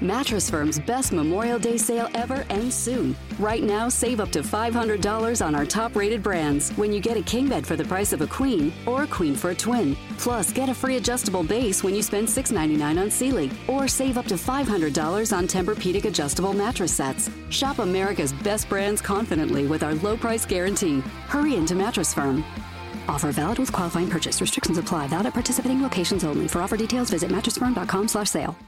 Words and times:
Mattress 0.00 0.48
Firm's 0.48 0.78
best 0.78 1.12
Memorial 1.12 1.58
Day 1.58 1.76
sale 1.76 2.08
ever 2.14 2.46
ends 2.50 2.76
soon. 2.76 3.16
Right 3.38 3.64
now, 3.64 3.88
save 3.88 4.20
up 4.20 4.30
to 4.30 4.42
$500 4.42 5.44
on 5.44 5.54
our 5.56 5.66
top 5.66 5.96
rated 5.96 6.22
brands 6.22 6.70
when 6.76 6.92
you 6.92 7.00
get 7.00 7.16
a 7.16 7.22
king 7.22 7.48
bed 7.48 7.66
for 7.66 7.74
the 7.74 7.84
price 7.84 8.12
of 8.12 8.20
a 8.20 8.26
queen 8.26 8.72
or 8.86 9.02
a 9.02 9.06
queen 9.08 9.34
for 9.34 9.50
a 9.50 9.54
twin. 9.56 9.96
Plus, 10.16 10.52
get 10.52 10.68
a 10.68 10.74
free 10.74 10.98
adjustable 10.98 11.42
base 11.42 11.82
when 11.82 11.96
you 11.96 12.02
spend 12.02 12.28
$6.99 12.28 13.00
on 13.00 13.10
Sealy 13.10 13.50
or 13.66 13.88
save 13.88 14.18
up 14.18 14.26
to 14.26 14.34
$500 14.34 15.36
on 15.36 15.48
Tempur-Pedic 15.48 16.04
adjustable 16.04 16.52
mattress 16.52 16.92
sets. 16.92 17.28
Shop 17.50 17.80
America's 17.80 18.32
best 18.32 18.68
brands 18.68 19.02
confidently 19.02 19.66
with 19.66 19.82
our 19.82 19.94
low 19.96 20.16
price 20.16 20.46
guarantee. 20.46 21.00
Hurry 21.26 21.56
into 21.56 21.74
Mattress 21.74 22.14
Firm. 22.14 22.44
Offer 23.08 23.32
valid 23.32 23.58
with 23.58 23.72
qualifying 23.72 24.08
purchase. 24.08 24.40
Restrictions 24.40 24.78
apply. 24.78 25.08
Valid 25.08 25.26
at 25.26 25.34
participating 25.34 25.82
locations 25.82 26.22
only. 26.22 26.46
For 26.46 26.60
offer 26.60 26.76
details, 26.76 27.10
visit 27.10 27.30
mattressfirm.com/sale. 27.30 28.67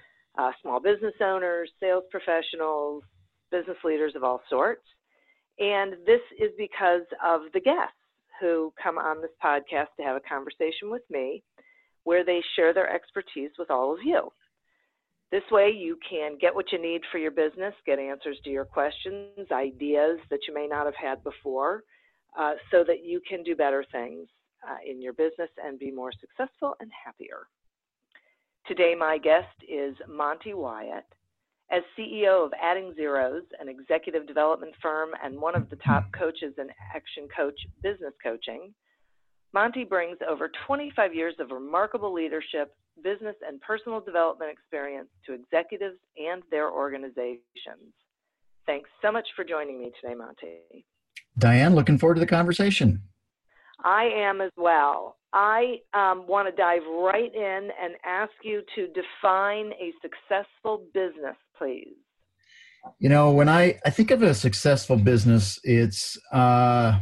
uh, 0.37 0.51
small 0.61 0.79
business 0.79 1.13
owners, 1.21 1.69
sales 1.79 2.03
professionals, 2.11 3.03
business 3.51 3.77
leaders 3.83 4.13
of 4.15 4.23
all 4.23 4.41
sorts. 4.49 4.83
And 5.59 5.93
this 6.05 6.21
is 6.39 6.51
because 6.57 7.05
of 7.23 7.41
the 7.53 7.59
guests 7.59 7.95
who 8.39 8.73
come 8.81 8.97
on 8.97 9.21
this 9.21 9.31
podcast 9.43 9.87
to 9.97 10.03
have 10.03 10.15
a 10.15 10.21
conversation 10.21 10.89
with 10.89 11.03
me 11.09 11.43
where 12.03 12.25
they 12.25 12.41
share 12.55 12.73
their 12.73 12.91
expertise 12.91 13.51
with 13.59 13.69
all 13.69 13.93
of 13.93 13.99
you. 14.03 14.31
This 15.31 15.43
way, 15.49 15.69
you 15.69 15.97
can 16.09 16.37
get 16.41 16.53
what 16.53 16.71
you 16.71 16.81
need 16.81 17.01
for 17.11 17.17
your 17.17 17.31
business, 17.31 17.73
get 17.85 17.99
answers 17.99 18.37
to 18.43 18.49
your 18.49 18.65
questions, 18.65 19.49
ideas 19.51 20.19
that 20.29 20.41
you 20.47 20.53
may 20.53 20.67
not 20.67 20.85
have 20.85 20.95
had 20.95 21.23
before, 21.23 21.83
uh, 22.37 22.53
so 22.69 22.83
that 22.85 23.05
you 23.05 23.21
can 23.27 23.43
do 23.43 23.55
better 23.55 23.85
things 23.91 24.27
uh, 24.67 24.77
in 24.85 25.01
your 25.01 25.13
business 25.13 25.49
and 25.63 25.79
be 25.79 25.91
more 25.91 26.11
successful 26.19 26.75
and 26.81 26.91
happier. 27.05 27.47
Today, 28.67 28.93
my 28.97 29.17
guest 29.17 29.47
is 29.67 29.95
Monte 30.07 30.53
Wyatt. 30.53 31.05
As 31.71 31.81
CEO 31.97 32.45
of 32.45 32.51
Adding 32.61 32.93
Zeros, 32.95 33.43
an 33.59 33.67
executive 33.69 34.27
development 34.27 34.73
firm 34.81 35.11
and 35.23 35.39
one 35.39 35.55
of 35.55 35.69
the 35.69 35.77
top 35.77 36.03
mm-hmm. 36.03 36.23
coaches 36.23 36.53
in 36.57 36.67
ActionCOACH 36.95 37.55
business 37.81 38.13
coaching, 38.21 38.73
Monte 39.53 39.85
brings 39.85 40.17
over 40.29 40.51
25 40.67 41.13
years 41.13 41.33
of 41.39 41.49
remarkable 41.51 42.13
leadership, 42.13 42.75
business, 43.03 43.35
and 43.45 43.59
personal 43.61 43.99
development 43.99 44.51
experience 44.51 45.09
to 45.25 45.33
executives 45.33 45.97
and 46.17 46.43
their 46.51 46.69
organizations. 46.69 47.93
Thanks 48.65 48.89
so 49.01 49.11
much 49.11 49.27
for 49.35 49.43
joining 49.43 49.79
me 49.79 49.91
today, 49.99 50.13
Monte. 50.13 50.85
Diane, 51.37 51.73
looking 51.73 51.97
forward 51.97 52.15
to 52.15 52.19
the 52.19 52.27
conversation. 52.27 53.01
I 53.83 54.03
am 54.03 54.39
as 54.39 54.51
well. 54.55 55.17
I 55.33 55.79
um, 55.93 56.27
want 56.27 56.47
to 56.49 56.55
dive 56.55 56.81
right 56.89 57.33
in 57.33 57.69
and 57.81 57.93
ask 58.05 58.31
you 58.43 58.61
to 58.75 58.87
define 58.87 59.71
a 59.73 59.93
successful 60.01 60.85
business, 60.93 61.35
please. 61.57 61.95
You 62.99 63.09
know, 63.09 63.31
when 63.31 63.47
I, 63.47 63.79
I 63.85 63.91
think 63.91 64.11
of 64.11 64.23
a 64.23 64.33
successful 64.33 64.97
business, 64.97 65.59
it's 65.63 66.17
uh, 66.33 66.99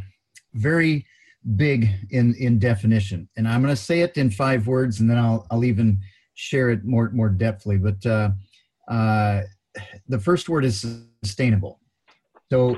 very 0.54 1.06
big 1.56 1.90
in, 2.12 2.36
in 2.36 2.60
definition. 2.60 3.30
And 3.38 3.48
I'm 3.48 3.62
going 3.62 3.76
to 3.76 3.82
say 3.82 4.02
it 4.02 4.18
in 4.18 4.30
five 4.30 4.68
words 4.68 5.00
and 5.00 5.10
then 5.10 5.18
I'll, 5.18 5.48
I'll 5.50 5.64
even 5.64 6.00
share 6.36 6.70
it 6.70 6.84
more, 6.84 7.10
more 7.12 7.30
depthly. 7.30 7.82
But 7.82 8.06
uh, 8.10 8.32
uh, 8.94 9.44
the 10.08 10.20
first 10.20 10.50
word 10.50 10.66
is 10.66 10.86
sustainable. 11.24 11.80
So 12.52 12.78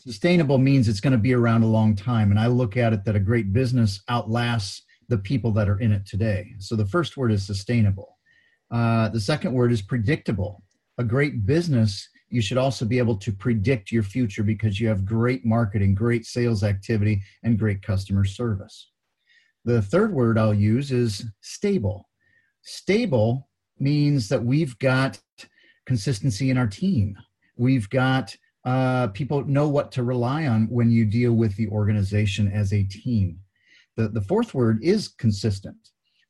sustainable 0.00 0.58
means 0.58 0.88
it's 0.88 1.00
going 1.00 1.12
to 1.12 1.18
be 1.18 1.32
around 1.32 1.62
a 1.62 1.68
long 1.68 1.94
time. 1.94 2.30
And 2.30 2.40
I 2.40 2.48
look 2.48 2.76
at 2.76 2.92
it 2.92 3.04
that 3.04 3.16
a 3.16 3.20
great 3.20 3.52
business 3.52 4.02
outlasts 4.08 4.82
the 5.12 5.18
people 5.18 5.52
that 5.52 5.68
are 5.68 5.78
in 5.78 5.92
it 5.92 6.06
today. 6.06 6.54
So 6.58 6.74
the 6.74 6.86
first 6.86 7.18
word 7.18 7.32
is 7.32 7.44
sustainable. 7.44 8.16
Uh, 8.70 9.10
the 9.10 9.20
second 9.20 9.52
word 9.52 9.70
is 9.70 9.82
predictable. 9.82 10.62
A 10.96 11.04
great 11.04 11.44
business, 11.44 12.08
you 12.30 12.40
should 12.40 12.56
also 12.56 12.86
be 12.86 12.96
able 12.96 13.18
to 13.18 13.30
predict 13.30 13.92
your 13.92 14.04
future 14.04 14.42
because 14.42 14.80
you 14.80 14.88
have 14.88 15.04
great 15.04 15.44
marketing, 15.44 15.94
great 15.94 16.24
sales 16.24 16.64
activity, 16.64 17.20
and 17.42 17.58
great 17.58 17.82
customer 17.82 18.24
service. 18.24 18.88
The 19.66 19.82
third 19.82 20.14
word 20.14 20.38
I'll 20.38 20.54
use 20.54 20.90
is 20.90 21.26
stable. 21.42 22.08
Stable 22.62 23.50
means 23.78 24.30
that 24.30 24.42
we've 24.42 24.78
got 24.78 25.20
consistency 25.84 26.48
in 26.48 26.56
our 26.56 26.66
team. 26.66 27.18
We've 27.58 27.90
got 27.90 28.34
uh, 28.64 29.08
people 29.08 29.44
know 29.44 29.68
what 29.68 29.92
to 29.92 30.04
rely 30.04 30.46
on 30.46 30.68
when 30.70 30.90
you 30.90 31.04
deal 31.04 31.34
with 31.34 31.54
the 31.56 31.68
organization 31.68 32.50
as 32.50 32.72
a 32.72 32.84
team. 32.84 33.41
The, 33.96 34.08
the 34.08 34.20
fourth 34.22 34.54
word 34.54 34.78
is 34.82 35.08
consistent. 35.08 35.76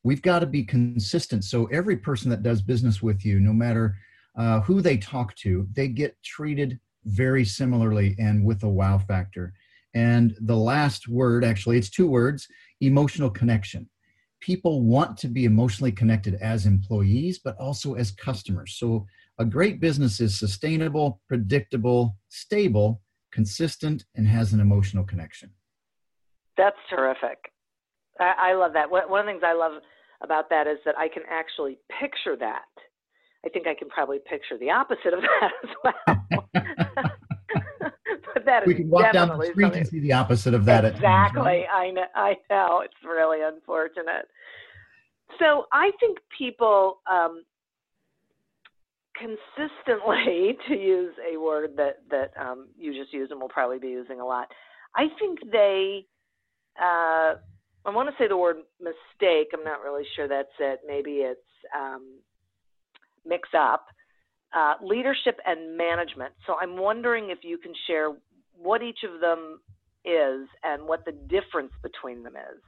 We've 0.03 0.21
got 0.21 0.39
to 0.39 0.45
be 0.45 0.63
consistent. 0.63 1.45
So 1.45 1.65
every 1.67 1.95
person 1.95 2.29
that 2.29 2.43
does 2.43 2.61
business 2.61 3.01
with 3.01 3.25
you, 3.25 3.39
no 3.39 3.53
matter 3.53 3.95
uh, 4.37 4.61
who 4.61 4.81
they 4.81 4.97
talk 4.97 5.35
to, 5.37 5.67
they 5.73 5.87
get 5.87 6.21
treated 6.23 6.79
very 7.05 7.45
similarly 7.45 8.15
and 8.19 8.43
with 8.43 8.63
a 8.63 8.69
wow 8.69 8.97
factor. 8.97 9.53
And 9.93 10.35
the 10.41 10.57
last 10.57 11.07
word, 11.07 11.45
actually, 11.45 11.77
it's 11.77 11.89
two 11.89 12.07
words 12.07 12.47
emotional 12.81 13.29
connection. 13.29 13.89
People 14.41 14.81
want 14.81 15.17
to 15.19 15.29
be 15.29 15.45
emotionally 15.45 15.91
connected 15.91 16.35
as 16.35 16.65
employees, 16.65 17.39
but 17.39 17.55
also 17.57 17.93
as 17.93 18.11
customers. 18.11 18.75
So 18.77 19.05
a 19.39 19.45
great 19.45 19.79
business 19.79 20.19
is 20.19 20.37
sustainable, 20.37 21.21
predictable, 21.29 22.17
stable, 22.27 23.01
consistent, 23.31 24.03
and 24.15 24.27
has 24.27 24.51
an 24.51 24.59
emotional 24.59 25.05
connection. 25.05 25.51
That's 26.57 26.77
terrific. 26.89 27.52
I, 28.23 28.51
I 28.51 28.53
love 28.55 28.73
that. 28.73 28.89
One, 28.89 29.03
of 29.03 29.25
the 29.25 29.31
things 29.31 29.43
I 29.45 29.53
love 29.53 29.81
about 30.21 30.49
that 30.49 30.67
is 30.67 30.77
that 30.85 30.97
I 30.97 31.07
can 31.07 31.23
actually 31.29 31.77
picture 31.99 32.35
that. 32.39 32.65
I 33.45 33.49
think 33.49 33.67
I 33.67 33.75
can 33.75 33.89
probably 33.89 34.19
picture 34.19 34.57
the 34.57 34.71
opposite 34.71 35.13
of 35.13 35.21
that 35.41 35.51
as 35.63 35.69
well. 35.83 35.93
but 38.33 38.45
that 38.45 38.65
we 38.65 38.75
can 38.75 38.89
walk 38.89 39.11
down 39.13 39.37
the 39.37 39.45
street 39.51 39.73
and 39.73 39.87
see 39.87 39.99
the 39.99 40.13
opposite 40.13 40.53
of 40.53 40.65
that. 40.65 40.85
Exactly. 40.85 41.41
Times, 41.41 41.45
right? 41.45 41.65
I 41.71 41.91
know. 41.91 42.05
I 42.15 42.35
know. 42.49 42.81
It's 42.83 42.93
really 43.05 43.39
unfortunate. 43.41 44.27
So 45.39 45.65
I 45.71 45.91
think 45.99 46.19
people 46.37 46.99
um, 47.09 47.43
consistently, 49.15 50.57
to 50.67 50.75
use 50.75 51.13
a 51.31 51.37
word 51.37 51.71
that 51.77 52.03
that 52.09 52.31
um, 52.39 52.67
you 52.77 52.93
just 52.93 53.13
used 53.13 53.31
and 53.31 53.41
will 53.41 53.49
probably 53.49 53.79
be 53.79 53.89
using 53.89 54.19
a 54.19 54.25
lot, 54.25 54.47
I 54.95 55.07
think 55.19 55.39
they. 55.51 56.05
Uh, 56.81 57.35
I 57.85 57.89
want 57.89 58.09
to 58.09 58.15
say 58.17 58.27
the 58.27 58.37
word 58.37 58.57
mistake. 58.79 59.49
I'm 59.53 59.63
not 59.63 59.81
really 59.81 60.03
sure 60.15 60.27
that's 60.27 60.47
it. 60.59 60.79
Maybe 60.87 61.17
it's 61.17 61.41
um, 61.75 62.19
mix 63.25 63.49
up 63.57 63.85
uh, 64.53 64.75
leadership 64.81 65.39
and 65.45 65.77
management. 65.77 66.33
So 66.45 66.55
I'm 66.61 66.77
wondering 66.77 67.29
if 67.29 67.39
you 67.41 67.57
can 67.57 67.73
share 67.87 68.15
what 68.55 68.81
each 68.81 68.99
of 69.03 69.19
them 69.19 69.59
is 70.05 70.47
and 70.63 70.85
what 70.85 71.05
the 71.05 71.11
difference 71.11 71.71
between 71.81 72.23
them 72.23 72.35
is. 72.35 72.61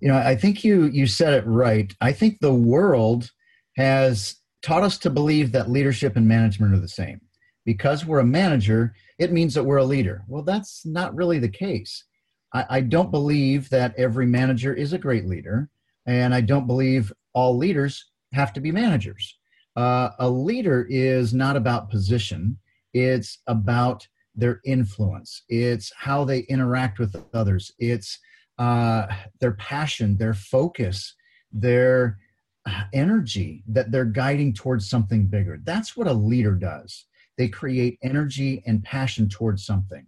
You 0.00 0.08
know, 0.08 0.18
I 0.18 0.36
think 0.36 0.64
you 0.64 0.84
you 0.86 1.06
said 1.06 1.32
it 1.32 1.46
right. 1.46 1.94
I 2.00 2.12
think 2.12 2.38
the 2.40 2.54
world 2.54 3.30
has 3.76 4.36
taught 4.62 4.82
us 4.82 4.98
to 4.98 5.10
believe 5.10 5.52
that 5.52 5.70
leadership 5.70 6.16
and 6.16 6.28
management 6.28 6.74
are 6.74 6.80
the 6.80 6.88
same. 6.88 7.20
Because 7.64 8.04
we're 8.04 8.18
a 8.18 8.24
manager, 8.24 8.94
it 9.18 9.32
means 9.32 9.54
that 9.54 9.64
we're 9.64 9.76
a 9.76 9.84
leader. 9.84 10.24
Well, 10.26 10.42
that's 10.42 10.84
not 10.84 11.14
really 11.14 11.38
the 11.38 11.48
case. 11.48 12.04
I, 12.52 12.64
I 12.68 12.80
don't 12.80 13.10
believe 13.10 13.68
that 13.70 13.94
every 13.96 14.26
manager 14.26 14.74
is 14.74 14.92
a 14.92 14.98
great 14.98 15.26
leader, 15.26 15.68
and 16.06 16.34
I 16.34 16.40
don't 16.40 16.66
believe 16.66 17.12
all 17.32 17.56
leaders 17.56 18.10
have 18.32 18.52
to 18.54 18.60
be 18.60 18.72
managers. 18.72 19.38
Uh, 19.76 20.10
a 20.18 20.28
leader 20.28 20.86
is 20.90 21.32
not 21.32 21.56
about 21.56 21.90
position, 21.90 22.58
it's 22.92 23.38
about 23.46 24.06
their 24.34 24.60
influence, 24.64 25.42
it's 25.48 25.92
how 25.96 26.24
they 26.24 26.40
interact 26.40 26.98
with 26.98 27.16
others, 27.32 27.72
it's 27.78 28.18
uh, 28.58 29.06
their 29.40 29.52
passion, 29.52 30.16
their 30.16 30.34
focus, 30.34 31.14
their 31.52 32.18
uh, 32.66 32.84
energy 32.92 33.64
that 33.66 33.90
they're 33.90 34.04
guiding 34.04 34.52
towards 34.52 34.88
something 34.88 35.26
bigger. 35.26 35.58
That's 35.64 35.96
what 35.96 36.06
a 36.06 36.12
leader 36.12 36.54
does. 36.54 37.06
They 37.38 37.48
create 37.48 37.98
energy 38.02 38.62
and 38.66 38.82
passion 38.84 39.28
towards 39.28 39.64
something. 39.64 40.06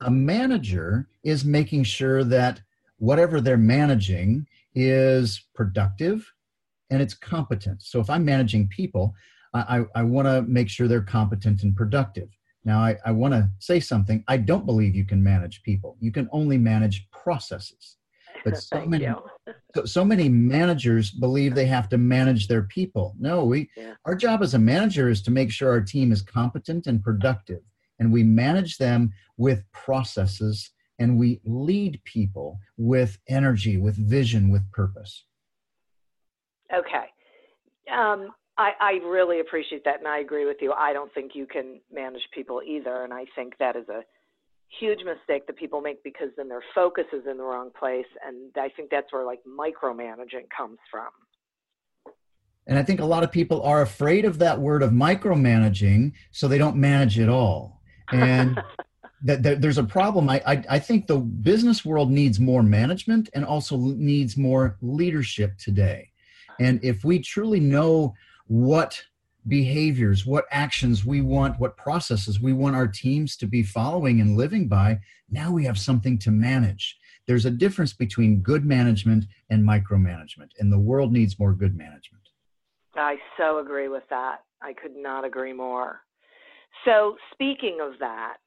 A 0.00 0.10
manager 0.10 1.08
is 1.24 1.44
making 1.44 1.84
sure 1.84 2.24
that 2.24 2.60
whatever 2.98 3.40
they're 3.40 3.56
managing 3.56 4.46
is 4.74 5.44
productive 5.54 6.32
and 6.90 7.02
it's 7.02 7.14
competent. 7.14 7.82
So 7.82 8.00
if 8.00 8.08
I'm 8.08 8.24
managing 8.24 8.68
people, 8.68 9.14
I, 9.54 9.84
I 9.94 10.02
want 10.02 10.26
to 10.28 10.42
make 10.42 10.68
sure 10.68 10.88
they're 10.88 11.00
competent 11.00 11.62
and 11.62 11.74
productive. 11.74 12.28
Now, 12.64 12.80
I, 12.80 12.96
I 13.06 13.12
want 13.12 13.34
to 13.34 13.50
say 13.58 13.80
something. 13.80 14.22
I 14.28 14.36
don't 14.36 14.66
believe 14.66 14.94
you 14.94 15.04
can 15.04 15.22
manage 15.22 15.62
people. 15.62 15.96
You 16.00 16.12
can 16.12 16.28
only 16.32 16.58
manage 16.58 17.08
processes. 17.10 17.96
But 18.44 18.58
so 18.62 18.84
many, 18.84 19.08
so, 19.74 19.84
so, 19.84 20.04
many 20.04 20.28
managers 20.28 21.10
believe 21.10 21.54
they 21.54 21.66
have 21.66 21.88
to 21.90 21.98
manage 21.98 22.46
their 22.46 22.62
people. 22.62 23.14
No, 23.18 23.44
we 23.44 23.70
yeah. 23.76 23.94
our 24.04 24.14
job 24.14 24.42
as 24.42 24.54
a 24.54 24.58
manager 24.58 25.08
is 25.08 25.22
to 25.22 25.30
make 25.30 25.50
sure 25.50 25.70
our 25.70 25.80
team 25.80 26.12
is 26.12 26.22
competent 26.22 26.86
and 26.86 27.02
productive, 27.02 27.62
and 27.98 28.12
we 28.12 28.22
manage 28.22 28.78
them 28.78 29.12
with 29.36 29.64
processes, 29.72 30.70
and 30.98 31.18
we 31.18 31.40
lead 31.44 32.00
people 32.04 32.58
with 32.76 33.18
energy, 33.28 33.76
with 33.76 33.96
vision, 33.96 34.50
with 34.50 34.70
purpose. 34.72 35.24
Okay. 36.74 37.06
Um, 37.92 38.30
I, 38.58 38.72
I 38.80 38.92
really 39.06 39.40
appreciate 39.40 39.84
that, 39.84 39.98
and 40.00 40.08
I 40.08 40.18
agree 40.18 40.44
with 40.44 40.58
you. 40.60 40.72
I 40.72 40.92
don't 40.92 41.12
think 41.14 41.32
you 41.34 41.46
can 41.46 41.80
manage 41.92 42.22
people 42.34 42.60
either, 42.66 43.04
and 43.04 43.14
I 43.14 43.24
think 43.36 43.54
that 43.58 43.76
is 43.76 43.88
a 43.88 44.02
huge 44.80 44.98
mistake 45.04 45.46
that 45.46 45.56
people 45.56 45.80
make 45.80 46.02
because 46.02 46.28
then 46.36 46.48
their 46.48 46.62
focus 46.74 47.04
is 47.12 47.22
in 47.30 47.36
the 47.36 47.42
wrong 47.42 47.70
place, 47.78 48.06
and 48.26 48.50
I 48.56 48.68
think 48.68 48.90
that's 48.90 49.12
where 49.12 49.24
like 49.24 49.40
micromanaging 49.46 50.48
comes 50.54 50.78
from. 50.90 51.08
And 52.66 52.78
I 52.78 52.82
think 52.82 53.00
a 53.00 53.04
lot 53.06 53.24
of 53.24 53.32
people 53.32 53.62
are 53.62 53.80
afraid 53.80 54.26
of 54.26 54.38
that 54.40 54.60
word 54.60 54.82
of 54.82 54.90
micromanaging, 54.90 56.12
so 56.32 56.48
they 56.48 56.58
don't 56.58 56.76
manage 56.76 57.18
at 57.18 57.28
all. 57.30 57.77
And 58.12 58.62
that, 59.22 59.42
that, 59.42 59.60
there's 59.60 59.78
a 59.78 59.84
problem. 59.84 60.28
I, 60.28 60.42
I, 60.46 60.64
I 60.70 60.78
think 60.78 61.06
the 61.06 61.18
business 61.18 61.84
world 61.84 62.10
needs 62.10 62.38
more 62.38 62.62
management 62.62 63.28
and 63.34 63.44
also 63.44 63.76
needs 63.76 64.36
more 64.36 64.76
leadership 64.80 65.58
today. 65.58 66.10
And 66.60 66.80
if 66.82 67.04
we 67.04 67.20
truly 67.20 67.60
know 67.60 68.14
what 68.46 69.00
behaviors, 69.46 70.26
what 70.26 70.44
actions 70.50 71.04
we 71.04 71.20
want, 71.20 71.58
what 71.58 71.76
processes 71.76 72.40
we 72.40 72.52
want 72.52 72.76
our 72.76 72.88
teams 72.88 73.36
to 73.36 73.46
be 73.46 73.62
following 73.62 74.20
and 74.20 74.36
living 74.36 74.68
by, 74.68 75.00
now 75.30 75.50
we 75.50 75.64
have 75.64 75.78
something 75.78 76.18
to 76.18 76.30
manage. 76.30 76.98
There's 77.26 77.46
a 77.46 77.50
difference 77.50 77.92
between 77.92 78.40
good 78.40 78.64
management 78.64 79.26
and 79.50 79.62
micromanagement, 79.62 80.50
and 80.58 80.72
the 80.72 80.78
world 80.78 81.12
needs 81.12 81.38
more 81.38 81.52
good 81.52 81.76
management. 81.76 82.22
I 82.94 83.16
so 83.36 83.58
agree 83.58 83.88
with 83.88 84.02
that. 84.10 84.42
I 84.60 84.72
could 84.72 84.96
not 84.96 85.24
agree 85.24 85.52
more. 85.52 86.00
So, 86.84 87.16
speaking 87.32 87.78
of 87.82 87.98
that, 88.00 88.38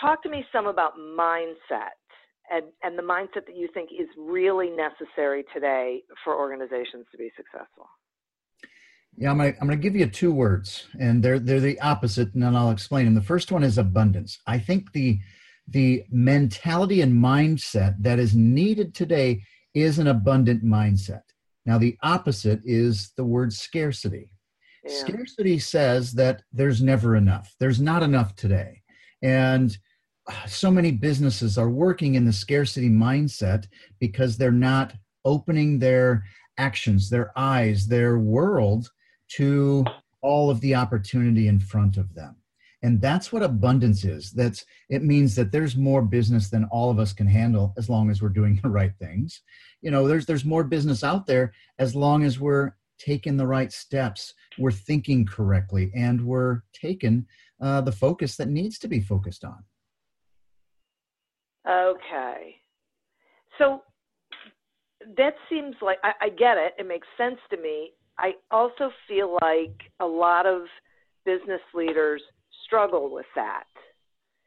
talk 0.00 0.22
to 0.22 0.28
me 0.28 0.44
some 0.52 0.66
about 0.66 0.98
mindset 0.98 1.96
and, 2.50 2.66
and 2.82 2.98
the 2.98 3.02
mindset 3.02 3.46
that 3.46 3.56
you 3.56 3.68
think 3.74 3.90
is 3.92 4.08
really 4.16 4.70
necessary 4.70 5.44
today 5.52 6.02
for 6.24 6.36
organizations 6.36 7.06
to 7.12 7.18
be 7.18 7.30
successful? 7.36 7.86
Yeah, 9.16 9.30
I'm 9.30 9.38
gonna, 9.38 9.54
I'm 9.60 9.68
gonna 9.68 9.76
give 9.76 9.96
you 9.96 10.06
two 10.06 10.32
words, 10.32 10.88
and 11.00 11.22
they're 11.22 11.38
they're 11.38 11.58
the 11.58 11.80
opposite, 11.80 12.34
and 12.34 12.42
then 12.42 12.54
I'll 12.54 12.70
explain 12.70 13.06
them. 13.06 13.14
The 13.14 13.22
first 13.22 13.50
one 13.50 13.64
is 13.64 13.78
abundance. 13.78 14.38
I 14.46 14.58
think 14.58 14.92
the 14.92 15.18
the 15.68 16.04
mentality 16.10 17.00
and 17.00 17.12
mindset 17.12 17.96
that 18.00 18.18
is 18.18 18.36
needed 18.36 18.94
today 18.94 19.42
is 19.74 19.98
an 19.98 20.06
abundant 20.06 20.64
mindset. 20.64 21.22
Now, 21.64 21.78
the 21.78 21.96
opposite 22.02 22.60
is 22.64 23.12
the 23.16 23.24
word 23.24 23.52
scarcity. 23.52 24.30
Yeah. 24.86 24.94
Scarcity 24.94 25.58
says 25.58 26.12
that 26.12 26.42
there's 26.52 26.82
never 26.82 27.16
enough. 27.16 27.54
There's 27.58 27.80
not 27.80 28.02
enough 28.02 28.36
today, 28.36 28.82
and 29.22 29.76
uh, 30.28 30.46
so 30.46 30.70
many 30.70 30.90
businesses 30.90 31.58
are 31.58 31.70
working 31.70 32.14
in 32.14 32.24
the 32.24 32.32
scarcity 32.32 32.88
mindset 32.88 33.66
because 34.00 34.36
they're 34.36 34.52
not 34.52 34.94
opening 35.24 35.78
their 35.78 36.24
actions, 36.58 37.10
their 37.10 37.32
eyes, 37.36 37.86
their 37.86 38.18
world 38.18 38.90
to 39.28 39.84
all 40.22 40.50
of 40.50 40.60
the 40.60 40.74
opportunity 40.74 41.48
in 41.48 41.58
front 41.58 41.96
of 41.96 42.14
them. 42.14 42.36
And 42.82 43.00
that's 43.00 43.32
what 43.32 43.42
abundance 43.42 44.04
is. 44.04 44.30
That's 44.30 44.64
it 44.88 45.02
means 45.02 45.34
that 45.34 45.50
there's 45.50 45.76
more 45.76 46.02
business 46.02 46.50
than 46.50 46.64
all 46.66 46.90
of 46.90 46.98
us 46.98 47.12
can 47.12 47.26
handle 47.26 47.72
as 47.76 47.88
long 47.88 48.10
as 48.10 48.22
we're 48.22 48.28
doing 48.28 48.60
the 48.62 48.68
right 48.68 48.92
things. 48.98 49.42
You 49.82 49.90
know, 49.90 50.06
there's 50.06 50.26
there's 50.26 50.44
more 50.44 50.64
business 50.64 51.02
out 51.02 51.26
there 51.26 51.52
as 51.78 51.94
long 51.94 52.22
as 52.22 52.38
we're 52.38 52.72
taking 52.98 53.36
the 53.36 53.46
right 53.46 53.72
steps, 53.72 54.34
we're 54.58 54.70
thinking 54.70 55.26
correctly, 55.26 55.90
and 55.94 56.24
we're 56.24 56.62
taking 56.72 57.26
uh, 57.60 57.80
the 57.80 57.92
focus 57.92 58.36
that 58.36 58.48
needs 58.48 58.78
to 58.78 58.88
be 58.88 59.00
focused 59.00 59.44
on. 59.44 59.64
Okay. 61.68 62.56
So 63.58 63.82
that 65.16 65.34
seems 65.48 65.74
like 65.82 65.98
I, 66.02 66.12
I 66.20 66.28
get 66.28 66.56
it. 66.56 66.74
It 66.78 66.86
makes 66.86 67.06
sense 67.16 67.38
to 67.50 67.56
me. 67.56 67.92
I 68.18 68.32
also 68.50 68.90
feel 69.08 69.36
like 69.42 69.74
a 70.00 70.06
lot 70.06 70.46
of 70.46 70.62
business 71.24 71.60
leaders 71.74 72.22
struggle 72.64 73.12
with 73.12 73.26
that. 73.34 73.64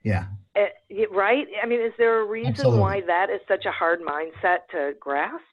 Yeah. 0.03 0.25
Uh, 0.56 0.65
right? 1.12 1.46
I 1.62 1.68
mean, 1.68 1.82
is 1.82 1.94
there 1.98 2.22
a 2.22 2.25
reason 2.25 2.51
Absolutely. 2.51 2.79
why 2.79 3.01
that 3.06 3.29
is 3.29 3.41
such 3.48 3.65
a 3.65 3.72
hard 3.72 4.00
mindset 4.01 4.60
to 4.72 4.94
grasp? 5.00 5.44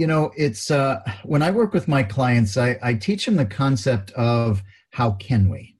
You 0.00 0.06
know, 0.06 0.32
it's 0.34 0.70
uh, 0.70 1.02
when 1.24 1.42
I 1.42 1.50
work 1.50 1.74
with 1.74 1.86
my 1.86 2.02
clients, 2.02 2.56
I, 2.56 2.78
I 2.82 2.94
teach 2.94 3.26
them 3.26 3.36
the 3.36 3.44
concept 3.44 4.12
of 4.12 4.62
how 4.92 5.10
can 5.10 5.50
we? 5.50 5.76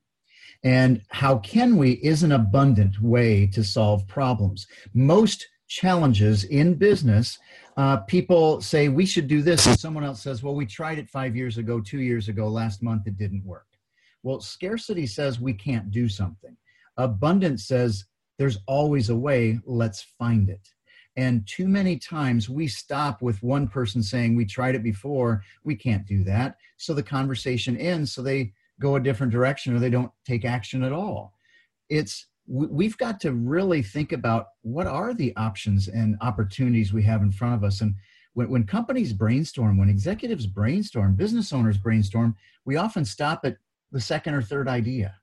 And 0.63 1.01
how 1.09 1.39
can 1.39 1.79
we 1.79 1.93
is 1.93 2.23
an 2.23 2.33
abundant 2.33 3.01
way 3.01 3.47
to 3.47 3.65
solve 3.65 4.07
problems. 4.07 4.67
Most 4.93 5.49
challenges 5.69 6.45
in 6.45 6.75
business, 6.75 7.39
uh, 7.79 7.97
people 8.01 8.61
say 8.61 8.89
we 8.89 9.07
should 9.07 9.27
do 9.27 9.41
this, 9.41 9.67
and 9.67 9.81
someone 9.81 10.05
else 10.05 10.21
says, 10.21 10.43
well, 10.43 10.55
we 10.55 10.67
tried 10.67 10.99
it 10.99 11.09
five 11.09 11.35
years 11.35 11.57
ago, 11.57 11.81
two 11.81 12.03
years 12.03 12.29
ago, 12.29 12.47
last 12.47 12.83
month, 12.83 13.07
it 13.07 13.17
didn't 13.17 13.47
work. 13.47 13.69
Well, 14.23 14.43
scarcity 14.43 15.07
says 15.07 15.41
we 15.41 15.55
can't 15.55 15.91
do 15.91 16.11
something. 16.11 16.55
Abundance 16.99 17.67
says 17.67 18.05
there's 18.39 18.59
always 18.67 19.09
a 19.09 19.17
way, 19.17 19.61
let's 19.65 20.03
find 20.19 20.51
it. 20.51 20.69
And 21.17 21.47
too 21.47 21.69
many 21.69 21.99
times 21.99 22.49
we 22.49 22.69
stop 22.69 23.21
with 23.21 23.43
one 23.43 23.67
person 23.69 24.03
saying, 24.03 24.37
We 24.37 24.45
tried 24.45 24.75
it 24.75 24.83
before, 24.83 25.43
we 25.65 25.75
can't 25.75 26.07
do 26.07 26.25
that. 26.25 26.57
So 26.77 26.95
the 26.95 27.03
conversation 27.03 27.77
ends. 27.77 28.13
So 28.13 28.23
they 28.23 28.53
go 28.81 28.97
a 28.97 29.01
different 29.01 29.33
direction 29.33 29.75
or 29.75 29.79
they 29.79 29.91
don't 29.91 30.13
take 30.25 30.45
action 30.45 30.83
at 30.83 30.93
all. 30.93 31.35
It's 31.89 32.27
we've 32.47 32.99
got 32.99 33.21
to 33.21 33.33
really 33.33 33.83
think 33.83 34.13
about 34.13 34.49
what 34.63 34.87
are 34.87 35.15
the 35.15 35.35
options 35.37 35.87
and 35.89 36.17
opportunities 36.21 36.93
we 36.93 37.03
have 37.03 37.23
in 37.23 37.31
front 37.31 37.55
of 37.55 37.63
us 37.63 37.81
and 37.81 37.95
when, 38.33 38.51
when 38.51 38.65
companies 38.65 39.13
brainstorm 39.13 39.79
when 39.79 39.89
executives 39.89 40.47
brainstorm 40.47 41.15
business 41.15 41.53
owners 41.53 41.79
brainstorm 41.79 42.35
we 42.65 42.77
often 42.77 43.05
stop 43.05 43.43
at 43.45 43.57
the 43.93 44.01
second 44.01 44.35
or 44.35 44.43
third 44.43 44.67
idea 44.67 45.15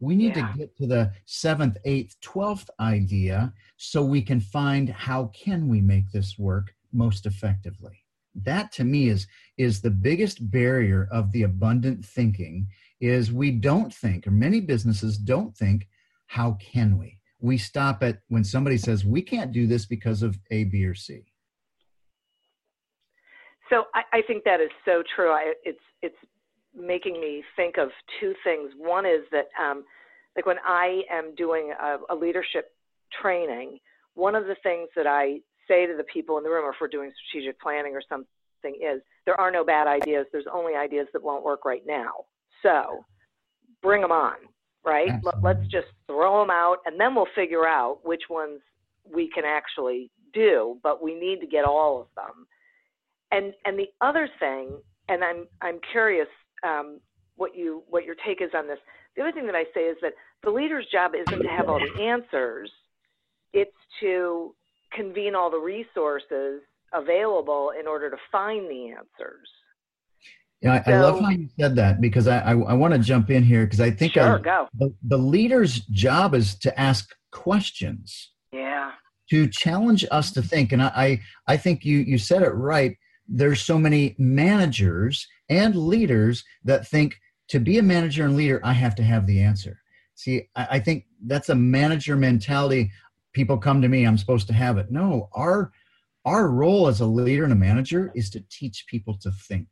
we 0.00 0.14
need 0.14 0.36
yeah. 0.36 0.52
to 0.52 0.58
get 0.58 0.76
to 0.76 0.86
the 0.86 1.12
seventh 1.26 1.76
eighth 1.84 2.16
twelfth 2.20 2.70
idea 2.80 3.52
so 3.76 4.02
we 4.02 4.22
can 4.22 4.40
find 4.40 4.88
how 4.88 5.30
can 5.34 5.68
we 5.68 5.80
make 5.80 6.10
this 6.12 6.38
work 6.38 6.74
most 6.92 7.26
effectively. 7.26 8.04
That 8.34 8.72
to 8.72 8.84
me 8.84 9.08
is 9.08 9.26
is 9.56 9.80
the 9.80 9.90
biggest 9.90 10.50
barrier 10.50 11.08
of 11.10 11.32
the 11.32 11.42
abundant 11.42 12.04
thinking 12.04 12.68
is 13.00 13.32
we 13.32 13.50
don't 13.50 13.92
think 13.92 14.26
or 14.26 14.30
many 14.30 14.60
businesses 14.60 15.18
don't 15.18 15.56
think 15.56 15.88
how 16.26 16.52
can 16.60 16.98
we? 16.98 17.18
We 17.40 17.58
stop 17.58 18.02
at 18.02 18.20
when 18.28 18.44
somebody 18.44 18.78
says 18.78 19.04
we 19.04 19.22
can't 19.22 19.52
do 19.52 19.66
this 19.66 19.86
because 19.86 20.22
of 20.22 20.38
a 20.50 20.64
b 20.64 20.84
or 20.84 20.94
c. 20.94 21.24
So 23.70 23.84
i, 23.94 24.02
I 24.12 24.22
think 24.22 24.44
that 24.44 24.60
is 24.60 24.70
so 24.84 25.02
true. 25.14 25.30
I, 25.30 25.54
it's 25.64 25.80
it's 26.02 26.16
making 26.76 27.20
me 27.20 27.42
think 27.56 27.78
of 27.78 27.88
two 28.20 28.34
things 28.44 28.70
one 28.76 29.06
is 29.06 29.22
that 29.30 29.46
um, 29.60 29.84
like 30.36 30.46
when 30.46 30.58
i 30.66 31.02
am 31.10 31.34
doing 31.34 31.72
a, 31.80 31.96
a 32.10 32.14
leadership 32.14 32.72
training 33.20 33.78
one 34.14 34.34
of 34.34 34.44
the 34.44 34.56
things 34.62 34.88
that 34.96 35.06
i 35.06 35.38
say 35.66 35.86
to 35.86 35.96
the 35.96 36.04
people 36.04 36.38
in 36.38 36.44
the 36.44 36.50
room 36.50 36.64
or 36.64 36.70
if 36.70 36.76
we're 36.80 36.88
doing 36.88 37.10
strategic 37.28 37.60
planning 37.60 37.94
or 37.94 38.02
something 38.08 38.26
is 38.64 39.00
there 39.24 39.38
are 39.40 39.50
no 39.50 39.64
bad 39.64 39.86
ideas 39.86 40.26
there's 40.32 40.46
only 40.52 40.74
ideas 40.74 41.06
that 41.12 41.22
won't 41.22 41.44
work 41.44 41.64
right 41.64 41.82
now 41.86 42.10
so 42.62 43.04
bring 43.82 44.02
them 44.02 44.12
on 44.12 44.36
right? 44.84 45.10
Absolutely. 45.10 45.40
Let's 45.42 45.66
just 45.70 45.88
throw 46.06 46.40
them 46.40 46.50
out 46.50 46.78
and 46.86 46.98
then 46.98 47.14
we'll 47.14 47.26
figure 47.34 47.66
out 47.66 47.98
which 48.04 48.22
ones 48.30 48.60
we 49.04 49.30
can 49.32 49.44
actually 49.44 50.10
do, 50.32 50.78
but 50.82 51.02
we 51.02 51.14
need 51.14 51.40
to 51.40 51.46
get 51.46 51.64
all 51.64 52.00
of 52.00 52.06
them. 52.16 52.46
And 53.30 53.52
and 53.64 53.78
the 53.78 53.88
other 54.00 54.28
thing, 54.40 54.78
and 55.08 55.22
I'm 55.22 55.46
I'm 55.60 55.80
curious 55.92 56.28
um, 56.62 57.00
what 57.36 57.56
you 57.56 57.82
what 57.88 58.04
your 58.04 58.16
take 58.26 58.40
is 58.42 58.50
on 58.54 58.66
this. 58.66 58.78
The 59.16 59.22
other 59.22 59.32
thing 59.32 59.46
that 59.46 59.54
I 59.54 59.64
say 59.74 59.82
is 59.82 59.96
that 60.02 60.12
the 60.42 60.50
leader's 60.50 60.86
job 60.92 61.12
isn't 61.14 61.42
to 61.42 61.48
have 61.48 61.68
all 61.68 61.80
the 61.80 62.02
answers; 62.02 62.70
it's 63.52 63.70
to 64.00 64.54
convene 64.92 65.34
all 65.34 65.50
the 65.50 65.58
resources 65.58 66.62
available 66.92 67.72
in 67.78 67.86
order 67.86 68.10
to 68.10 68.16
find 68.32 68.70
the 68.70 68.90
answers. 68.90 69.48
Yeah, 70.60 70.74
I, 70.74 70.82
so, 70.82 70.92
I, 70.92 71.00
love 71.00 71.20
how 71.20 71.30
you 71.30 71.48
said 71.58 71.76
that 71.76 72.00
because 72.00 72.26
I, 72.26 72.38
I, 72.38 72.50
I 72.52 72.74
want 72.74 72.92
to 72.92 72.98
jump 72.98 73.30
in 73.30 73.44
here 73.44 73.64
because 73.64 73.80
I 73.80 73.90
think 73.92 74.14
sure, 74.14 74.38
I, 74.38 74.42
go. 74.42 74.68
The, 74.76 74.92
the 75.04 75.18
leader's 75.18 75.80
job 75.80 76.34
is 76.34 76.56
to 76.60 76.78
ask 76.78 77.14
questions. 77.30 78.32
Yeah. 78.52 78.92
To 79.30 79.46
challenge 79.46 80.04
us 80.10 80.32
to 80.32 80.42
think. 80.42 80.72
And 80.72 80.82
I, 80.82 80.88
I, 80.88 81.20
I 81.46 81.56
think 81.58 81.84
you, 81.84 81.98
you 81.98 82.18
said 82.18 82.42
it 82.42 82.50
right. 82.50 82.96
There's 83.28 83.62
so 83.62 83.78
many 83.78 84.14
managers 84.18 85.26
and 85.48 85.74
leaders 85.74 86.44
that 86.64 86.86
think 86.86 87.20
to 87.48 87.58
be 87.58 87.78
a 87.78 87.82
manager 87.82 88.24
and 88.24 88.36
leader, 88.36 88.60
I 88.64 88.72
have 88.72 88.94
to 88.96 89.02
have 89.02 89.26
the 89.26 89.40
answer. 89.40 89.80
See, 90.14 90.48
I, 90.56 90.66
I 90.72 90.78
think 90.80 91.04
that's 91.26 91.48
a 91.48 91.54
manager 91.54 92.16
mentality. 92.16 92.90
People 93.32 93.58
come 93.58 93.82
to 93.82 93.88
me, 93.88 94.04
I'm 94.04 94.18
supposed 94.18 94.46
to 94.48 94.54
have 94.54 94.78
it. 94.78 94.90
No, 94.90 95.28
our 95.32 95.72
our 96.24 96.48
role 96.48 96.88
as 96.88 97.00
a 97.00 97.06
leader 97.06 97.44
and 97.44 97.52
a 97.52 97.56
manager 97.56 98.12
is 98.14 98.28
to 98.30 98.44
teach 98.50 98.86
people 98.88 99.16
to 99.18 99.30
think 99.30 99.68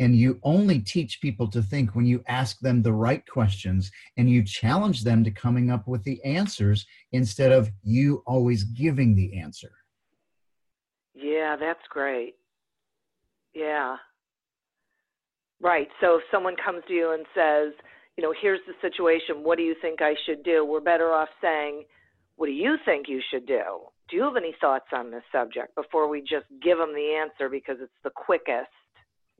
and 0.00 0.16
you 0.16 0.40
only 0.42 0.80
teach 0.80 1.20
people 1.20 1.46
to 1.46 1.62
think 1.62 1.94
when 1.94 2.06
you 2.06 2.24
ask 2.26 2.58
them 2.60 2.82
the 2.82 2.92
right 2.92 3.22
questions 3.26 3.92
and 4.16 4.30
you 4.30 4.42
challenge 4.42 5.04
them 5.04 5.22
to 5.22 5.30
coming 5.30 5.70
up 5.70 5.86
with 5.86 6.02
the 6.04 6.24
answers 6.24 6.86
instead 7.12 7.52
of 7.52 7.70
you 7.82 8.22
always 8.26 8.64
giving 8.64 9.14
the 9.14 9.38
answer. 9.38 9.70
Yeah, 11.14 11.54
that's 11.56 11.86
great. 11.90 12.36
Yeah. 13.54 13.96
Right. 15.60 15.88
So 16.00 16.16
if 16.16 16.22
someone 16.30 16.56
comes 16.64 16.82
to 16.88 16.94
you 16.94 17.12
and 17.12 17.26
says, 17.34 17.72
you 18.16 18.24
know, 18.24 18.34
here's 18.40 18.60
the 18.66 18.74
situation, 18.80 19.44
what 19.44 19.58
do 19.58 19.64
you 19.64 19.74
think 19.80 20.00
I 20.02 20.14
should 20.26 20.42
do? 20.42 20.64
We're 20.64 20.80
better 20.80 21.12
off 21.12 21.28
saying, 21.42 21.84
what 22.36 22.46
do 22.46 22.52
you 22.52 22.76
think 22.84 23.06
you 23.08 23.20
should 23.30 23.46
do? 23.46 23.62
Do 24.08 24.16
you 24.16 24.22
have 24.24 24.36
any 24.36 24.54
thoughts 24.60 24.86
on 24.92 25.10
this 25.10 25.22
subject 25.30 25.74
before 25.74 26.08
we 26.08 26.20
just 26.20 26.46
give 26.62 26.78
them 26.78 26.94
the 26.94 27.20
answer 27.20 27.48
because 27.48 27.76
it's 27.80 27.92
the 28.02 28.10
quickest 28.10 28.68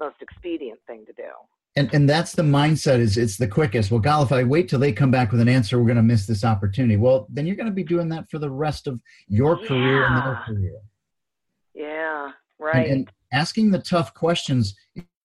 most 0.00 0.16
expedient 0.20 0.80
thing 0.86 1.04
to 1.06 1.12
do. 1.12 1.28
And 1.76 1.94
and 1.94 2.10
that's 2.10 2.32
the 2.32 2.42
mindset 2.42 2.98
is 2.98 3.16
it's 3.16 3.36
the 3.36 3.46
quickest. 3.46 3.92
Well, 3.92 4.00
God, 4.00 4.26
if 4.26 4.32
I 4.32 4.42
wait 4.42 4.68
till 4.68 4.80
they 4.80 4.92
come 4.92 5.12
back 5.12 5.30
with 5.30 5.40
an 5.40 5.48
answer, 5.48 5.78
we're 5.78 5.86
going 5.86 5.96
to 5.96 6.02
miss 6.02 6.26
this 6.26 6.42
opportunity. 6.42 6.96
Well, 6.96 7.28
then 7.30 7.46
you're 7.46 7.54
going 7.54 7.66
to 7.66 7.72
be 7.72 7.84
doing 7.84 8.08
that 8.08 8.28
for 8.28 8.40
the 8.40 8.50
rest 8.50 8.88
of 8.88 8.98
your 9.28 9.60
yeah. 9.60 9.68
career 9.68 10.06
and 10.06 10.16
their 10.16 10.42
career. 10.46 10.80
Yeah, 11.72 12.30
right. 12.60 12.86
And, 12.86 12.92
and 12.92 13.10
asking 13.32 13.70
the 13.70 13.78
tough 13.78 14.14
questions 14.14 14.74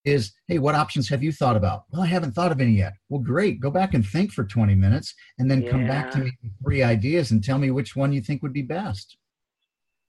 is, 0.05 0.33
hey, 0.47 0.59
what 0.59 0.75
options 0.75 1.09
have 1.09 1.23
you 1.23 1.31
thought 1.31 1.57
about? 1.57 1.83
Well, 1.91 2.03
I 2.03 2.05
haven't 2.05 2.33
thought 2.33 2.51
of 2.51 2.61
any 2.61 2.73
yet. 2.73 2.93
Well, 3.09 3.21
great. 3.21 3.59
Go 3.59 3.71
back 3.71 3.93
and 3.93 4.05
think 4.05 4.31
for 4.31 4.43
20 4.43 4.75
minutes 4.75 5.13
and 5.39 5.49
then 5.49 5.63
yeah. 5.63 5.71
come 5.71 5.87
back 5.87 6.11
to 6.11 6.19
me 6.19 6.31
with 6.43 6.51
three 6.63 6.83
ideas 6.83 7.31
and 7.31 7.43
tell 7.43 7.57
me 7.57 7.71
which 7.71 7.95
one 7.95 8.13
you 8.13 8.21
think 8.21 8.43
would 8.43 8.53
be 8.53 8.61
best. 8.61 9.17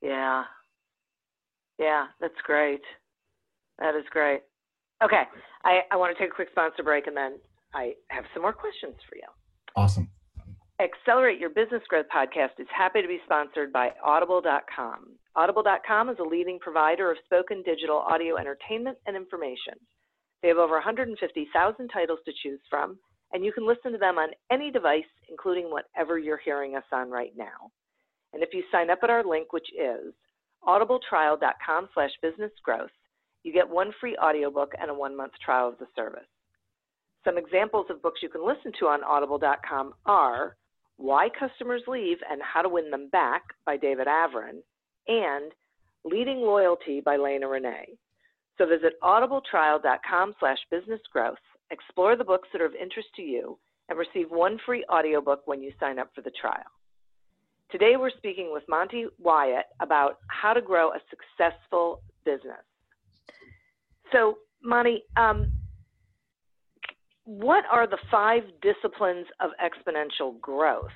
Yeah. 0.03 0.45
Yeah, 1.79 2.07
that's 2.21 2.35
great. 2.45 2.83
That 3.79 3.95
is 3.95 4.05
great. 4.11 4.41
Okay, 5.05 5.23
I, 5.65 5.81
I 5.93 5.97
want 5.97 6.17
to 6.17 6.23
take 6.23 6.33
a 6.33 6.35
quick 6.35 6.49
sponsor 6.51 6.83
break 6.83 7.07
and 7.07 7.17
then 7.17 7.39
I 7.75 7.93
have 8.09 8.25
some 8.33 8.43
more 8.43 8.53
questions 8.53 8.95
for 9.09 9.17
you. 9.17 9.29
Awesome. 9.75 10.09
Accelerate 10.81 11.39
Your 11.39 11.51
Business 11.51 11.83
Growth 11.89 12.07
podcast 12.15 12.59
is 12.59 12.67
happy 12.75 13.03
to 13.03 13.09
be 13.09 13.19
sponsored 13.25 13.73
by 13.73 13.91
Audible.com. 14.05 15.17
Audible.com 15.37 16.09
is 16.09 16.17
a 16.19 16.23
leading 16.23 16.59
provider 16.59 17.11
of 17.11 17.19
spoken 17.27 17.63
digital 17.63 17.99
audio 17.99 18.39
entertainment 18.39 18.97
and 19.07 19.15
information. 19.15 19.75
They 20.41 20.49
have 20.49 20.57
over 20.57 20.73
150,000 20.75 21.89
titles 21.89 22.19
to 22.25 22.33
choose 22.43 22.61
from, 22.71 22.99
and 23.35 23.45
you 23.45 23.53
can 23.53 23.67
listen 23.67 23.93
to 23.93 23.99
them 23.99 24.17
on 24.17 24.31
any 24.51 24.71
device, 24.71 25.05
including 25.29 25.71
whatever 25.71 26.19
you're 26.19 26.41
hearing 26.43 26.75
us 26.75 26.85
on 26.91 27.11
right 27.11 27.33
now. 27.37 27.71
And 28.33 28.43
if 28.43 28.49
you 28.55 28.63
sign 28.73 28.89
up 28.89 29.01
at 29.03 29.11
our 29.11 29.23
link, 29.25 29.53
which 29.53 29.69
is 29.79 30.15
audibletrial.com 30.67 31.91
slash 31.93 32.13
businessgrowth, 32.25 32.89
you 33.43 33.53
get 33.53 33.69
one 33.69 33.93
free 34.01 34.17
audiobook 34.17 34.73
and 34.81 34.91
a 34.91 34.95
one 34.95 35.15
month 35.15 35.33
trial 35.45 35.69
of 35.69 35.79
the 35.79 35.87
service. 35.95 36.27
Some 37.27 37.37
examples 37.37 37.87
of 37.91 38.01
books 38.01 38.21
you 38.23 38.31
can 38.31 38.47
listen 38.47 38.73
to 38.81 38.87
on 38.87 39.05
audible.com 39.05 39.93
are 40.07 40.57
Why 40.97 41.29
Customers 41.39 41.83
Leave 41.87 42.19
and 42.31 42.41
How 42.41 42.63
to 42.63 42.71
Win 42.71 42.91
Them 42.91 43.11
Back 43.11 43.43
by 43.67 43.77
David 43.77 44.07
Avrin 44.07 44.63
and 45.09 45.53
Leading 46.05 46.41
Loyalty 46.41 47.01
by 47.01 47.17
Lena 47.17 47.49
Renee. 47.49 47.99
So 48.59 48.67
visit 48.67 48.95
audibletrial.com 49.03 50.35
slash 50.41 50.59
businessgrowth, 50.73 51.35
explore 51.71 52.17
the 52.17 52.25
books 52.25 52.49
that 52.53 52.63
are 52.63 52.67
of 52.67 52.75
interest 52.75 53.09
to 53.17 53.23
you, 53.23 53.59
and 53.89 53.99
receive 53.99 54.31
one 54.31 54.59
free 54.65 54.85
audiobook 54.91 55.43
when 55.47 55.63
you 55.63 55.73
sign 55.79 55.99
up 55.99 56.11
for 56.15 56.23
the 56.23 56.33
trial. 56.41 56.65
Today 57.71 57.95
we're 57.99 58.11
speaking 58.17 58.51
with 58.53 58.63
Monte 58.69 59.07
Wyatt 59.19 59.67
about 59.81 60.19
how 60.29 60.53
to 60.53 60.63
grow 60.63 60.91
a 60.91 61.01
successful 61.11 62.01
business. 62.25 62.65
So, 64.13 64.39
Monte, 64.63 65.03
um, 65.17 65.53
what 67.25 67.65
are 67.71 67.89
the 67.89 67.99
five 68.11 68.45
disciplines 68.63 69.27
of 69.41 69.51
exponential 69.63 70.41
growth? 70.41 70.87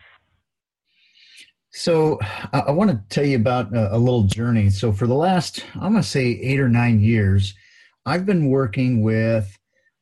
So, 1.73 2.19
I, 2.53 2.61
I 2.69 2.71
want 2.73 2.91
to 2.91 3.01
tell 3.09 3.25
you 3.25 3.37
about 3.37 3.75
a, 3.75 3.95
a, 3.95 3.99
little 3.99 4.25
journey. 4.25 4.71
So, 4.71 4.93
for 4.93 5.07
the 5.07 5.15
last, 5.15 5.65
I'm 5.75 5.93
going 5.93 6.03
to 6.03 6.09
say 6.09 6.25
eight 6.25 6.59
or 6.59 6.69
nine 6.69 7.01
years, 7.01 7.55
I've 8.07 8.27
been 8.27 8.49
working 8.49 9.03
with 9.03 9.57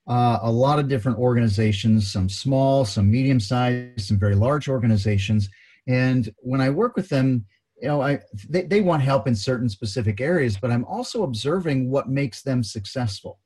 uh, 0.09 0.39
a 0.43 0.51
lot 0.51 0.79
of 0.79 0.89
different 0.89 1.19
organizations, 1.19 2.11
some 2.11 2.29
small, 2.29 2.85
some 2.85 3.11
medium 3.11 3.39
sized, 3.39 4.01
some 4.01 4.19
very 4.19 4.35
large 4.35 4.69
organizations. 4.69 5.51
And 5.87 6.33
when 6.39 6.63
I 6.63 6.71
work 6.71 6.97
with 6.97 7.11
them, 7.11 7.45
you 7.81 7.89
know, 7.89 8.01
I 8.01 8.21
they, 8.49 8.63
they 8.63 8.81
want 8.81 9.03
help 9.03 9.29
in 9.29 9.35
certain 9.37 9.69
specific 9.69 10.21
areas, 10.21 10.57
but 10.61 10.71
I'm 10.71 10.85
also 10.87 11.23
observing 11.23 11.91
what 11.91 12.09
makes 12.09 12.43
them 12.43 12.63
successful. 12.63 13.41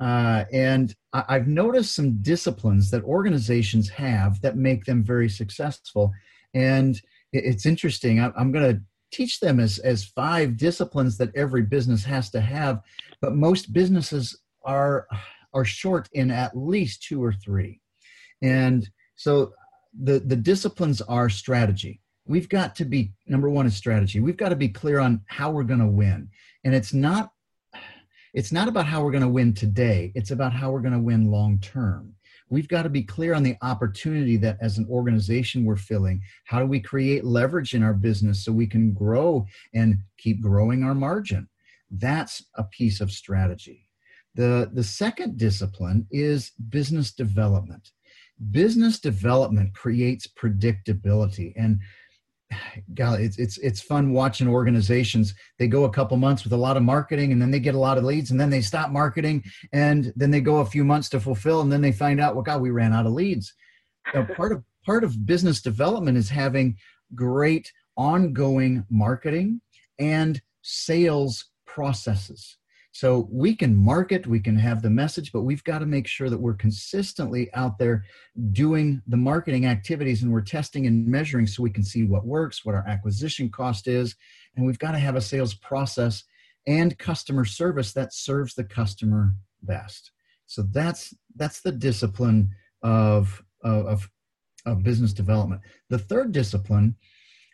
Uh, 0.00 0.44
and 0.52 0.94
I, 1.12 1.24
I've 1.28 1.46
noticed 1.46 1.94
some 1.94 2.20
disciplines 2.22 2.90
that 2.90 3.04
organizations 3.04 3.88
have 3.90 4.40
that 4.42 4.56
make 4.56 4.84
them 4.84 5.04
very 5.04 5.28
successful. 5.28 6.12
And 6.52 7.00
it's 7.32 7.66
interesting. 7.66 8.20
I'm 8.20 8.52
going 8.52 8.76
to 8.76 8.82
teach 9.12 9.40
them 9.40 9.60
as, 9.60 9.78
as 9.78 10.04
five 10.04 10.56
disciplines 10.56 11.16
that 11.18 11.34
every 11.34 11.62
business 11.62 12.04
has 12.04 12.30
to 12.30 12.40
have, 12.40 12.80
but 13.20 13.34
most 13.34 13.72
businesses 13.72 14.38
are 14.64 15.06
are 15.52 15.64
short 15.64 16.08
in 16.12 16.30
at 16.30 16.56
least 16.56 17.02
two 17.02 17.22
or 17.22 17.32
three. 17.32 17.80
And 18.40 18.88
so 19.16 19.52
the, 20.00 20.20
the 20.20 20.36
disciplines 20.36 21.00
are 21.02 21.28
strategy. 21.28 22.00
We've 22.24 22.48
got 22.48 22.76
to 22.76 22.84
be 22.84 23.12
number 23.26 23.50
one 23.50 23.66
is 23.66 23.74
strategy. 23.74 24.20
We've 24.20 24.36
got 24.36 24.50
to 24.50 24.56
be 24.56 24.68
clear 24.68 25.00
on 25.00 25.22
how 25.26 25.50
we're 25.50 25.64
going 25.64 25.80
to 25.80 25.86
win. 25.86 26.28
And 26.64 26.74
it's 26.74 26.94
not 26.94 27.32
it's 28.32 28.52
not 28.52 28.68
about 28.68 28.86
how 28.86 29.02
we're 29.02 29.10
going 29.10 29.24
to 29.24 29.28
win 29.28 29.54
today. 29.54 30.12
It's 30.14 30.30
about 30.30 30.52
how 30.52 30.70
we're 30.70 30.82
going 30.82 30.94
to 30.94 31.00
win 31.00 31.32
long 31.32 31.58
term 31.58 32.14
we've 32.50 32.68
got 32.68 32.82
to 32.82 32.90
be 32.90 33.02
clear 33.02 33.32
on 33.32 33.42
the 33.42 33.56
opportunity 33.62 34.36
that 34.36 34.58
as 34.60 34.76
an 34.76 34.86
organization 34.90 35.64
we're 35.64 35.76
filling. 35.76 36.20
How 36.44 36.58
do 36.58 36.66
we 36.66 36.80
create 36.80 37.24
leverage 37.24 37.74
in 37.74 37.82
our 37.82 37.94
business 37.94 38.44
so 38.44 38.52
we 38.52 38.66
can 38.66 38.92
grow 38.92 39.46
and 39.72 39.98
keep 40.18 40.42
growing 40.42 40.82
our 40.82 40.94
margin? 40.94 41.48
That's 41.90 42.44
a 42.56 42.64
piece 42.64 43.00
of 43.00 43.10
strategy. 43.10 43.88
The 44.34 44.70
the 44.72 44.84
second 44.84 45.38
discipline 45.38 46.06
is 46.10 46.52
business 46.68 47.12
development. 47.12 47.90
Business 48.50 48.98
development 48.98 49.74
creates 49.74 50.26
predictability 50.26 51.52
and 51.56 51.80
golly, 52.94 53.24
it's 53.24 53.38
it's 53.38 53.58
it's 53.58 53.80
fun 53.80 54.12
watching 54.12 54.48
organizations. 54.48 55.34
They 55.58 55.68
go 55.68 55.84
a 55.84 55.90
couple 55.90 56.16
months 56.16 56.44
with 56.44 56.52
a 56.52 56.56
lot 56.56 56.76
of 56.76 56.82
marketing, 56.82 57.32
and 57.32 57.40
then 57.40 57.50
they 57.50 57.60
get 57.60 57.74
a 57.74 57.78
lot 57.78 57.98
of 57.98 58.04
leads, 58.04 58.30
and 58.30 58.40
then 58.40 58.50
they 58.50 58.60
stop 58.60 58.90
marketing, 58.90 59.44
and 59.72 60.12
then 60.16 60.30
they 60.30 60.40
go 60.40 60.58
a 60.58 60.66
few 60.66 60.84
months 60.84 61.08
to 61.10 61.20
fulfill, 61.20 61.60
and 61.60 61.70
then 61.70 61.80
they 61.80 61.92
find 61.92 62.20
out, 62.20 62.34
well, 62.34 62.44
God, 62.44 62.60
we 62.60 62.70
ran 62.70 62.92
out 62.92 63.06
of 63.06 63.12
leads. 63.12 63.52
Know, 64.14 64.24
part 64.24 64.52
of 64.52 64.64
part 64.84 65.04
of 65.04 65.26
business 65.26 65.60
development 65.60 66.16
is 66.18 66.28
having 66.28 66.76
great 67.14 67.70
ongoing 67.96 68.84
marketing 68.90 69.60
and 69.98 70.40
sales 70.62 71.46
processes. 71.66 72.56
So 72.92 73.28
we 73.30 73.54
can 73.54 73.76
market, 73.76 74.26
we 74.26 74.40
can 74.40 74.56
have 74.56 74.82
the 74.82 74.90
message, 74.90 75.30
but 75.32 75.42
we've 75.42 75.62
got 75.62 75.78
to 75.78 75.86
make 75.86 76.08
sure 76.08 76.28
that 76.28 76.40
we're 76.40 76.54
consistently 76.54 77.48
out 77.54 77.78
there 77.78 78.04
doing 78.50 79.00
the 79.06 79.16
marketing 79.16 79.66
activities 79.66 80.22
and 80.22 80.32
we're 80.32 80.40
testing 80.40 80.86
and 80.86 81.06
measuring 81.06 81.46
so 81.46 81.62
we 81.62 81.70
can 81.70 81.84
see 81.84 82.02
what 82.02 82.26
works, 82.26 82.64
what 82.64 82.74
our 82.74 82.86
acquisition 82.88 83.48
cost 83.48 83.86
is, 83.86 84.16
and 84.56 84.66
we've 84.66 84.78
got 84.78 84.92
to 84.92 84.98
have 84.98 85.14
a 85.14 85.20
sales 85.20 85.54
process 85.54 86.24
and 86.66 86.98
customer 86.98 87.44
service 87.44 87.92
that 87.92 88.12
serves 88.12 88.54
the 88.54 88.64
customer 88.64 89.34
best. 89.62 90.10
So 90.46 90.64
that's 90.72 91.14
that's 91.36 91.60
the 91.60 91.72
discipline 91.72 92.50
of 92.82 93.40
of, 93.62 94.10
of 94.66 94.82
business 94.82 95.12
development. 95.12 95.60
The 95.90 95.98
third 95.98 96.32
discipline 96.32 96.96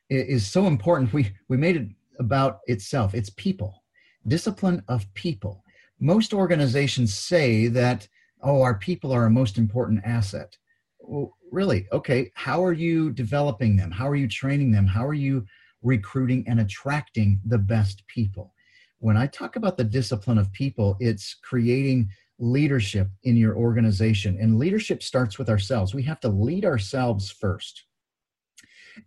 is 0.09 0.47
so 0.47 0.67
important. 0.67 1.13
We 1.13 1.33
we 1.49 1.59
made 1.59 1.77
it 1.77 1.89
about 2.19 2.61
itself. 2.67 3.15
It's 3.15 3.31
people 3.31 3.83
discipline 4.29 4.83
of 4.89 5.13
people. 5.15 5.65
Most 6.01 6.35
organizations 6.35 7.15
say 7.15 7.69
that, 7.69 8.09
oh, 8.43 8.63
our 8.63 8.79
people 8.79 9.13
are 9.13 9.23
our 9.23 9.31
most 9.31 9.59
important 9.59 10.03
asset. 10.05 10.57
Well, 11.01 11.37
really? 11.51 11.87
Okay, 11.93 12.31
how 12.35 12.63
are 12.65 12.73
you 12.73 13.11
developing 13.11 13.77
them? 13.77 13.91
How 13.91 14.09
are 14.09 14.17
you 14.17 14.29
training 14.29 14.73
them? 14.73 14.87
How 14.87 15.07
are 15.07 15.15
you 15.15 15.47
recruiting 15.83 16.45
and 16.49 16.61
attracting 16.61 17.41
the 17.47 17.59
best 17.59 18.07
people? 18.09 18.53
When 18.99 19.17
I 19.17 19.27
talk 19.27 19.57
about 19.57 19.77
the 19.77 19.85
discipline 19.85 20.39
of 20.39 20.53
people, 20.53 20.97
it's 21.01 21.35
creating 21.35 22.09
leadership 22.39 23.09
in 23.23 23.37
your 23.37 23.57
organization. 23.57 24.37
And 24.41 24.59
leadership 24.59 25.03
starts 25.03 25.39
with 25.39 25.49
ourselves. 25.49 25.95
We 25.95 26.03
have 26.03 26.21
to 26.21 26.29
lead 26.29 26.65
ourselves 26.65 27.31
first. 27.31 27.85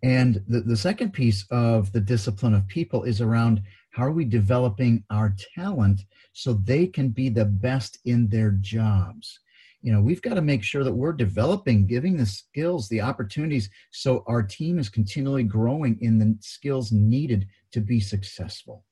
And 0.02 0.42
the, 0.46 0.60
the 0.60 0.76
second 0.76 1.12
piece 1.12 1.44
of 1.50 1.92
the 1.92 2.00
discipline 2.00 2.54
of 2.54 2.66
people 2.68 3.02
is 3.02 3.20
around 3.20 3.62
how 3.90 4.04
are 4.04 4.12
we 4.12 4.24
developing 4.24 5.04
our 5.10 5.34
talent 5.54 6.02
so 6.32 6.54
they 6.54 6.86
can 6.86 7.08
be 7.08 7.28
the 7.28 7.44
best 7.44 7.98
in 8.04 8.28
their 8.28 8.52
jobs? 8.52 9.40
You 9.82 9.92
know, 9.92 10.00
we've 10.00 10.22
got 10.22 10.34
to 10.34 10.42
make 10.42 10.62
sure 10.62 10.84
that 10.84 10.92
we're 10.92 11.12
developing, 11.12 11.86
giving 11.86 12.16
the 12.16 12.26
skills, 12.26 12.88
the 12.88 13.00
opportunities, 13.00 13.70
so 13.90 14.22
our 14.26 14.42
team 14.42 14.78
is 14.78 14.88
continually 14.88 15.42
growing 15.42 15.98
in 16.00 16.18
the 16.18 16.36
skills 16.40 16.92
needed 16.92 17.46
to 17.72 17.80
be 17.80 17.98
successful. 17.98 18.84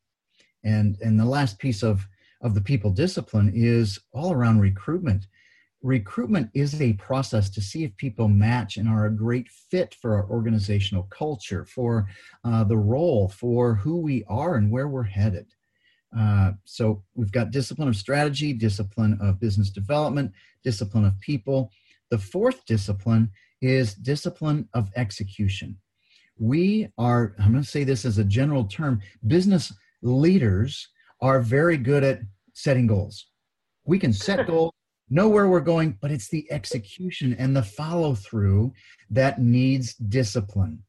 And 0.65 0.97
and 1.01 1.19
the 1.21 1.25
last 1.25 1.59
piece 1.59 1.83
of 1.83 2.07
of 2.41 2.55
the 2.55 2.61
people 2.61 2.91
discipline 2.91 3.53
is 3.55 3.99
all 4.13 4.33
around 4.33 4.61
recruitment 4.61 5.27
recruitment 5.83 6.51
is 6.55 6.81
a 6.81 6.95
process 6.95 7.49
to 7.51 7.61
see 7.61 7.85
if 7.85 7.97
people 7.97 8.29
match 8.29 8.77
and 8.77 8.89
are 8.89 9.07
a 9.07 9.15
great 9.15 9.49
fit 9.49 9.95
for 10.01 10.15
our 10.15 10.29
organizational 10.29 11.05
culture, 11.05 11.65
for 11.65 12.07
uh, 12.45 12.65
the 12.65 12.77
role, 12.77 13.29
for 13.29 13.75
who 13.75 14.01
we 14.01 14.25
are 14.29 14.57
and 14.57 14.71
where 14.71 14.89
we're 14.89 15.03
headed. 15.05 15.47
Uh, 16.17 16.53
so 16.65 17.03
we've 17.15 17.33
got 17.33 17.51
discipline 17.51 17.89
of 17.89 17.97
strategy, 17.97 18.53
discipline 18.53 19.19
of 19.21 19.39
business 19.39 19.71
development, 19.71 20.33
discipline 20.65 21.05
of 21.05 21.19
people. 21.21 21.71
The 22.11 22.19
fourth 22.19 22.65
discipline 22.65 23.31
is 23.61 23.95
discipline 23.95 24.69
of 24.75 24.91
execution. 24.97 25.77
We 26.39 26.89
are, 26.97 27.35
I'm 27.39 27.53
going 27.53 27.63
to 27.63 27.69
say 27.69 27.85
this 27.85 28.05
as 28.05 28.19
a 28.19 28.25
general 28.25 28.65
term, 28.65 29.01
business 29.27 29.73
leaders 30.03 30.89
are 31.21 31.41
very 31.41 31.77
good 31.77 32.05
at 32.05 32.21
setting 32.55 32.87
goals. 32.87 33.27
We 33.85 33.99
can 33.99 34.13
set 34.13 34.47
goals 34.47 34.73
know 35.11 35.29
where 35.29 35.49
we're 35.49 35.61
going, 35.61 35.99
but 36.01 36.11
it's 36.11 36.29
the 36.29 36.51
execution 36.51 37.35
and 37.39 37.57
the 37.57 37.63
follow 37.63 38.15
through 38.15 38.73
that 39.11 39.41
needs 39.41 39.95
discipline. 39.95 40.83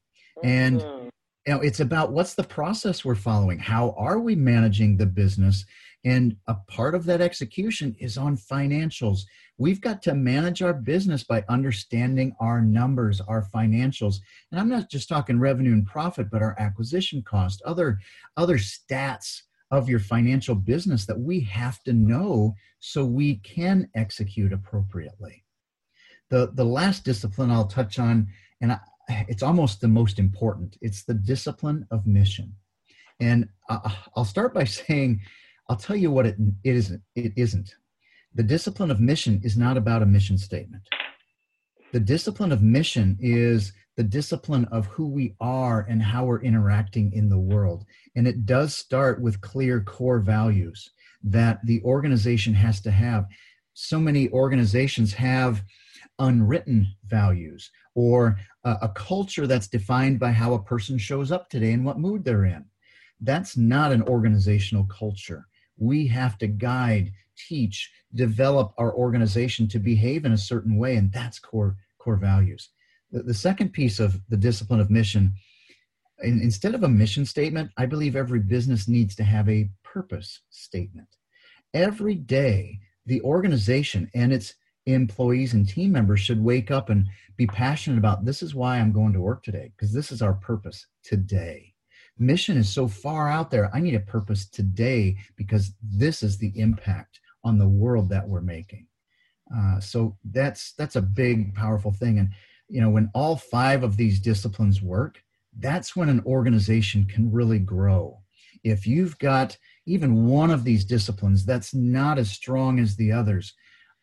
And 0.43 0.81
mm-hmm. 0.81 1.09
you 1.47 1.53
know, 1.53 1.61
it's 1.61 1.79
about 1.79 2.11
what's 2.11 2.33
the 2.33 2.43
process 2.43 3.03
we're 3.03 3.15
following? 3.15 3.59
How 3.59 3.95
are 3.97 4.19
we 4.19 4.35
managing 4.35 4.97
the 4.97 5.05
business? 5.05 5.65
And 6.05 6.37
a 6.47 6.55
part 6.67 6.95
of 6.95 7.05
that 7.05 7.19
execution 7.19 7.95
is 7.99 8.17
on 8.17 8.37
financials. 8.37 9.21
We've 9.57 9.81
got 9.81 10.01
to 10.03 10.13
manage 10.13 10.61
our 10.61 10.73
business 10.73 11.25
by 11.25 11.43
understanding 11.49 12.33
our 12.39 12.61
numbers, 12.61 13.19
our 13.19 13.45
financials. 13.53 14.15
And 14.51 14.61
I'm 14.61 14.69
not 14.69 14.89
just 14.89 15.09
talking 15.09 15.39
revenue 15.39 15.73
and 15.73 15.85
profit, 15.85 16.29
but 16.31 16.41
our 16.41 16.55
acquisition 16.57 17.21
cost, 17.21 17.61
other 17.65 17.99
other 18.37 18.57
stats 18.57 19.41
of 19.71 19.89
your 19.89 19.99
financial 19.99 20.55
business 20.55 21.05
that 21.05 21.19
we 21.19 21.39
have 21.41 21.81
to 21.83 21.93
know 21.93 22.55
so 22.79 23.05
we 23.05 23.35
can 23.37 23.89
execute 23.95 24.51
appropriately. 24.51 25.43
The, 26.29 26.51
the 26.53 26.63
last 26.63 27.03
discipline 27.03 27.51
I'll 27.51 27.67
touch 27.67 27.99
on, 27.99 28.27
and 28.61 28.71
I, 28.73 28.79
it's 29.27 29.43
almost 29.43 29.81
the 29.81 29.87
most 29.87 30.19
important, 30.19 30.77
it's 30.81 31.03
the 31.03 31.13
discipline 31.13 31.87
of 31.91 32.05
mission. 32.05 32.53
And 33.19 33.49
uh, 33.69 33.89
I'll 34.15 34.25
start 34.25 34.53
by 34.53 34.63
saying, 34.65 35.21
I'll 35.69 35.75
tell 35.75 35.95
you 35.95 36.11
what 36.11 36.25
it, 36.25 36.35
it 36.63 36.75
isn't. 36.75 37.01
It 37.15 37.33
isn't. 37.35 37.75
The 38.35 38.43
discipline 38.43 38.91
of 38.91 38.99
mission 38.99 39.41
is 39.43 39.57
not 39.57 39.77
about 39.77 40.01
a 40.01 40.07
mission 40.07 40.37
statement. 40.37 40.83
The 41.91 41.99
discipline 41.99 42.51
of 42.51 42.61
mission 42.61 43.17
is 43.19 43.73
the 43.99 44.03
discipline 44.03 44.63
of 44.71 44.85
who 44.85 45.09
we 45.09 45.35
are 45.41 45.85
and 45.89 46.01
how 46.01 46.23
we're 46.23 46.41
interacting 46.41 47.11
in 47.11 47.27
the 47.27 47.37
world. 47.37 47.83
And 48.15 48.25
it 48.25 48.45
does 48.45 48.73
start 48.73 49.21
with 49.21 49.41
clear 49.41 49.81
core 49.81 50.19
values 50.19 50.91
that 51.21 51.59
the 51.65 51.81
organization 51.83 52.53
has 52.53 52.79
to 52.83 52.91
have. 52.91 53.27
So 53.73 53.99
many 53.99 54.29
organizations 54.29 55.11
have 55.15 55.65
unwritten 56.17 56.87
values 57.07 57.71
or 57.93 58.39
a, 58.63 58.77
a 58.83 58.87
culture 58.87 59.47
that's 59.47 59.67
defined 59.67 60.17
by 60.17 60.31
how 60.31 60.53
a 60.53 60.63
person 60.63 60.97
shows 60.97 61.29
up 61.29 61.49
today 61.49 61.73
and 61.73 61.83
what 61.83 61.99
mood 61.99 62.23
they're 62.23 62.45
in. 62.45 62.63
That's 63.19 63.57
not 63.57 63.91
an 63.91 64.03
organizational 64.03 64.85
culture. 64.85 65.45
We 65.75 66.07
have 66.07 66.37
to 66.37 66.47
guide, 66.47 67.11
teach, 67.35 67.91
develop 68.15 68.71
our 68.77 68.93
organization 68.93 69.67
to 69.67 69.77
behave 69.77 70.23
in 70.23 70.31
a 70.31 70.37
certain 70.37 70.77
way, 70.77 70.95
and 70.95 71.11
that's 71.11 71.37
core 71.37 71.75
core 71.97 72.15
values. 72.15 72.69
The, 73.11 73.23
the 73.23 73.33
second 73.33 73.73
piece 73.73 73.99
of 73.99 74.19
the 74.29 74.37
discipline 74.37 74.79
of 74.79 74.89
mission, 74.89 75.33
in, 76.21 76.41
instead 76.41 76.75
of 76.75 76.83
a 76.83 76.89
mission 76.89 77.25
statement, 77.25 77.71
I 77.77 77.85
believe 77.85 78.15
every 78.15 78.39
business 78.39 78.87
needs 78.87 79.15
to 79.15 79.23
have 79.23 79.49
a 79.49 79.69
purpose 79.83 80.41
statement. 80.49 81.07
Every 81.73 82.15
day, 82.15 82.79
the 83.05 83.21
organization 83.21 84.09
and 84.13 84.33
its 84.33 84.55
employees 84.85 85.53
and 85.53 85.67
team 85.67 85.91
members 85.91 86.19
should 86.19 86.43
wake 86.43 86.71
up 86.71 86.89
and 86.89 87.07
be 87.37 87.47
passionate 87.47 87.97
about 87.97 88.25
this 88.25 88.41
is 88.41 88.55
why 88.55 88.77
I'm 88.77 88.91
going 88.91 89.13
to 89.13 89.21
work 89.21 89.43
today, 89.43 89.71
because 89.75 89.93
this 89.93 90.11
is 90.11 90.21
our 90.21 90.33
purpose 90.33 90.85
today. 91.03 91.73
Mission 92.17 92.57
is 92.57 92.69
so 92.69 92.87
far 92.87 93.29
out 93.29 93.49
there. 93.49 93.73
I 93.73 93.79
need 93.79 93.95
a 93.95 94.01
purpose 94.01 94.47
today 94.49 95.15
because 95.37 95.73
this 95.81 96.21
is 96.21 96.37
the 96.37 96.51
impact 96.55 97.19
on 97.43 97.57
the 97.57 97.67
world 97.67 98.09
that 98.09 98.27
we're 98.27 98.41
making. 98.41 98.87
Uh, 99.55 99.79
so 99.79 100.17
that's 100.25 100.73
that's 100.73 100.97
a 100.97 101.01
big, 101.01 101.55
powerful 101.55 101.91
thing. 101.91 102.19
And 102.19 102.29
you 102.69 102.81
know 102.81 102.89
when 102.89 103.09
all 103.13 103.35
five 103.35 103.83
of 103.83 103.97
these 103.97 104.19
disciplines 104.19 104.81
work 104.81 105.21
that's 105.57 105.95
when 105.95 106.09
an 106.09 106.21
organization 106.25 107.05
can 107.05 107.31
really 107.31 107.59
grow. 107.59 108.21
If 108.63 108.85
you've 108.85 109.17
got 109.19 109.57
even 109.87 110.27
one 110.27 110.51
of 110.51 110.63
these 110.63 110.85
disciplines 110.85 111.45
that's 111.45 111.73
not 111.73 112.19
as 112.19 112.29
strong 112.29 112.79
as 112.79 112.95
the 112.95 113.11
others 113.11 113.53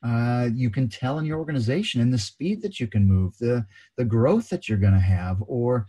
uh, 0.04 0.48
you 0.54 0.70
can 0.70 0.88
tell 0.88 1.18
in 1.18 1.24
your 1.24 1.38
organization 1.38 2.00
and 2.00 2.12
the 2.12 2.18
speed 2.18 2.62
that 2.62 2.78
you 2.78 2.86
can 2.86 3.06
move 3.06 3.36
the 3.38 3.64
the 3.96 4.04
growth 4.04 4.48
that 4.50 4.68
you're 4.68 4.78
going 4.78 4.92
to 4.92 4.98
have 4.98 5.42
or 5.46 5.86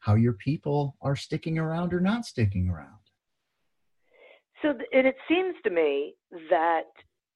how 0.00 0.14
your 0.14 0.34
people 0.34 0.96
are 1.02 1.16
sticking 1.16 1.58
around 1.58 1.94
or 1.94 2.00
not 2.00 2.24
sticking 2.24 2.68
around. 2.68 2.98
So 4.62 4.70
and 4.92 5.06
it 5.06 5.16
seems 5.28 5.54
to 5.64 5.70
me 5.70 6.14
that 6.50 6.90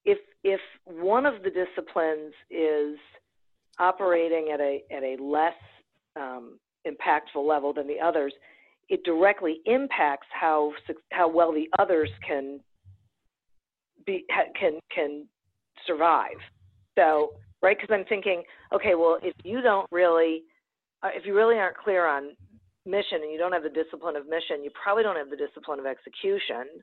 if 0.05 0.19
if 0.43 0.61
one 0.85 1.25
of 1.25 1.43
the 1.43 1.51
disciplines 1.51 2.35
is 2.51 2.99
operating 3.79 4.51
at 4.53 4.61
a 4.61 4.83
at 4.91 5.03
a 5.03 5.17
less 5.23 5.55
um, 6.17 6.59
impactful 6.87 7.47
level 7.47 7.73
than 7.73 7.87
the 7.87 8.01
others, 8.01 8.33
it 8.89 9.05
directly 9.05 9.61
impacts 9.67 10.27
how 10.33 10.73
how 11.11 11.29
well 11.29 11.53
the 11.53 11.69
others 11.79 12.11
can 12.27 12.61
be 14.07 14.25
can 14.59 14.79
can 14.95 15.27
survive. 15.87 16.37
So 16.99 17.33
right, 17.63 17.77
because 17.77 17.95
I'm 17.95 18.05
thinking, 18.07 18.43
okay, 18.75 18.95
well, 18.95 19.19
if 19.23 19.35
you 19.45 19.63
don't 19.63 19.87
really, 19.91 20.43
uh, 21.03 21.09
if 21.15 21.25
you 21.25 21.35
really 21.35 21.57
aren't 21.57 21.77
clear 21.77 22.07
on 22.07 22.37
mission 22.85 23.23
and 23.23 23.33
you 23.33 23.39
don't 23.39 23.53
have 23.53 23.63
the 23.63 23.71
discipline 23.71 24.17
of 24.17 24.27
mission, 24.27 24.63
you 24.63 24.71
probably 24.83 25.03
don't 25.03 25.17
have 25.17 25.31
the 25.31 25.37
discipline 25.37 25.79
of 25.79 25.87
execution 25.87 26.83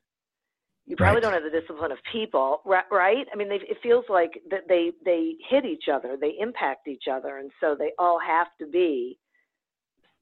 you 0.90 0.96
probably 0.98 1.16
right. 1.16 1.22
don't 1.22 1.34
have 1.34 1.44
the 1.44 1.58
discipline 1.58 1.92
of 1.92 2.00
people 2.12 2.62
right 2.66 3.26
i 3.32 3.36
mean 3.38 3.48
they, 3.48 3.56
it 3.56 3.78
feels 3.82 4.04
like 4.10 4.42
that 4.50 4.62
they 4.68 4.92
they 5.06 5.36
hit 5.50 5.64
each 5.64 5.86
other 5.92 6.18
they 6.20 6.34
impact 6.40 6.88
each 6.88 7.06
other 7.10 7.38
and 7.38 7.52
so 7.62 7.76
they 7.78 7.92
all 7.98 8.20
have 8.20 8.48
to 8.60 8.68
be 8.68 9.18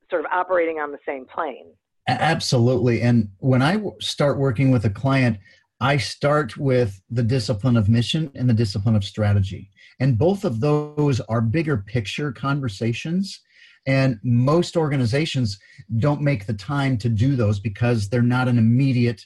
sort 0.10 0.26
of 0.26 0.32
operating 0.32 0.80
on 0.80 0.92
the 0.92 1.00
same 1.06 1.26
plane. 1.26 1.74
Absolutely. 2.08 3.02
And 3.02 3.30
when 3.40 3.62
I 3.62 3.82
start 4.00 4.38
working 4.38 4.72
with 4.72 4.86
a 4.86 4.90
client, 4.90 5.38
I 5.82 5.98
start 5.98 6.58
with 6.58 7.00
the 7.10 7.24
discipline 7.24 7.78
of 7.78 7.90
mission 7.90 8.32
and 8.34 8.50
the 8.50 8.54
discipline 8.54 8.96
of 8.96 9.04
strategy. 9.04 9.70
And 10.00 10.18
both 10.18 10.46
of 10.46 10.60
those 10.60 11.20
are 11.22 11.42
bigger 11.42 11.78
picture 11.78 12.32
conversations. 12.32 13.42
And 13.86 14.20
most 14.24 14.78
organizations 14.78 15.60
don't 15.98 16.22
make 16.22 16.46
the 16.46 16.54
time 16.54 16.98
to 17.00 17.10
do 17.10 17.36
those 17.36 17.60
because 17.60 18.10
they're 18.10 18.22
not 18.22 18.48
an 18.48 18.58
immediate, 18.58 19.26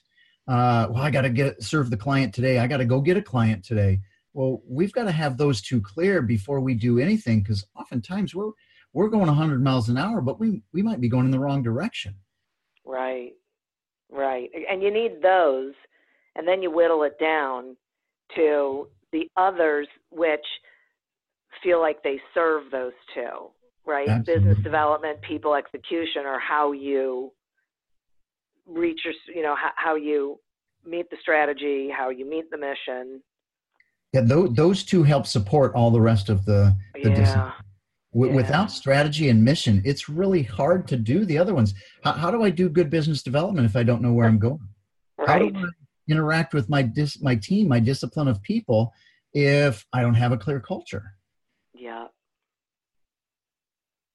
uh, 0.51 0.87
well, 0.91 1.01
I 1.01 1.09
got 1.11 1.21
to 1.21 1.29
get 1.29 1.63
serve 1.63 1.89
the 1.89 1.95
client 1.97 2.33
today. 2.33 2.59
I 2.59 2.67
got 2.67 2.77
to 2.77 2.85
go 2.85 2.99
get 2.99 3.15
a 3.15 3.21
client 3.21 3.63
today. 3.63 4.01
Well, 4.33 4.61
we've 4.67 4.91
got 4.91 5.05
to 5.05 5.11
have 5.11 5.37
those 5.37 5.61
two 5.61 5.81
clear 5.81 6.21
before 6.21 6.59
we 6.59 6.73
do 6.73 6.99
anything 6.99 7.41
because 7.41 7.65
oftentimes 7.75 8.35
we're 8.35 8.51
we're 8.93 9.07
going 9.07 9.27
100 9.27 9.63
miles 9.63 9.87
an 9.87 9.97
hour, 9.97 10.19
but 10.19 10.41
we 10.41 10.61
we 10.73 10.81
might 10.81 10.99
be 10.99 11.07
going 11.07 11.23
in 11.23 11.31
the 11.31 11.39
wrong 11.39 11.63
direction. 11.63 12.15
Right, 12.85 13.31
right, 14.11 14.49
and 14.69 14.83
you 14.83 14.91
need 14.91 15.21
those 15.21 15.73
and 16.35 16.45
then 16.45 16.61
you 16.61 16.69
whittle 16.69 17.03
it 17.03 17.17
down 17.17 17.77
to 18.35 18.89
the 19.13 19.29
others 19.37 19.87
which 20.09 20.45
feel 21.63 21.79
like 21.79 22.03
they 22.03 22.19
serve 22.33 22.71
those 22.71 22.93
two 23.13 23.51
right 23.85 24.07
Absolutely. 24.07 24.45
business 24.47 24.63
development 24.63 25.21
people 25.21 25.55
execution 25.55 26.25
or 26.25 26.39
how 26.39 26.71
you 26.71 27.31
reach 28.73 29.01
your 29.05 29.13
you 29.33 29.41
know 29.41 29.55
how, 29.55 29.71
how 29.75 29.95
you 29.95 30.39
meet 30.85 31.09
the 31.09 31.17
strategy 31.21 31.89
how 31.95 32.09
you 32.09 32.27
meet 32.27 32.49
the 32.49 32.57
mission 32.57 33.21
yeah 34.13 34.21
those, 34.21 34.53
those 34.53 34.83
two 34.83 35.03
help 35.03 35.27
support 35.27 35.73
all 35.75 35.91
the 35.91 36.01
rest 36.01 36.29
of 36.29 36.45
the, 36.45 36.75
the 36.95 37.09
yeah. 37.09 37.15
Discipline. 37.15 37.53
W- 38.13 38.31
yeah. 38.31 38.35
Without 38.35 38.69
strategy 38.69 39.29
and 39.29 39.41
mission, 39.41 39.81
it's 39.85 40.09
really 40.09 40.43
hard 40.43 40.85
to 40.89 40.97
do 40.97 41.23
the 41.23 41.37
other 41.37 41.53
ones. 41.53 41.73
How, 42.03 42.11
how 42.11 42.29
do 42.29 42.43
I 42.43 42.49
do 42.49 42.67
good 42.67 42.89
business 42.89 43.23
development 43.23 43.65
if 43.65 43.77
I 43.77 43.83
don't 43.83 44.01
know 44.01 44.11
where 44.11 44.27
I'm 44.27 44.37
going? 44.37 44.59
Right. 45.17 45.29
How 45.29 45.39
do 45.39 45.51
I 45.55 45.63
interact 46.11 46.53
with 46.53 46.69
my 46.69 46.81
dis- 46.81 47.21
my 47.21 47.35
team, 47.35 47.67
my 47.67 47.79
discipline 47.79 48.27
of 48.27 48.41
people, 48.41 48.93
if 49.33 49.85
I 49.93 50.01
don't 50.01 50.15
have 50.15 50.31
a 50.31 50.37
clear 50.37 50.59
culture. 50.59 51.15
Yeah. 51.73 52.07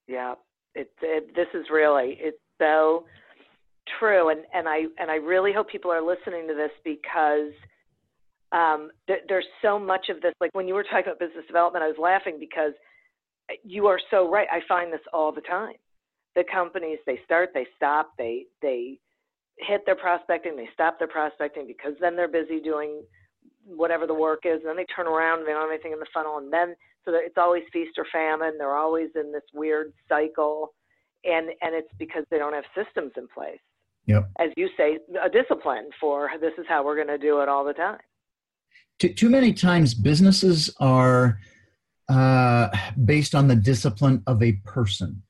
Yeah. 0.07 0.35
It, 0.75 0.91
it 1.01 1.35
this 1.35 1.47
is 1.53 1.65
really 1.71 2.17
it's 2.19 2.37
so 2.61 3.05
true, 3.99 4.29
and 4.29 4.41
and 4.53 4.67
I 4.67 4.83
and 4.97 5.09
I 5.09 5.15
really 5.15 5.53
hope 5.53 5.69
people 5.69 5.91
are 5.91 6.01
listening 6.01 6.47
to 6.47 6.53
this 6.53 6.71
because 6.83 7.51
um, 8.51 8.91
th- 9.07 9.23
there's 9.27 9.45
so 9.61 9.79
much 9.79 10.09
of 10.09 10.21
this. 10.21 10.33
Like 10.39 10.51
when 10.53 10.67
you 10.67 10.73
were 10.73 10.83
talking 10.83 11.05
about 11.07 11.19
business 11.19 11.45
development, 11.47 11.83
I 11.83 11.87
was 11.87 11.97
laughing 11.99 12.37
because 12.39 12.73
you 13.63 13.87
are 13.87 13.99
so 14.11 14.29
right. 14.29 14.47
I 14.51 14.59
find 14.67 14.91
this 14.91 15.01
all 15.13 15.31
the 15.31 15.41
time. 15.41 15.75
The 16.35 16.43
companies 16.51 16.99
they 17.05 17.19
start, 17.25 17.49
they 17.53 17.67
stop, 17.75 18.11
they 18.17 18.45
they 18.61 18.99
hit 19.59 19.81
their 19.85 19.95
prospecting, 19.95 20.55
they 20.55 20.69
stop 20.73 20.99
their 20.99 21.07
prospecting 21.07 21.65
because 21.65 21.93
then 21.99 22.15
they're 22.15 22.27
busy 22.27 22.59
doing 22.59 23.01
whatever 23.65 24.07
the 24.07 24.13
work 24.13 24.41
is, 24.45 24.59
and 24.59 24.65
then 24.65 24.77
they 24.77 24.85
turn 24.95 25.07
around 25.07 25.39
and 25.39 25.47
they 25.47 25.51
don't 25.51 25.63
have 25.63 25.71
anything 25.71 25.93
in 25.93 25.99
the 25.99 26.05
funnel, 26.13 26.37
and 26.37 26.53
then 26.53 26.75
so 27.03 27.11
it's 27.15 27.37
always 27.37 27.63
feast 27.71 27.97
or 27.97 28.05
famine. 28.11 28.57
They're 28.57 28.75
always 28.75 29.09
in 29.15 29.31
this 29.31 29.43
weird 29.53 29.93
cycle, 30.07 30.73
and 31.23 31.49
and 31.61 31.73
it's 31.75 31.91
because 31.97 32.23
they 32.29 32.37
don't 32.37 32.53
have 32.53 32.65
systems 32.75 33.13
in 33.17 33.27
place. 33.27 33.59
Yep. 34.07 34.29
As 34.39 34.49
you 34.57 34.69
say, 34.77 34.99
a 35.21 35.29
discipline 35.29 35.89
for 35.99 36.29
this 36.39 36.53
is 36.57 36.65
how 36.67 36.83
we're 36.83 36.95
going 36.95 37.07
to 37.07 37.17
do 37.17 37.41
it 37.41 37.49
all 37.49 37.63
the 37.63 37.73
time. 37.73 37.99
Too, 38.99 39.13
too 39.13 39.29
many 39.29 39.53
times, 39.53 39.93
businesses 39.93 40.73
are 40.79 41.39
uh, 42.09 42.69
based 43.05 43.35
on 43.35 43.47
the 43.47 43.55
discipline 43.55 44.23
of 44.25 44.41
a 44.41 44.53
person. 44.63 45.21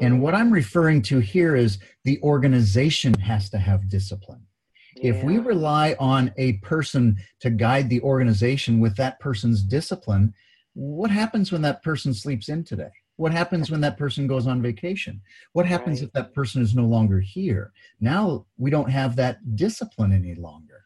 And 0.00 0.20
what 0.20 0.34
I'm 0.34 0.50
referring 0.50 1.02
to 1.02 1.20
here 1.20 1.54
is 1.54 1.78
the 2.04 2.20
organization 2.22 3.14
has 3.14 3.50
to 3.50 3.58
have 3.58 3.88
discipline. 3.88 4.44
Yeah. 4.96 5.12
If 5.12 5.24
we 5.24 5.38
rely 5.38 5.94
on 5.98 6.32
a 6.36 6.54
person 6.54 7.16
to 7.40 7.50
guide 7.50 7.88
the 7.88 8.00
organization 8.00 8.80
with 8.80 8.96
that 8.96 9.20
person's 9.20 9.62
discipline, 9.62 10.34
what 10.74 11.10
happens 11.10 11.52
when 11.52 11.62
that 11.62 11.82
person 11.82 12.14
sleeps 12.14 12.48
in 12.48 12.64
today? 12.64 12.90
What 13.16 13.32
happens 13.32 13.70
when 13.70 13.80
that 13.82 13.98
person 13.98 14.26
goes 14.26 14.46
on 14.46 14.62
vacation? 14.62 15.20
What 15.52 15.66
happens 15.66 16.00
right. 16.00 16.06
if 16.06 16.12
that 16.14 16.34
person 16.34 16.62
is 16.62 16.74
no 16.74 16.84
longer 16.84 17.20
here? 17.20 17.72
Now 18.00 18.46
we 18.56 18.70
don't 18.70 18.90
have 18.90 19.16
that 19.16 19.56
discipline 19.56 20.12
any 20.12 20.34
longer. 20.34 20.82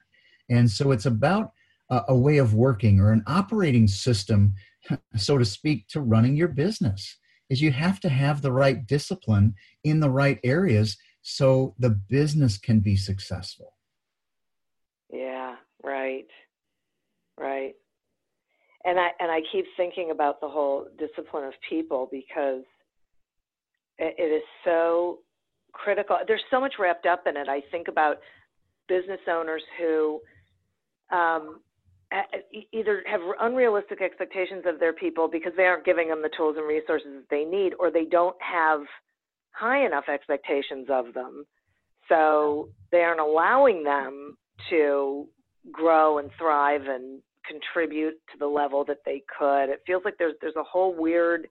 And 0.51 0.71
so 0.71 0.93
it's 0.93 1.07
about 1.07 1.53
a, 1.91 2.03
a 2.09 2.17
way 2.17 2.39
of 2.39 2.55
working 2.55 3.01
or 3.01 3.13
an 3.13 3.23
operating 3.27 3.87
system, 3.89 4.55
so 5.17 5.39
to 5.39 5.45
speak, 5.45 5.89
to 5.89 6.01
running 6.01 6.37
your 6.37 6.49
business 6.49 7.17
is 7.49 7.63
you 7.63 7.71
have 7.73 8.01
to 8.01 8.09
have 8.09 8.43
the 8.43 8.53
right 8.53 8.87
discipline 8.87 9.55
in 9.85 10.01
the 10.01 10.11
right 10.11 10.41
areas 10.43 10.97
so 11.23 11.75
the 11.79 11.91
business 11.91 12.59
can 12.59 12.81
be 12.81 12.97
successful. 12.97 13.75
Yeah, 15.13 15.57
right. 15.83 16.27
Right. 17.39 17.75
And 18.87 18.99
I 19.01 19.09
and 19.19 19.31
I 19.31 19.41
keep 19.51 19.67
thinking 19.77 20.13
about 20.13 20.41
the 20.41 20.49
whole 20.49 20.87
discipline 20.99 21.45
of 21.45 21.53
people 21.69 22.09
because 22.11 22.63
it, 23.99 24.15
it 24.17 24.33
is 24.33 24.43
so 24.65 25.19
critical. 25.73 26.17
There's 26.27 26.45
so 26.51 26.61
much 26.61 26.75
wrapped 26.79 27.07
up 27.07 27.25
in 27.27 27.37
it. 27.37 27.49
I 27.49 27.61
think 27.71 27.89
about 27.89 28.19
business 28.89 29.21
owners 29.29 29.63
who 29.79 30.21
um, 31.11 31.61
either 32.73 33.03
have 33.07 33.21
unrealistic 33.41 34.01
expectations 34.01 34.65
of 34.67 34.79
their 34.79 34.93
people 34.93 35.29
because 35.31 35.53
they 35.57 35.65
aren't 35.65 35.85
giving 35.85 36.09
them 36.09 36.23
the 36.23 36.31
tools 36.37 36.57
and 36.57 36.67
resources 36.67 37.09
that 37.15 37.31
they 37.31 37.45
need, 37.45 37.73
or 37.81 37.91
they 37.91 38.05
don't 38.05 38.37
have 38.41 38.81
high 39.51 39.85
enough 39.85 40.05
expectations 40.13 40.87
of 40.91 41.13
them. 41.15 41.45
So 42.09 42.69
they 42.93 42.99
aren't 42.99 43.21
allowing 43.21 43.83
them 43.83 44.37
to 44.71 45.27
grow 45.73 46.19
and 46.19 46.31
thrive 46.39 46.83
and 46.87 47.21
contribute 47.49 48.15
to 48.33 48.39
the 48.39 48.47
level 48.47 48.85
that 48.85 48.99
they 49.05 49.23
could. 49.39 49.71
It 49.71 49.83
feels 49.87 50.03
like 50.05 50.15
there's 50.19 50.35
there's 50.41 50.57
a 50.57 50.63
whole 50.63 50.95
weird 50.95 51.49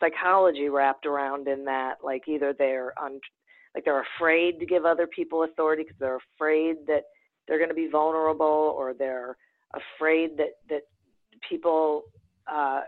psychology 0.00 0.68
wrapped 0.68 1.06
around 1.06 1.48
in 1.48 1.64
that. 1.64 1.98
Like 2.02 2.28
either 2.28 2.54
they're 2.56 2.92
un, 3.02 3.20
like 3.74 3.84
they're 3.84 4.04
afraid 4.16 4.58
to 4.60 4.66
give 4.66 4.84
other 4.84 5.06
people 5.06 5.44
authority 5.44 5.82
because 5.82 5.98
they're 5.98 6.20
afraid 6.36 6.76
that 6.86 7.02
they're 7.46 7.58
going 7.58 7.70
to 7.70 7.74
be 7.74 7.88
vulnerable, 7.90 8.74
or 8.76 8.94
they're 8.94 9.36
afraid 9.74 10.36
that 10.38 10.56
that 10.68 10.82
people 11.48 12.04
uh, 12.50 12.80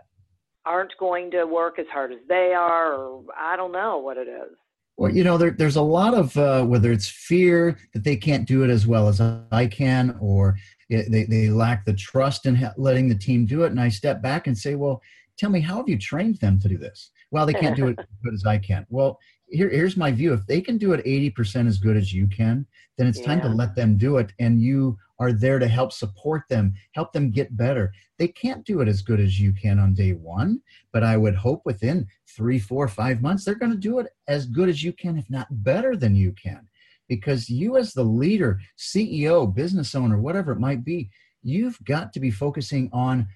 aren't 0.65 0.93
going 0.99 1.31
to 1.31 1.45
work 1.45 1.79
as 1.79 1.85
hard 1.91 2.11
as 2.11 2.19
they 2.27 2.53
are, 2.53 2.93
or 2.93 3.23
I 3.37 3.55
don't 3.55 3.71
know 3.71 3.97
what 3.97 4.17
it 4.17 4.27
is. 4.27 4.51
Well, 4.97 5.11
you 5.11 5.23
know, 5.23 5.37
there, 5.37 5.51
there's 5.51 5.75
a 5.75 5.81
lot 5.81 6.15
of 6.15 6.35
uh, 6.37 6.63
whether 6.63 6.91
it's 6.91 7.07
fear 7.07 7.77
that 7.93 8.03
they 8.03 8.15
can't 8.15 8.47
do 8.47 8.63
it 8.63 8.71
as 8.71 8.87
well 8.87 9.07
as 9.07 9.21
I 9.21 9.67
can, 9.67 10.17
or 10.19 10.57
they, 10.89 11.25
they 11.25 11.49
lack 11.49 11.85
the 11.85 11.93
trust 11.93 12.45
in 12.45 12.69
letting 12.77 13.09
the 13.09 13.15
team 13.15 13.45
do 13.45 13.63
it. 13.63 13.71
And 13.71 13.79
I 13.79 13.89
step 13.89 14.21
back 14.21 14.47
and 14.47 14.57
say, 14.57 14.75
well, 14.75 15.01
tell 15.37 15.49
me, 15.49 15.59
how 15.59 15.77
have 15.77 15.89
you 15.89 15.97
trained 15.97 16.37
them 16.37 16.59
to 16.59 16.67
do 16.67 16.77
this? 16.77 17.11
Well, 17.31 17.45
they 17.45 17.53
can't 17.53 17.75
do 17.75 17.87
it 17.87 17.99
as 17.99 18.05
good 18.23 18.33
as 18.33 18.45
I 18.45 18.57
can. 18.57 18.85
Well, 18.89 19.19
here, 19.49 19.69
here's 19.69 19.97
my 19.97 20.11
view. 20.11 20.33
If 20.33 20.45
they 20.45 20.61
can 20.61 20.77
do 20.77 20.93
it 20.93 21.05
80% 21.05 21.67
as 21.67 21.77
good 21.77 21.97
as 21.97 22.13
you 22.13 22.27
can, 22.27 22.65
then 22.97 23.07
it's 23.07 23.19
yeah. 23.19 23.25
time 23.25 23.41
to 23.41 23.49
let 23.49 23.75
them 23.75 23.97
do 23.97 24.17
it. 24.17 24.31
And 24.39 24.61
you 24.61 24.97
are 25.19 25.31
there 25.31 25.59
to 25.59 25.67
help 25.67 25.91
support 25.91 26.43
them, 26.49 26.73
help 26.93 27.11
them 27.13 27.31
get 27.31 27.55
better. 27.55 27.91
They 28.17 28.27
can't 28.27 28.65
do 28.65 28.81
it 28.81 28.87
as 28.87 29.01
good 29.01 29.19
as 29.19 29.39
you 29.39 29.53
can 29.53 29.79
on 29.79 29.93
day 29.93 30.13
one, 30.13 30.61
but 30.91 31.03
I 31.03 31.17
would 31.17 31.35
hope 31.35 31.61
within 31.65 32.07
three, 32.27 32.59
four, 32.59 32.87
five 32.87 33.21
months, 33.21 33.45
they're 33.45 33.55
going 33.55 33.71
to 33.71 33.77
do 33.77 33.99
it 33.99 34.07
as 34.27 34.45
good 34.45 34.69
as 34.69 34.83
you 34.83 34.93
can, 34.93 35.17
if 35.17 35.29
not 35.29 35.47
better 35.63 35.95
than 35.95 36.15
you 36.15 36.33
can. 36.33 36.67
Because 37.07 37.49
you, 37.49 37.77
as 37.77 37.93
the 37.93 38.03
leader, 38.03 38.59
CEO, 38.77 39.53
business 39.53 39.95
owner, 39.95 40.19
whatever 40.19 40.51
it 40.51 40.59
might 40.59 40.83
be, 40.83 41.09
you've 41.41 41.83
got 41.83 42.13
to 42.13 42.19
be 42.19 42.31
focusing 42.31 42.89
on 42.91 43.27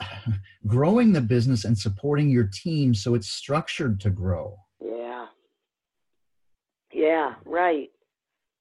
growing 0.66 1.12
the 1.12 1.20
business 1.20 1.64
and 1.64 1.76
supporting 1.76 2.30
your 2.30 2.48
team 2.52 2.94
so 2.94 3.14
it's 3.14 3.28
structured 3.28 4.00
to 4.00 4.10
grow. 4.10 4.56
Yeah. 4.80 5.26
Yeah, 6.92 7.34
right. 7.44 7.90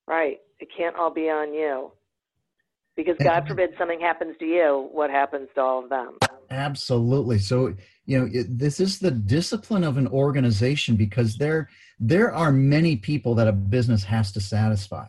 Right. 0.07 0.39
It 0.59 0.69
can't 0.75 0.95
all 0.95 1.13
be 1.13 1.29
on 1.29 1.53
you. 1.53 1.91
Because 2.95 3.15
God 3.23 3.47
forbid 3.47 3.69
something 3.77 3.99
happens 3.99 4.35
to 4.39 4.45
you, 4.45 4.89
what 4.91 5.11
happens 5.11 5.49
to 5.53 5.61
all 5.61 5.83
of 5.83 5.89
them? 5.89 6.17
Absolutely. 6.49 7.37
So, 7.37 7.75
you 8.05 8.19
know, 8.19 8.29
it, 8.33 8.57
this 8.57 8.79
is 8.79 8.97
the 8.97 9.11
discipline 9.11 9.83
of 9.83 9.97
an 9.97 10.07
organization 10.07 10.95
because 10.95 11.37
there 11.37 11.69
there 11.99 12.33
are 12.33 12.51
many 12.51 12.95
people 12.95 13.35
that 13.35 13.47
a 13.47 13.51
business 13.51 14.03
has 14.03 14.31
to 14.33 14.41
satisfy. 14.41 15.07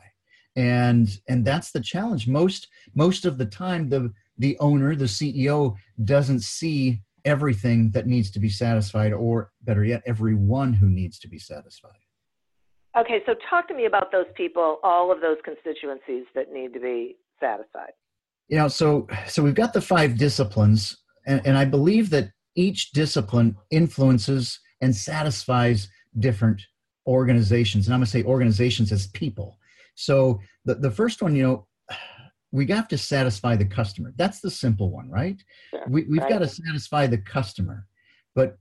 And 0.57 1.09
and 1.29 1.45
that's 1.45 1.71
the 1.71 1.81
challenge. 1.81 2.27
Most 2.27 2.69
most 2.95 3.25
of 3.25 3.39
the 3.39 3.47
time 3.47 3.89
the 3.89 4.13
the 4.39 4.59
owner, 4.59 4.95
the 4.95 5.05
CEO 5.05 5.77
doesn't 6.05 6.41
see 6.41 7.01
everything 7.25 7.91
that 7.91 8.07
needs 8.07 8.31
to 8.31 8.41
be 8.41 8.49
satisfied 8.49 9.13
or 9.13 9.53
better 9.63 9.85
yet 9.85 10.03
everyone 10.07 10.73
who 10.73 10.89
needs 10.89 11.19
to 11.19 11.29
be 11.29 11.39
satisfied. 11.39 11.93
Okay, 12.99 13.21
so 13.27 13.35
talk 13.49 13.69
to 13.69 13.75
me 13.75 13.87
about 13.87 14.11
those 14.11 14.27
people, 14.35 14.79
all 14.83 15.13
of 15.13 15.21
those 15.21 15.37
constituencies 15.45 16.25
that 16.35 16.53
need 16.53 16.73
to 16.73 16.81
be 16.81 17.17
satisfied? 17.39 17.93
You 18.49 18.57
know, 18.57 18.69
so 18.69 19.07
so 19.27 19.43
we've 19.43 19.55
got 19.55 19.73
the 19.73 19.81
five 19.81 20.17
disciplines, 20.17 20.97
and, 21.27 21.41
and 21.47 21.57
I 21.57 21.67
believe 21.67 22.11
that 22.11 22.31
each 22.57 22.91
discipline 22.93 23.57
influences 23.71 24.59
and 24.81 24.97
satisfies 24.97 25.89
different 26.19 26.63
organizations, 27.09 27.87
and 27.87 27.95
I'm 27.95 28.01
going 28.01 28.07
to 28.07 28.11
say 28.11 28.23
organizations 28.23 28.93
as 28.93 29.09
people. 29.09 29.59
So 29.95 30.39
the, 30.65 30.77
the 30.77 30.91
first 30.91 31.23
one, 31.23 31.35
you 31.35 31.43
know, 31.43 31.67
we 32.53 32.67
have 32.67 32.89
to 32.89 32.99
satisfy 32.99 33.57
the 33.57 33.65
customer. 33.65 34.13
That's 34.17 34.41
the 34.41 34.51
simple 34.51 34.91
one, 34.91 35.11
right? 35.11 35.43
Sure. 35.71 35.85
We, 35.89 36.05
we've 36.05 36.23
right. 36.23 36.31
got 36.31 36.39
to 36.39 36.49
satisfy 36.49 37.07
the 37.07 37.19
customer, 37.19 37.87
but 38.35 38.59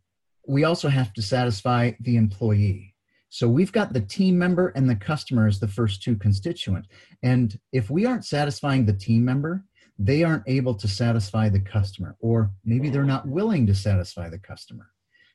we 0.48 0.64
also 0.64 0.90
have 0.90 1.14
to 1.14 1.22
satisfy 1.22 1.92
the 2.00 2.16
employee. 2.16 2.96
So 3.30 3.48
we've 3.48 3.72
got 3.72 3.94
the 3.94 4.02
team 4.02 4.38
member 4.38 4.70
and 4.70 4.90
the 4.90 4.96
customer 4.96 5.48
as 5.48 5.60
the 5.60 5.68
first 5.68 6.02
two 6.02 6.16
constituent. 6.16 6.86
And 7.24 7.60
if 7.74 7.90
we 7.90 8.06
aren't 8.06 8.26
satisfying 8.26 8.86
the 8.86 8.94
team 8.94 9.24
member, 9.26 9.66
they 10.00 10.24
aren't 10.24 10.48
able 10.48 10.76
to 10.76 10.88
satisfy 10.88 11.50
the 11.50 11.60
customer, 11.60 12.16
or 12.20 12.52
maybe 12.64 12.90
they're 12.90 13.04
not 13.04 13.28
willing 13.28 13.68
to 13.68 13.76
satisfy 13.76 14.30
the 14.30 14.40
customer. 14.40 14.88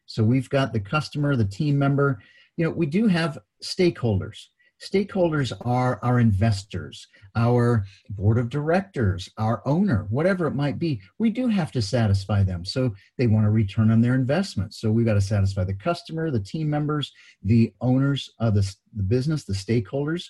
So 0.07 0.25
we've 0.25 0.49
got 0.49 0.73
the 0.73 0.81
customer, 0.81 1.37
the 1.37 1.45
team 1.45 1.79
member. 1.79 2.21
You 2.57 2.67
know, 2.67 2.71
we 2.71 2.87
do 2.87 3.07
have 3.07 3.39
stakeholders. 3.63 4.47
Stakeholders 4.83 5.53
are 5.65 6.01
our 6.03 6.19
investors, 6.19 7.07
our 7.37 7.85
board 8.11 8.37
of 8.37 8.49
directors, 8.49 9.29
our 9.39 9.63
owner, 9.65 10.07
whatever 10.11 10.49
it 10.49 10.57
might 10.57 10.81
be. 10.81 11.01
We 11.19 11.31
do 11.31 11.47
have 11.47 11.71
to 11.73 11.81
satisfy 11.81 12.43
them. 12.43 12.65
So 12.65 12.93
they 13.17 13.29
want 13.29 13.47
a 13.47 13.51
return 13.51 13.93
on 13.93 14.01
their 14.01 14.17
investment. 14.17 14.75
So 14.75 14.91
we've 14.91 15.07
got 15.07 15.15
to 15.15 15.21
satisfy 15.21 15.63
the 15.63 15.75
customer, 15.75 16.33
the 16.33 16.41
team 16.41 16.69
members, 16.69 17.13
the 17.45 17.73
owners 17.81 18.29
of 18.41 18.55
the, 18.55 18.75
the 18.97 19.05
business, 19.05 19.45
the 19.45 19.53
stakeholders. 19.53 20.27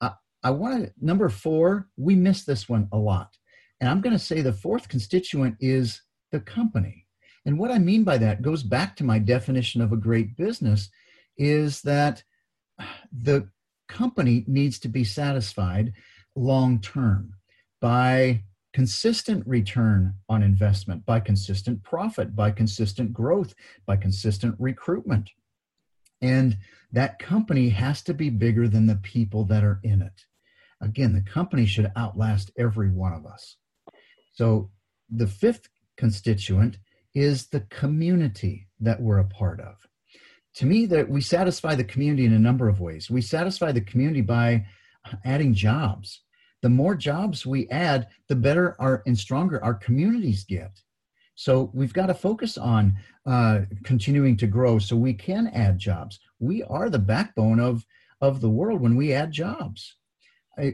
Uh, 0.00 0.10
I 0.44 0.50
want 0.50 0.84
to, 0.84 0.92
number 1.00 1.28
four, 1.28 1.88
we 1.96 2.14
miss 2.14 2.44
this 2.44 2.68
one 2.68 2.88
a 2.92 2.96
lot. 2.96 3.36
And 3.80 3.90
I'm 3.90 4.00
going 4.00 4.16
to 4.16 4.24
say 4.24 4.40
the 4.40 4.52
fourth 4.52 4.88
constituent 4.88 5.56
is 5.58 6.00
the 6.30 6.40
company. 6.40 7.06
And 7.44 7.58
what 7.58 7.72
I 7.72 7.78
mean 7.78 8.04
by 8.04 8.18
that 8.18 8.42
goes 8.42 8.62
back 8.62 8.94
to 8.96 9.04
my 9.04 9.18
definition 9.18 9.80
of 9.80 9.92
a 9.92 9.96
great 9.96 10.36
business 10.36 10.90
is 11.40 11.80
that 11.80 12.22
the 13.10 13.48
company 13.88 14.44
needs 14.46 14.78
to 14.78 14.88
be 14.88 15.02
satisfied 15.02 15.94
long 16.36 16.78
term 16.80 17.32
by 17.80 18.42
consistent 18.74 19.44
return 19.46 20.14
on 20.28 20.42
investment, 20.42 21.04
by 21.06 21.18
consistent 21.18 21.82
profit, 21.82 22.36
by 22.36 22.50
consistent 22.50 23.12
growth, 23.12 23.54
by 23.86 23.96
consistent 23.96 24.54
recruitment. 24.58 25.30
And 26.20 26.58
that 26.92 27.18
company 27.18 27.70
has 27.70 28.02
to 28.02 28.14
be 28.14 28.28
bigger 28.28 28.68
than 28.68 28.86
the 28.86 28.96
people 28.96 29.44
that 29.46 29.64
are 29.64 29.80
in 29.82 30.02
it. 30.02 30.26
Again, 30.82 31.14
the 31.14 31.22
company 31.22 31.64
should 31.64 31.90
outlast 31.96 32.50
every 32.58 32.90
one 32.90 33.14
of 33.14 33.24
us. 33.24 33.56
So 34.34 34.70
the 35.08 35.26
fifth 35.26 35.70
constituent 35.96 36.76
is 37.14 37.46
the 37.46 37.60
community 37.60 38.68
that 38.78 39.00
we're 39.00 39.18
a 39.18 39.24
part 39.24 39.60
of 39.60 39.86
to 40.54 40.66
me 40.66 40.86
that 40.86 41.08
we 41.08 41.20
satisfy 41.20 41.74
the 41.74 41.84
community 41.84 42.24
in 42.24 42.32
a 42.32 42.38
number 42.38 42.68
of 42.68 42.80
ways. 42.80 43.10
We 43.10 43.22
satisfy 43.22 43.72
the 43.72 43.80
community 43.80 44.20
by 44.20 44.66
adding 45.24 45.54
jobs. 45.54 46.22
The 46.62 46.68
more 46.68 46.94
jobs 46.94 47.46
we 47.46 47.68
add 47.68 48.08
the 48.28 48.36
better 48.36 48.76
our 48.80 49.02
and 49.06 49.18
stronger 49.18 49.62
our 49.64 49.74
communities 49.74 50.44
get. 50.44 50.80
So 51.34 51.70
we've 51.72 51.94
got 51.94 52.06
to 52.06 52.14
focus 52.14 52.58
on 52.58 52.96
uh, 53.24 53.60
continuing 53.82 54.36
to 54.38 54.46
grow 54.46 54.78
so 54.78 54.94
we 54.96 55.14
can 55.14 55.48
add 55.48 55.78
jobs. 55.78 56.20
We 56.38 56.62
are 56.64 56.90
the 56.90 56.98
backbone 56.98 57.60
of 57.60 57.86
of 58.20 58.42
the 58.42 58.50
world 58.50 58.82
when 58.82 58.96
we 58.96 59.14
add 59.14 59.32
jobs. 59.32 59.94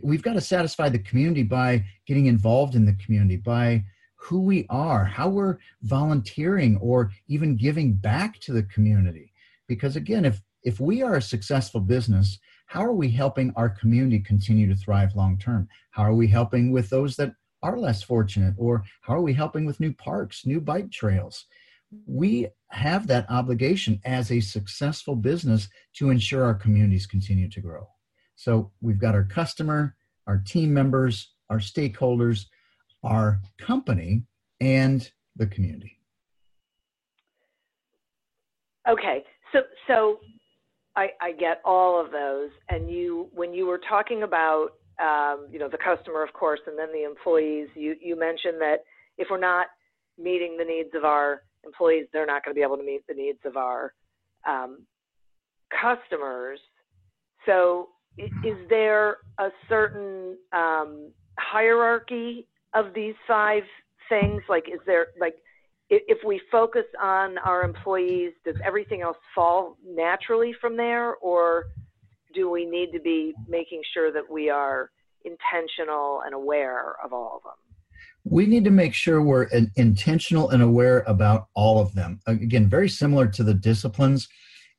We've 0.02 0.22
got 0.22 0.32
to 0.32 0.40
satisfy 0.40 0.88
the 0.88 0.98
community 0.98 1.44
by 1.44 1.84
getting 2.06 2.26
involved 2.26 2.74
in 2.74 2.84
the 2.84 2.94
community 2.94 3.36
by 3.36 3.84
who 4.16 4.40
we 4.40 4.66
are 4.68 5.04
how 5.04 5.28
we're 5.28 5.58
volunteering 5.82 6.76
or 6.78 7.12
even 7.28 7.54
giving 7.56 7.92
back 7.92 8.40
to 8.40 8.52
the 8.52 8.64
community 8.64 9.32
because 9.68 9.96
again 9.96 10.24
if 10.24 10.40
if 10.62 10.80
we 10.80 11.02
are 11.02 11.16
a 11.16 11.22
successful 11.22 11.80
business 11.80 12.38
how 12.66 12.84
are 12.84 12.92
we 12.92 13.08
helping 13.08 13.52
our 13.56 13.68
community 13.68 14.18
continue 14.18 14.66
to 14.68 14.74
thrive 14.74 15.14
long 15.14 15.38
term 15.38 15.68
how 15.90 16.02
are 16.02 16.14
we 16.14 16.26
helping 16.26 16.72
with 16.72 16.90
those 16.90 17.16
that 17.16 17.32
are 17.62 17.78
less 17.78 18.02
fortunate? 18.02 18.54
Or 18.56 18.84
how 19.02 19.14
are 19.14 19.22
we 19.22 19.32
helping 19.32 19.64
with 19.64 19.80
new 19.80 19.92
parks 19.92 20.46
new 20.46 20.60
bike 20.60 20.90
trails? 20.90 21.46
We 22.06 22.48
have 22.70 23.06
that 23.06 23.26
obligation 23.30 24.00
as 24.04 24.30
a 24.30 24.40
successful 24.40 25.16
business 25.16 25.68
to 25.94 26.10
ensure 26.10 26.44
our 26.44 26.54
communities 26.54 27.06
continue 27.06 27.48
to 27.50 27.60
grow. 27.60 27.86
So 28.34 28.72
we've 28.80 28.98
got 28.98 29.14
our 29.14 29.24
customer 29.24 29.96
our 30.26 30.38
team 30.38 30.74
members 30.74 31.32
our 31.50 31.58
stakeholders 31.58 32.46
our 33.04 33.40
company 33.58 34.24
and 34.60 35.08
the 35.36 35.46
community. 35.46 36.00
Okay 38.88 39.24
so, 39.86 40.18
I, 40.96 41.08
I 41.20 41.32
get 41.32 41.60
all 41.64 42.00
of 42.02 42.10
those. 42.10 42.50
And 42.68 42.90
you, 42.90 43.28
when 43.34 43.52
you 43.52 43.66
were 43.66 43.80
talking 43.88 44.22
about, 44.22 44.70
um, 44.98 45.46
you 45.50 45.58
know, 45.58 45.68
the 45.68 45.78
customer, 45.78 46.22
of 46.22 46.32
course, 46.32 46.60
and 46.66 46.78
then 46.78 46.88
the 46.92 47.04
employees, 47.04 47.68
you, 47.74 47.96
you 48.00 48.18
mentioned 48.18 48.60
that 48.60 48.78
if 49.18 49.28
we're 49.30 49.38
not 49.38 49.66
meeting 50.18 50.56
the 50.58 50.64
needs 50.64 50.88
of 50.94 51.04
our 51.04 51.42
employees, 51.64 52.06
they're 52.12 52.26
not 52.26 52.44
going 52.44 52.54
to 52.54 52.58
be 52.58 52.62
able 52.62 52.78
to 52.78 52.82
meet 52.82 53.06
the 53.06 53.14
needs 53.14 53.38
of 53.44 53.56
our 53.56 53.92
um, 54.46 54.82
customers. 55.70 56.58
So, 57.44 57.90
is 58.18 58.56
there 58.70 59.18
a 59.38 59.50
certain 59.68 60.38
um, 60.52 61.10
hierarchy 61.38 62.46
of 62.72 62.94
these 62.94 63.14
five 63.28 63.62
things? 64.08 64.42
Like, 64.48 64.68
is 64.72 64.80
there 64.86 65.08
like 65.20 65.34
if 65.88 66.18
we 66.24 66.40
focus 66.50 66.84
on 67.00 67.38
our 67.38 67.62
employees, 67.62 68.32
does 68.44 68.56
everything 68.64 69.02
else 69.02 69.18
fall 69.34 69.76
naturally 69.86 70.52
from 70.60 70.76
there, 70.76 71.14
or 71.16 71.66
do 72.34 72.50
we 72.50 72.66
need 72.66 72.92
to 72.92 73.00
be 73.00 73.34
making 73.48 73.82
sure 73.94 74.12
that 74.12 74.28
we 74.30 74.50
are 74.50 74.90
intentional 75.24 76.22
and 76.24 76.34
aware 76.34 76.96
of 77.04 77.12
all 77.12 77.36
of 77.36 77.42
them? 77.42 77.52
We 78.24 78.46
need 78.46 78.64
to 78.64 78.70
make 78.70 78.94
sure 78.94 79.22
we're 79.22 79.48
intentional 79.76 80.50
and 80.50 80.62
aware 80.62 81.04
about 81.06 81.46
all 81.54 81.80
of 81.80 81.94
them. 81.94 82.20
Again, 82.26 82.68
very 82.68 82.88
similar 82.88 83.28
to 83.28 83.44
the 83.44 83.54
disciplines. 83.54 84.28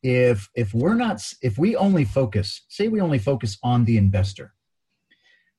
If 0.04 0.50
if 0.54 0.74
we're 0.74 0.94
not 0.94 1.24
if 1.42 1.58
we 1.58 1.76
only 1.76 2.06
focus, 2.06 2.66
say 2.68 2.88
we 2.88 3.02
only 3.02 3.18
focus 3.18 3.58
on 3.64 3.86
the 3.86 3.98
investor, 3.98 4.54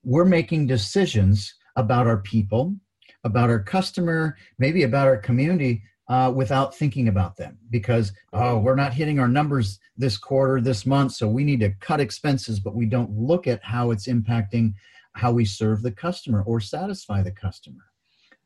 we're 0.04 0.24
making 0.24 0.66
decisions 0.66 1.54
about 1.76 2.06
our 2.06 2.18
people, 2.18 2.76
about 3.24 3.50
our 3.50 3.62
customer, 3.62 4.36
maybe 4.58 4.82
about 4.82 5.06
our 5.06 5.16
community 5.16 5.82
uh, 6.08 6.32
without 6.34 6.74
thinking 6.74 7.08
about 7.08 7.36
them 7.36 7.58
because, 7.70 8.12
oh, 8.32 8.58
we're 8.58 8.74
not 8.74 8.94
hitting 8.94 9.18
our 9.18 9.28
numbers 9.28 9.78
this 9.96 10.16
quarter, 10.16 10.60
this 10.60 10.86
month, 10.86 11.12
so 11.12 11.28
we 11.28 11.44
need 11.44 11.60
to 11.60 11.74
cut 11.80 12.00
expenses, 12.00 12.60
but 12.60 12.74
we 12.74 12.86
don't 12.86 13.10
look 13.10 13.46
at 13.46 13.62
how 13.62 13.90
it's 13.90 14.06
impacting 14.06 14.72
how 15.12 15.32
we 15.32 15.44
serve 15.44 15.82
the 15.82 15.90
customer 15.90 16.42
or 16.42 16.60
satisfy 16.60 17.22
the 17.22 17.32
customer. 17.32 17.84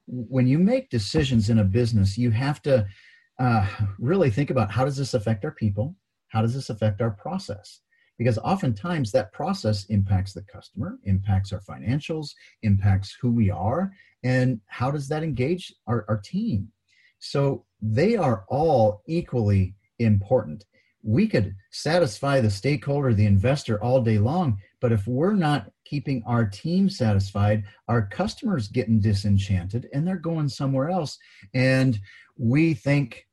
When 0.07 0.47
you 0.47 0.59
make 0.59 0.91
decisions 0.91 1.51
in 1.51 1.61
a 1.61 1.65
business, 1.65 2.19
you 2.19 2.31
have 2.33 2.61
to 2.63 2.87
uh, 3.39 3.67
really 3.99 4.31
think 4.31 4.51
about 4.51 4.71
how 4.71 4.85
does 4.85 4.97
this 4.97 5.15
affect 5.15 5.45
our 5.45 5.53
people? 5.53 5.95
How 6.29 6.43
does 6.43 6.55
this 6.55 6.71
affect 6.71 7.01
our 7.01 7.11
process? 7.11 7.81
because 8.19 8.39
oftentimes 8.39 9.11
that 9.11 9.33
process 9.33 9.87
impacts 9.87 10.33
the 10.33 10.43
customer, 10.43 10.99
impacts 11.05 11.53
our 11.53 11.61
financials, 11.61 12.31
impacts 12.63 13.17
who 13.21 13.33
we 13.33 13.51
are, 13.51 13.91
and 14.23 14.61
how 14.67 14.91
does 14.91 15.09
that 15.09 15.23
engage 15.23 15.75
our, 15.87 16.05
our 16.09 16.19
team? 16.19 16.69
So 17.19 17.65
they 17.81 18.17
are 18.17 18.45
all 18.49 19.03
equally 19.07 19.75
important. 19.99 20.65
We 21.03 21.27
could 21.27 21.55
satisfy 21.71 22.41
the 22.41 22.51
stakeholder, 22.51 23.13
the 23.13 23.27
investor 23.27 23.83
all 23.83 24.03
day 24.03 24.19
long, 24.19 24.59
but 24.81 24.93
if 24.93 25.07
we're 25.07 25.35
not 25.35 25.71
keeping 25.85 26.23
our 26.27 26.45
team 26.47 26.89
satisfied, 26.89 27.65
our 27.89 28.07
customers 28.07 28.69
getting 28.69 29.01
disenchanted 29.01 29.89
and 29.93 30.07
they're 30.07 30.17
going 30.17 30.49
somewhere 30.49 30.91
else. 30.91 31.19
And 31.55 31.99
we 32.37 32.75
think 32.75 33.27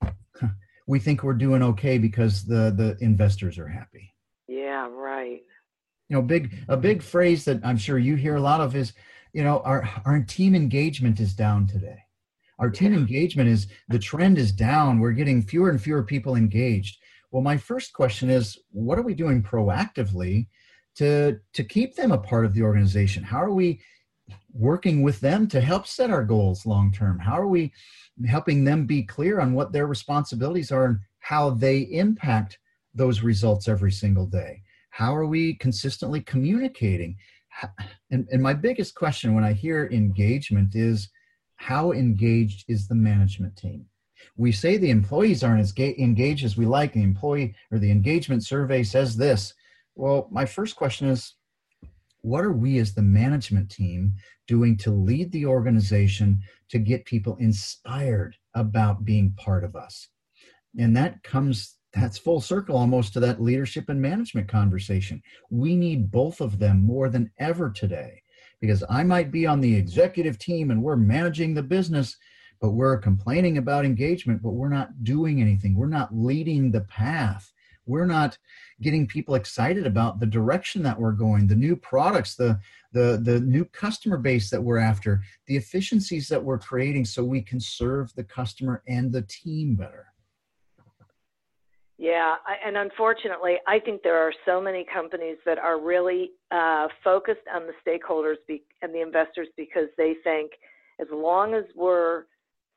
we 0.86 0.98
think 0.98 1.22
we're 1.22 1.34
doing 1.34 1.62
okay 1.62 1.98
because 1.98 2.44
the 2.44 2.72
the 2.76 2.96
investors 3.04 3.58
are 3.58 3.68
happy. 3.68 4.14
Yeah, 4.48 4.88
right. 4.90 5.42
You 6.08 6.16
know, 6.16 6.22
big 6.22 6.54
a 6.68 6.76
big 6.76 7.02
phrase 7.02 7.44
that 7.44 7.60
I'm 7.64 7.76
sure 7.76 7.98
you 7.98 8.16
hear 8.16 8.36
a 8.36 8.40
lot 8.40 8.60
of 8.60 8.74
is 8.74 8.92
you 9.32 9.44
know 9.44 9.60
our 9.60 9.88
our 10.04 10.20
team 10.22 10.54
engagement 10.54 11.20
is 11.20 11.34
down 11.34 11.66
today. 11.66 11.98
Our 12.58 12.70
team 12.70 12.92
engagement 12.92 13.48
is 13.48 13.68
the 13.88 13.98
trend 13.98 14.38
is 14.38 14.52
down. 14.52 14.98
We're 15.00 15.12
getting 15.12 15.42
fewer 15.42 15.70
and 15.70 15.80
fewer 15.80 16.02
people 16.02 16.36
engaged. 16.36 16.98
Well 17.30 17.42
my 17.42 17.56
first 17.56 17.92
question 17.92 18.30
is 18.30 18.58
what 18.70 18.98
are 18.98 19.02
we 19.02 19.14
doing 19.14 19.42
proactively 19.42 20.48
to 20.96 21.38
to 21.52 21.64
keep 21.64 21.94
them 21.94 22.12
a 22.12 22.18
part 22.18 22.44
of 22.44 22.54
the 22.54 22.62
organization? 22.62 23.22
How 23.22 23.42
are 23.42 23.52
we 23.52 23.80
working 24.52 25.02
with 25.02 25.20
them 25.20 25.48
to 25.48 25.60
help 25.60 25.86
set 25.86 26.10
our 26.10 26.24
goals 26.24 26.64
long 26.64 26.92
term 26.92 27.18
how 27.18 27.36
are 27.36 27.48
we 27.48 27.72
helping 28.28 28.62
them 28.62 28.86
be 28.86 29.02
clear 29.02 29.40
on 29.40 29.54
what 29.54 29.72
their 29.72 29.86
responsibilities 29.86 30.70
are 30.70 30.84
and 30.86 30.98
how 31.18 31.50
they 31.50 31.80
impact 31.80 32.58
those 32.94 33.22
results 33.22 33.68
every 33.68 33.92
single 33.92 34.26
day? 34.26 34.62
How 34.90 35.14
are 35.14 35.26
we 35.26 35.54
consistently 35.54 36.20
communicating 36.20 37.16
and, 38.10 38.26
and 38.30 38.42
my 38.42 38.54
biggest 38.54 38.94
question 38.94 39.34
when 39.34 39.44
I 39.44 39.52
hear 39.52 39.88
engagement 39.92 40.74
is 40.74 41.08
how 41.56 41.92
engaged 41.92 42.64
is 42.68 42.88
the 42.88 42.94
management 42.94 43.56
team? 43.56 43.86
We 44.36 44.52
say 44.52 44.76
the 44.76 44.90
employees 44.90 45.42
aren't 45.42 45.60
as 45.60 45.74
engaged 45.76 46.44
as 46.44 46.56
we 46.56 46.66
like. 46.66 46.92
The 46.92 47.02
employee 47.02 47.54
or 47.70 47.78
the 47.78 47.90
engagement 47.90 48.44
survey 48.44 48.82
says 48.82 49.16
this. 49.16 49.54
Well, 49.94 50.28
my 50.30 50.46
first 50.46 50.76
question 50.76 51.08
is 51.08 51.34
what 52.22 52.44
are 52.44 52.52
we 52.52 52.78
as 52.78 52.94
the 52.94 53.02
management 53.02 53.70
team 53.70 54.14
doing 54.46 54.76
to 54.78 54.90
lead 54.90 55.32
the 55.32 55.46
organization 55.46 56.40
to 56.68 56.78
get 56.78 57.04
people 57.04 57.36
inspired 57.36 58.36
about 58.54 59.04
being 59.04 59.34
part 59.36 59.64
of 59.64 59.74
us? 59.76 60.08
And 60.78 60.96
that 60.96 61.22
comes, 61.22 61.76
that's 61.92 62.18
full 62.18 62.40
circle 62.40 62.76
almost 62.76 63.12
to 63.14 63.20
that 63.20 63.42
leadership 63.42 63.88
and 63.88 64.00
management 64.00 64.48
conversation. 64.48 65.22
We 65.50 65.74
need 65.76 66.10
both 66.10 66.40
of 66.40 66.58
them 66.58 66.84
more 66.84 67.08
than 67.08 67.30
ever 67.38 67.70
today 67.70 68.22
because 68.60 68.84
I 68.88 69.02
might 69.02 69.30
be 69.30 69.46
on 69.46 69.60
the 69.60 69.74
executive 69.74 70.38
team 70.38 70.70
and 70.70 70.82
we're 70.82 70.96
managing 70.96 71.54
the 71.54 71.62
business, 71.62 72.16
but 72.60 72.70
we're 72.70 72.98
complaining 72.98 73.58
about 73.58 73.84
engagement, 73.84 74.42
but 74.42 74.50
we're 74.50 74.68
not 74.68 75.02
doing 75.02 75.40
anything. 75.40 75.74
We're 75.74 75.86
not 75.86 76.14
leading 76.14 76.70
the 76.70 76.82
path. 76.82 77.52
We're 77.86 78.06
not 78.06 78.38
getting 78.80 79.06
people 79.06 79.34
excited 79.34 79.86
about 79.86 80.20
the 80.20 80.26
direction 80.26 80.82
that 80.84 81.00
we're 81.00 81.12
going, 81.12 81.46
the 81.46 81.56
new 81.56 81.74
products, 81.74 82.36
the 82.36 82.60
the 82.92 83.20
the 83.22 83.40
new 83.40 83.64
customer 83.64 84.16
base 84.16 84.50
that 84.50 84.62
we're 84.62 84.78
after, 84.78 85.22
the 85.46 85.56
efficiencies 85.56 86.28
that 86.28 86.42
we're 86.42 86.58
creating 86.58 87.04
so 87.04 87.24
we 87.24 87.42
can 87.42 87.58
serve 87.58 88.14
the 88.14 88.24
customer 88.24 88.82
and 88.86 89.12
the 89.12 89.22
team 89.22 89.74
better. 89.74 90.06
Yeah, 92.00 92.36
and 92.64 92.78
unfortunately, 92.78 93.56
I 93.68 93.78
think 93.78 94.02
there 94.02 94.16
are 94.16 94.32
so 94.46 94.58
many 94.58 94.86
companies 94.90 95.36
that 95.44 95.58
are 95.58 95.78
really 95.78 96.30
uh, 96.50 96.88
focused 97.04 97.42
on 97.54 97.64
the 97.66 97.74
stakeholders 97.86 98.36
be- 98.48 98.62
and 98.80 98.94
the 98.94 99.02
investors 99.02 99.48
because 99.54 99.88
they 99.98 100.14
think 100.24 100.52
as 100.98 101.08
long 101.12 101.52
as 101.52 101.64
we're 101.76 102.24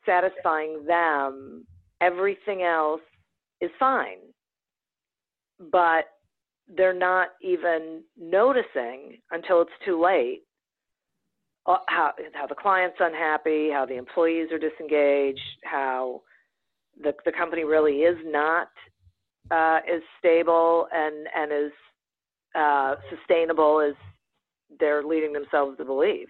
satisfying 0.05 0.83
them, 0.85 1.65
everything 2.01 2.63
else 2.63 2.99
is 3.61 3.71
fine. 3.79 4.17
But 5.71 6.03
they're 6.67 6.93
not 6.93 7.29
even 7.41 8.01
noticing 8.19 9.21
until 9.31 9.61
it's 9.61 9.71
too 9.85 10.03
late 10.03 10.41
uh, 11.65 11.77
how, 11.87 12.11
how 12.33 12.45
the 12.45 12.55
client's 12.55 12.97
unhappy, 12.99 13.69
how 13.71 13.85
the 13.85 13.95
employees 13.95 14.49
are 14.51 14.59
disengaged, 14.59 15.39
how 15.63 16.23
the, 17.01 17.13
the 17.23 17.31
company 17.31 17.63
really 17.63 17.99
is 17.99 18.17
not 18.25 18.67
uh, 19.53 19.79
as 19.87 20.01
stable 20.17 20.87
and 20.91 21.27
and 21.35 21.51
as 21.51 21.71
uh, 22.55 22.95
sustainable 23.09 23.79
as 23.81 23.93
they're 24.79 25.03
leading 25.03 25.33
themselves 25.33 25.77
to 25.77 25.85
believe. 25.85 26.27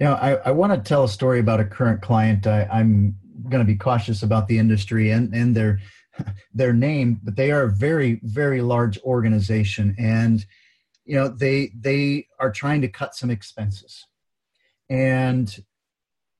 You 0.00 0.06
know, 0.06 0.14
I, 0.14 0.34
I 0.36 0.50
want 0.52 0.72
to 0.72 0.88
tell 0.88 1.04
a 1.04 1.08
story 1.08 1.40
about 1.40 1.60
a 1.60 1.64
current 1.64 2.00
client. 2.00 2.46
I, 2.46 2.64
I'm 2.70 3.16
going 3.48 3.60
to 3.60 3.70
be 3.70 3.76
cautious 3.76 4.22
about 4.22 4.46
the 4.48 4.58
industry 4.58 5.10
and, 5.10 5.34
and 5.34 5.54
their 5.54 5.80
their 6.54 6.72
name, 6.72 7.20
but 7.22 7.36
they 7.36 7.50
are 7.50 7.64
a 7.64 7.70
very 7.70 8.20
very 8.22 8.62
large 8.62 8.98
organization, 9.02 9.94
and 9.98 10.44
you 11.04 11.16
know 11.16 11.28
they 11.28 11.72
they 11.78 12.28
are 12.40 12.50
trying 12.50 12.80
to 12.80 12.88
cut 12.88 13.14
some 13.14 13.30
expenses, 13.30 14.06
and 14.88 15.58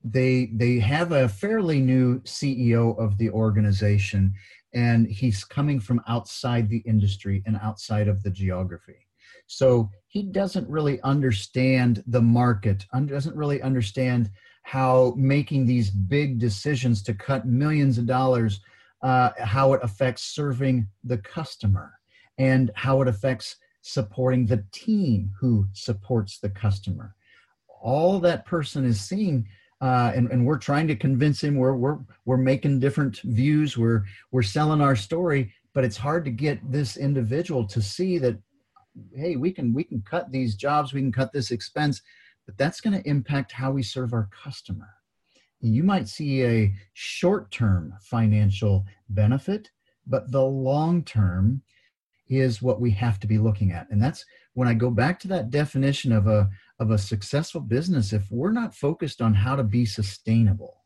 they 0.03 0.49
they 0.53 0.79
have 0.79 1.11
a 1.11 1.29
fairly 1.29 1.79
new 1.81 2.19
CEO 2.21 2.97
of 2.97 3.17
the 3.17 3.29
organization, 3.29 4.33
and 4.73 5.07
he's 5.07 5.43
coming 5.43 5.79
from 5.79 6.01
outside 6.07 6.69
the 6.69 6.83
industry 6.85 7.43
and 7.45 7.57
outside 7.61 8.07
of 8.07 8.21
the 8.23 8.29
geography. 8.29 9.07
So 9.47 9.89
he 10.07 10.23
doesn't 10.23 10.69
really 10.69 11.01
understand 11.01 12.03
the 12.05 12.21
market, 12.21 12.85
doesn't 13.05 13.35
really 13.35 13.61
understand 13.61 14.29
how 14.63 15.15
making 15.17 15.65
these 15.65 15.89
big 15.89 16.37
decisions 16.37 17.01
to 17.03 17.13
cut 17.13 17.47
millions 17.47 17.97
of 17.97 18.05
dollars, 18.05 18.61
uh, 19.01 19.31
how 19.39 19.73
it 19.73 19.79
affects 19.81 20.23
serving 20.23 20.87
the 21.03 21.17
customer 21.17 21.93
and 22.37 22.69
how 22.75 23.01
it 23.01 23.07
affects 23.07 23.55
supporting 23.81 24.45
the 24.45 24.63
team 24.71 25.31
who 25.39 25.65
supports 25.73 26.37
the 26.39 26.49
customer. 26.49 27.15
All 27.81 28.19
that 28.19 28.45
person 28.45 28.85
is 28.85 29.01
seeing 29.01 29.47
uh, 29.81 30.11
and, 30.15 30.29
and 30.31 30.45
we're 30.45 30.57
trying 30.57 30.87
to 30.87 30.95
convince 30.95 31.43
him 31.43 31.55
we're, 31.55 31.75
we're, 31.75 31.99
we're 32.25 32.37
making 32.37 32.79
different 32.79 33.19
views. 33.21 33.77
We're, 33.77 34.03
we're 34.31 34.43
selling 34.43 34.81
our 34.81 34.95
story 34.95 35.53
but 35.73 35.83
it's 35.83 35.97
hard 35.97 36.25
to 36.25 36.31
get 36.31 36.59
this 36.71 36.97
individual 36.97 37.65
to 37.65 37.81
see 37.81 38.17
that 38.17 38.37
hey 39.15 39.35
we 39.35 39.51
can 39.51 39.73
we 39.73 39.83
can 39.83 40.01
cut 40.01 40.31
these 40.31 40.55
jobs 40.55 40.93
we 40.93 41.01
can 41.01 41.11
cut 41.11 41.31
this 41.31 41.51
expense 41.51 42.01
but 42.45 42.57
that's 42.57 42.81
going 42.81 42.99
to 42.99 43.07
impact 43.07 43.51
how 43.51 43.71
we 43.71 43.83
serve 43.83 44.11
our 44.11 44.27
customer. 44.43 44.89
You 45.61 45.83
might 45.83 46.07
see 46.07 46.43
a 46.43 46.73
short 46.93 47.51
term 47.51 47.93
financial 48.01 48.85
benefit 49.09 49.69
but 50.07 50.31
the 50.31 50.43
long 50.43 51.03
term 51.03 51.61
is 52.27 52.61
what 52.61 52.81
we 52.81 52.91
have 52.91 53.19
to 53.19 53.27
be 53.27 53.37
looking 53.37 53.71
at. 53.71 53.87
And 53.91 54.01
that's 54.01 54.25
when 54.53 54.67
i 54.67 54.73
go 54.73 54.89
back 54.89 55.19
to 55.19 55.27
that 55.29 55.51
definition 55.51 56.11
of 56.11 56.27
a 56.27 56.49
of 56.79 56.91
a 56.91 56.97
successful 56.97 57.61
business, 57.61 58.13
if 58.13 58.31
we're 58.31 58.51
not 58.51 58.75
focused 58.75 59.21
on 59.21 59.33
how 59.33 59.55
to 59.55 59.63
be 59.63 59.85
sustainable, 59.85 60.83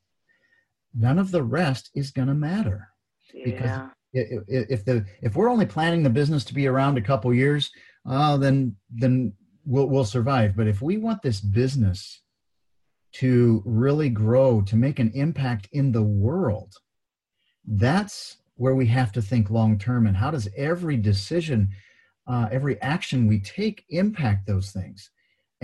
none 0.93 1.19
of 1.19 1.31
the 1.31 1.43
rest 1.43 1.91
is 1.95 2.11
going 2.11 2.27
to 2.27 2.33
matter. 2.33 2.89
Yeah. 3.33 3.45
Because 3.45 3.79
if 4.13 4.85
the 4.85 5.05
if 5.21 5.35
we're 5.35 5.49
only 5.49 5.65
planning 5.65 6.03
the 6.03 6.09
business 6.09 6.43
to 6.45 6.53
be 6.53 6.67
around 6.67 6.97
a 6.97 7.01
couple 7.01 7.33
years, 7.33 7.71
uh, 8.07 8.37
then 8.37 8.75
then 8.89 9.33
we'll 9.65 9.87
we'll 9.87 10.05
survive. 10.05 10.55
But 10.55 10.67
if 10.67 10.81
we 10.81 10.97
want 10.97 11.21
this 11.21 11.41
business 11.41 12.21
to 13.13 13.61
really 13.65 14.09
grow, 14.09 14.61
to 14.61 14.75
make 14.75 14.99
an 14.99 15.11
impact 15.13 15.67
in 15.71 15.91
the 15.91 16.03
world, 16.03 16.73
that's 17.65 18.37
where 18.55 18.75
we 18.75 18.87
have 18.87 19.11
to 19.13 19.21
think 19.21 19.49
long 19.49 19.77
term. 19.77 20.07
And 20.07 20.17
how 20.17 20.31
does 20.31 20.47
every 20.55 20.97
decision, 20.97 21.69
uh, 22.27 22.49
every 22.51 22.79
action 22.81 23.27
we 23.27 23.39
take 23.39 23.83
impact 23.89 24.47
those 24.47 24.71
things? 24.71 25.09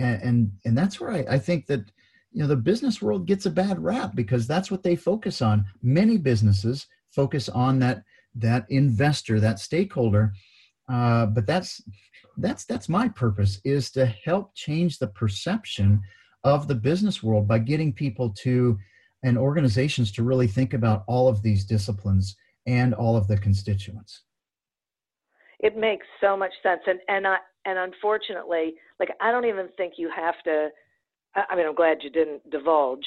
And 0.00 0.22
and, 0.22 0.52
and 0.64 0.78
that's 0.78 1.00
where 1.00 1.10
I, 1.10 1.34
I 1.34 1.38
think 1.38 1.66
that 1.66 1.90
you 2.32 2.42
know 2.42 2.48
the 2.48 2.56
business 2.56 3.02
world 3.02 3.26
gets 3.26 3.46
a 3.46 3.50
bad 3.50 3.82
rap 3.82 4.14
because 4.14 4.46
that's 4.46 4.70
what 4.70 4.82
they 4.82 4.96
focus 4.96 5.42
on. 5.42 5.64
Many 5.82 6.18
businesses 6.18 6.86
focus 7.10 7.48
on 7.48 7.78
that 7.80 8.02
that 8.34 8.66
investor 8.70 9.40
that 9.40 9.58
stakeholder. 9.58 10.32
Uh, 10.88 11.26
but 11.26 11.46
that's 11.46 11.82
that's 12.38 12.64
that's 12.64 12.88
my 12.88 13.08
purpose 13.08 13.60
is 13.64 13.90
to 13.92 14.06
help 14.24 14.54
change 14.54 14.98
the 14.98 15.06
perception 15.08 16.00
of 16.44 16.68
the 16.68 16.74
business 16.74 17.22
world 17.22 17.46
by 17.46 17.58
getting 17.58 17.92
people 17.92 18.30
to 18.30 18.78
and 19.22 19.36
organizations 19.36 20.10
to 20.10 20.22
really 20.22 20.46
think 20.46 20.72
about 20.72 21.04
all 21.06 21.28
of 21.28 21.42
these 21.42 21.64
disciplines 21.64 22.36
and 22.66 22.94
all 22.94 23.16
of 23.16 23.28
the 23.28 23.36
constituents. 23.36 24.22
It 25.58 25.76
makes 25.76 26.06
so 26.20 26.36
much 26.36 26.52
sense 26.62 26.80
and 26.86 27.00
and 27.08 27.26
I, 27.26 27.36
and 27.64 27.78
unfortunately 27.78 28.74
like 28.98 29.10
i 29.20 29.30
don't 29.30 29.44
even 29.44 29.68
think 29.76 29.94
you 29.96 30.10
have 30.14 30.34
to 30.44 30.68
i 31.36 31.56
mean 31.56 31.66
i'm 31.66 31.74
glad 31.74 31.98
you 32.02 32.10
didn't 32.10 32.48
divulge 32.50 33.04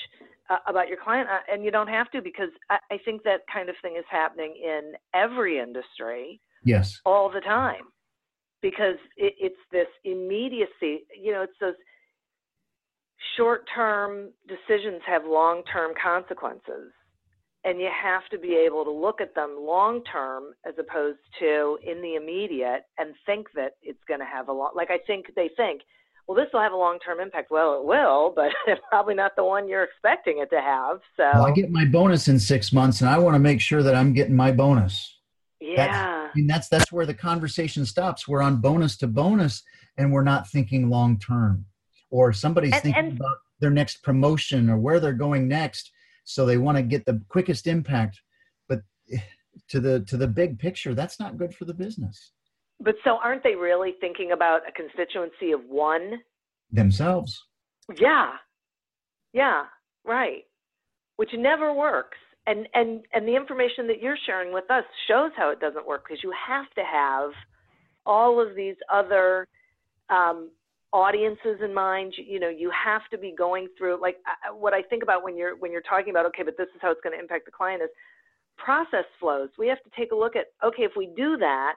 uh, 0.49 0.57
about 0.67 0.87
your 0.87 0.97
client 1.01 1.27
uh, 1.29 1.39
and 1.51 1.63
you 1.63 1.71
don't 1.71 1.87
have 1.87 2.09
to 2.11 2.21
because 2.21 2.49
I, 2.69 2.77
I 2.91 2.97
think 3.03 3.23
that 3.23 3.41
kind 3.51 3.69
of 3.69 3.75
thing 3.81 3.95
is 3.97 4.05
happening 4.09 4.55
in 4.61 4.93
every 5.13 5.59
industry 5.59 6.41
yes. 6.63 6.99
all 7.05 7.31
the 7.31 7.39
time 7.39 7.83
because 8.61 8.97
it, 9.17 9.33
it's 9.39 9.55
this 9.71 9.87
immediacy 10.03 11.05
you 11.21 11.31
know 11.31 11.43
it's 11.43 11.53
those 11.61 11.75
short 13.37 13.67
term 13.73 14.31
decisions 14.47 15.01
have 15.05 15.23
long 15.25 15.63
term 15.71 15.93
consequences 16.01 16.91
and 17.65 17.79
you 17.79 17.89
have 17.89 18.23
to 18.29 18.37
be 18.37 18.55
able 18.55 18.83
to 18.83 18.91
look 18.91 19.21
at 19.21 19.35
them 19.35 19.57
long 19.59 20.03
term 20.11 20.53
as 20.67 20.73
opposed 20.77 21.19
to 21.39 21.77
in 21.85 22.01
the 22.01 22.15
immediate 22.15 22.83
and 22.97 23.13
think 23.25 23.47
that 23.55 23.73
it's 23.81 24.03
going 24.07 24.19
to 24.19 24.25
have 24.25 24.49
a 24.49 24.51
long 24.51 24.71
like 24.75 24.89
i 24.91 24.97
think 25.07 25.27
they 25.35 25.49
think 25.55 25.81
well 26.27 26.35
this 26.35 26.47
will 26.53 26.61
have 26.61 26.73
a 26.73 26.77
long 26.77 26.99
term 26.99 27.19
impact. 27.19 27.51
Well 27.51 27.79
it 27.79 27.85
will 27.85 28.33
but 28.35 28.51
it's 28.67 28.81
probably 28.89 29.15
not 29.15 29.35
the 29.35 29.43
one 29.43 29.67
you're 29.67 29.83
expecting 29.83 30.39
it 30.39 30.49
to 30.49 30.61
have 30.61 30.99
so 31.17 31.29
well, 31.33 31.45
i 31.45 31.51
get 31.51 31.69
my 31.69 31.85
bonus 31.85 32.27
in 32.27 32.39
six 32.39 32.73
months 32.73 33.01
and 33.01 33.09
i 33.09 33.17
want 33.17 33.35
to 33.35 33.39
make 33.39 33.61
sure 33.61 33.83
that 33.83 33.95
i'm 33.95 34.13
getting 34.13 34.35
my 34.35 34.51
bonus. 34.51 35.09
Yeah. 35.59 35.75
That's, 35.77 35.97
I 35.97 36.29
mean, 36.35 36.47
that's 36.47 36.67
that's 36.67 36.91
where 36.91 37.05
the 37.05 37.13
conversation 37.13 37.85
stops. 37.85 38.27
We're 38.27 38.41
on 38.41 38.57
bonus 38.57 38.97
to 38.97 39.07
bonus 39.07 39.63
and 39.97 40.11
we're 40.11 40.23
not 40.23 40.49
thinking 40.49 40.89
long 40.89 41.17
term 41.19 41.65
or 42.09 42.33
somebody's 42.33 42.73
and, 42.73 42.83
thinking 42.83 43.05
and, 43.05 43.17
about 43.17 43.37
their 43.59 43.69
next 43.69 44.03
promotion 44.03 44.69
or 44.69 44.77
where 44.77 44.99
they're 44.99 45.13
going 45.13 45.47
next 45.47 45.91
so 46.23 46.45
they 46.45 46.57
want 46.57 46.77
to 46.77 46.83
get 46.83 47.05
the 47.05 47.21
quickest 47.29 47.67
impact 47.67 48.21
but 48.67 48.81
to 49.69 49.79
the 49.79 50.01
to 50.01 50.17
the 50.17 50.27
big 50.27 50.59
picture 50.59 50.93
that's 50.93 51.19
not 51.19 51.37
good 51.37 51.53
for 51.53 51.65
the 51.65 51.73
business. 51.73 52.31
But 52.79 52.95
so 53.03 53.17
aren't 53.23 53.43
they 53.43 53.55
really 53.55 53.93
thinking 54.01 54.31
about 54.31 54.61
a 54.67 54.71
constituency 54.71 55.51
of 55.51 55.61
one? 55.69 56.19
Themselves. 56.71 57.41
Yeah. 57.97 58.31
Yeah 59.33 59.65
right. 60.05 60.43
Which 61.17 61.29
never 61.33 61.73
works. 61.73 62.17
And 62.45 62.67
and 62.73 63.01
and 63.13 63.27
the 63.27 63.35
information 63.35 63.87
that 63.87 64.01
you're 64.01 64.17
sharing 64.25 64.53
with 64.53 64.69
us 64.69 64.83
shows 65.07 65.31
how 65.37 65.49
it 65.49 65.59
doesn't 65.59 65.87
work 65.87 66.03
because 66.07 66.23
you 66.23 66.33
have 66.47 66.69
to 66.75 66.81
have 66.83 67.31
all 68.05 68.41
of 68.41 68.55
these 68.55 68.75
other 68.91 69.47
um, 70.09 70.49
audiences 70.93 71.59
in 71.63 71.73
mind 71.73 72.13
you 72.15 72.39
know 72.39 72.49
you 72.49 72.71
have 72.71 73.01
to 73.09 73.17
be 73.17 73.33
going 73.35 73.67
through 73.77 73.99
like 73.99 74.17
what 74.53 74.73
i 74.73 74.81
think 74.81 75.01
about 75.01 75.23
when 75.23 75.35
you're 75.35 75.57
when 75.57 75.71
you're 75.71 75.81
talking 75.81 76.11
about 76.11 76.25
okay 76.25 76.43
but 76.43 76.55
this 76.55 76.67
is 76.75 76.81
how 76.81 76.91
it's 76.91 77.01
going 77.01 77.13
to 77.13 77.19
impact 77.19 77.45
the 77.45 77.51
client 77.51 77.81
is 77.81 77.89
process 78.57 79.05
flows. 79.19 79.49
We 79.57 79.67
have 79.67 79.81
to 79.83 79.89
take 79.97 80.11
a 80.11 80.15
look 80.15 80.35
at 80.35 80.47
okay, 80.63 80.83
if 80.83 80.91
we 80.95 81.07
do 81.15 81.37
that, 81.37 81.75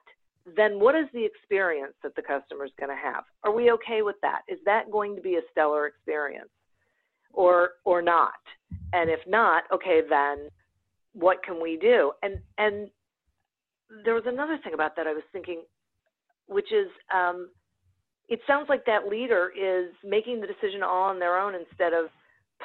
then 0.57 0.79
what 0.79 0.95
is 0.95 1.07
the 1.12 1.25
experience 1.25 1.95
that 2.03 2.14
the 2.14 2.23
customer 2.23 2.64
is 2.64 2.73
going 2.79 2.91
to 2.91 2.97
have? 2.97 3.25
Are 3.43 3.53
we 3.53 3.71
okay 3.73 4.03
with 4.03 4.17
that? 4.23 4.43
Is 4.49 4.59
that 4.64 4.91
going 4.91 5.17
to 5.17 5.23
be 5.23 5.37
a 5.37 5.41
stellar 5.51 5.87
experience 5.87 6.51
or 7.33 7.71
or 7.85 8.03
not? 8.03 8.33
And 8.93 9.11
if 9.11 9.21
not, 9.27 9.64
okay, 9.73 10.01
then 10.09 10.49
what 11.12 11.43
can 11.43 11.61
we 11.61 11.77
do? 11.77 12.12
And 12.23 12.39
and 12.59 12.91
there 14.05 14.14
was 14.14 14.25
another 14.27 14.59
thing 14.62 14.75
about 14.75 14.97
that 14.97 15.07
I 15.07 15.12
was 15.12 15.23
thinking, 15.33 15.62
which 16.47 16.73
is 16.73 16.89
um, 17.14 17.49
it 18.29 18.41
sounds 18.47 18.68
like 18.68 18.85
that 18.87 19.07
leader 19.09 19.53
is 19.57 19.93
making 20.05 20.41
the 20.41 20.47
decision 20.47 20.83
all 20.83 21.05
on 21.05 21.18
their 21.18 21.39
own 21.39 21.55
instead 21.55 21.93
of 21.93 22.07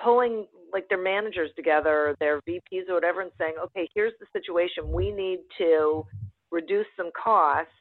pulling 0.03 0.45
like 0.73 0.87
their 0.89 1.01
managers 1.01 1.49
together, 1.55 2.15
their 2.19 2.41
VPs 2.41 2.89
or 2.89 2.95
whatever, 2.95 3.21
and 3.21 3.31
saying, 3.37 3.55
okay, 3.61 3.87
here's 3.93 4.13
the 4.19 4.25
situation. 4.33 4.91
We 4.91 5.11
need 5.11 5.39
to 5.57 6.05
reduce 6.49 6.85
some 6.95 7.11
costs. 7.11 7.71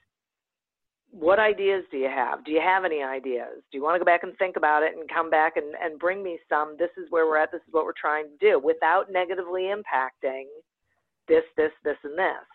What 1.13 1.39
ideas 1.39 1.85
do 1.91 1.99
you 1.99 2.09
have? 2.09 2.45
Do 2.45 2.53
you 2.53 2.61
have 2.61 2.85
any 2.85 3.03
ideas? 3.03 3.63
Do 3.71 3.79
you 3.79 3.83
want 3.83 3.95
to 3.97 3.99
go 3.99 4.05
back 4.05 4.23
and 4.23 4.37
think 4.39 4.57
about 4.57 4.83
it 4.83 4.97
and 4.97 5.09
come 5.09 5.31
back 5.31 5.57
and, 5.57 5.75
and 5.83 5.99
bring 5.99 6.23
me 6.23 6.39
some? 6.49 6.77
This 6.79 6.91
is 6.97 7.07
where 7.11 7.27
we're 7.27 7.39
at. 7.39 7.51
This 7.51 7.63
is 7.67 7.73
what 7.73 7.85
we're 7.85 7.93
trying 8.01 8.27
to 8.27 8.37
do 8.41 8.61
without 8.61 9.11
negatively 9.11 9.63
impacting 9.63 10.45
this, 11.27 11.43
this, 11.57 11.73
this, 11.85 11.97
and 12.05 12.19
this. 12.19 12.47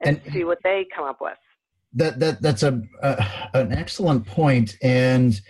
And, 0.00 0.20
and 0.24 0.32
see 0.32 0.44
what 0.44 0.58
they 0.62 0.86
come 0.94 1.04
up 1.04 1.18
with. 1.20 1.36
That 1.94 2.20
that 2.20 2.42
that's 2.42 2.62
a, 2.62 2.80
a 3.02 3.26
an 3.54 3.72
excellent 3.72 4.26
point, 4.26 4.76
and 4.82 5.40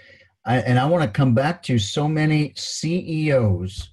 I, 0.45 0.59
and 0.59 0.79
I 0.79 0.87
want 0.87 1.05
to 1.05 1.11
come 1.11 1.35
back 1.35 1.63
to 1.65 1.79
so 1.79 2.09
many 2.09 2.53
CEOs 2.57 3.91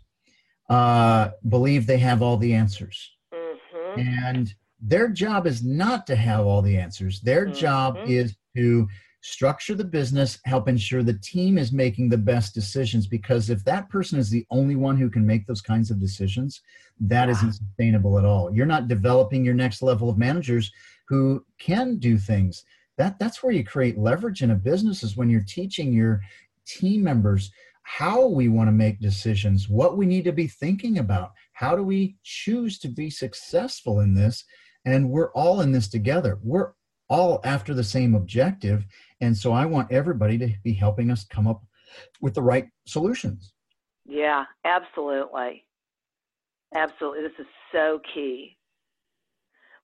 uh, 0.69 1.29
believe 1.49 1.87
they 1.87 1.97
have 1.97 2.21
all 2.21 2.37
the 2.37 2.53
answers, 2.53 3.11
mm-hmm. 3.33 3.99
and 3.99 4.53
their 4.79 5.09
job 5.09 5.47
is 5.47 5.63
not 5.63 6.05
to 6.07 6.15
have 6.15 6.45
all 6.45 6.61
the 6.61 6.77
answers. 6.77 7.19
Their 7.21 7.45
mm-hmm. 7.45 7.55
job 7.55 7.97
is 8.05 8.35
to 8.55 8.87
structure 9.25 9.73
the 9.73 9.83
business, 9.83 10.39
help 10.45 10.69
ensure 10.69 11.01
the 11.01 11.17
team 11.19 11.57
is 11.57 11.71
making 11.71 12.09
the 12.09 12.17
best 12.17 12.53
decisions. 12.53 13.07
Because 13.07 13.49
if 13.49 13.63
that 13.65 13.89
person 13.89 14.19
is 14.19 14.29
the 14.29 14.45
only 14.51 14.75
one 14.75 14.97
who 14.97 15.09
can 15.09 15.25
make 15.25 15.47
those 15.47 15.61
kinds 15.61 15.89
of 15.89 15.99
decisions, 15.99 16.61
that 16.99 17.27
yeah. 17.27 17.33
not 17.33 17.53
sustainable 17.55 18.19
at 18.19 18.25
all. 18.25 18.53
You're 18.53 18.67
not 18.67 18.87
developing 18.87 19.43
your 19.43 19.55
next 19.55 19.81
level 19.81 20.09
of 20.09 20.17
managers 20.17 20.71
who 21.07 21.45
can 21.59 21.97
do 21.97 22.17
things. 22.17 22.63
That 22.97 23.19
that's 23.19 23.43
where 23.43 23.53
you 23.53 23.63
create 23.63 23.97
leverage 23.97 24.41
in 24.41 24.51
a 24.51 24.55
business 24.55 25.03
is 25.03 25.17
when 25.17 25.29
you're 25.29 25.43
teaching 25.47 25.93
your 25.93 26.21
team 26.65 27.03
members 27.03 27.51
how 27.83 28.25
we 28.25 28.47
want 28.49 28.67
to 28.67 28.71
make 28.71 28.99
decisions, 28.99 29.69
what 29.69 29.95
we 29.95 30.07
need 30.07 30.23
to 30.23 30.31
be 30.31 30.47
thinking 30.47 30.97
about, 30.97 31.33
how 31.53 31.75
do 31.75 31.83
we 31.83 32.15
choose 32.23 32.79
to 32.79 32.87
be 32.87 33.09
successful 33.09 33.99
in 33.99 34.15
this 34.15 34.43
and 34.85 35.09
we're 35.09 35.31
all 35.33 35.61
in 35.61 35.71
this 35.71 35.87
together. 35.87 36.39
We're 36.43 36.71
all 37.09 37.41
after 37.43 37.73
the 37.73 37.83
same 37.83 38.15
objective. 38.15 38.85
And 39.21 39.35
so 39.35 39.51
I 39.51 39.65
want 39.65 39.91
everybody 39.91 40.37
to 40.39 40.53
be 40.63 40.73
helping 40.73 41.11
us 41.11 41.25
come 41.25 41.47
up 41.47 41.63
with 42.21 42.33
the 42.33 42.41
right 42.41 42.67
solutions. 42.87 43.53
Yeah, 44.05 44.45
absolutely. 44.63 45.65
Absolutely. 46.75 47.23
This 47.23 47.39
is 47.39 47.47
so 47.71 47.99
key. 48.13 48.57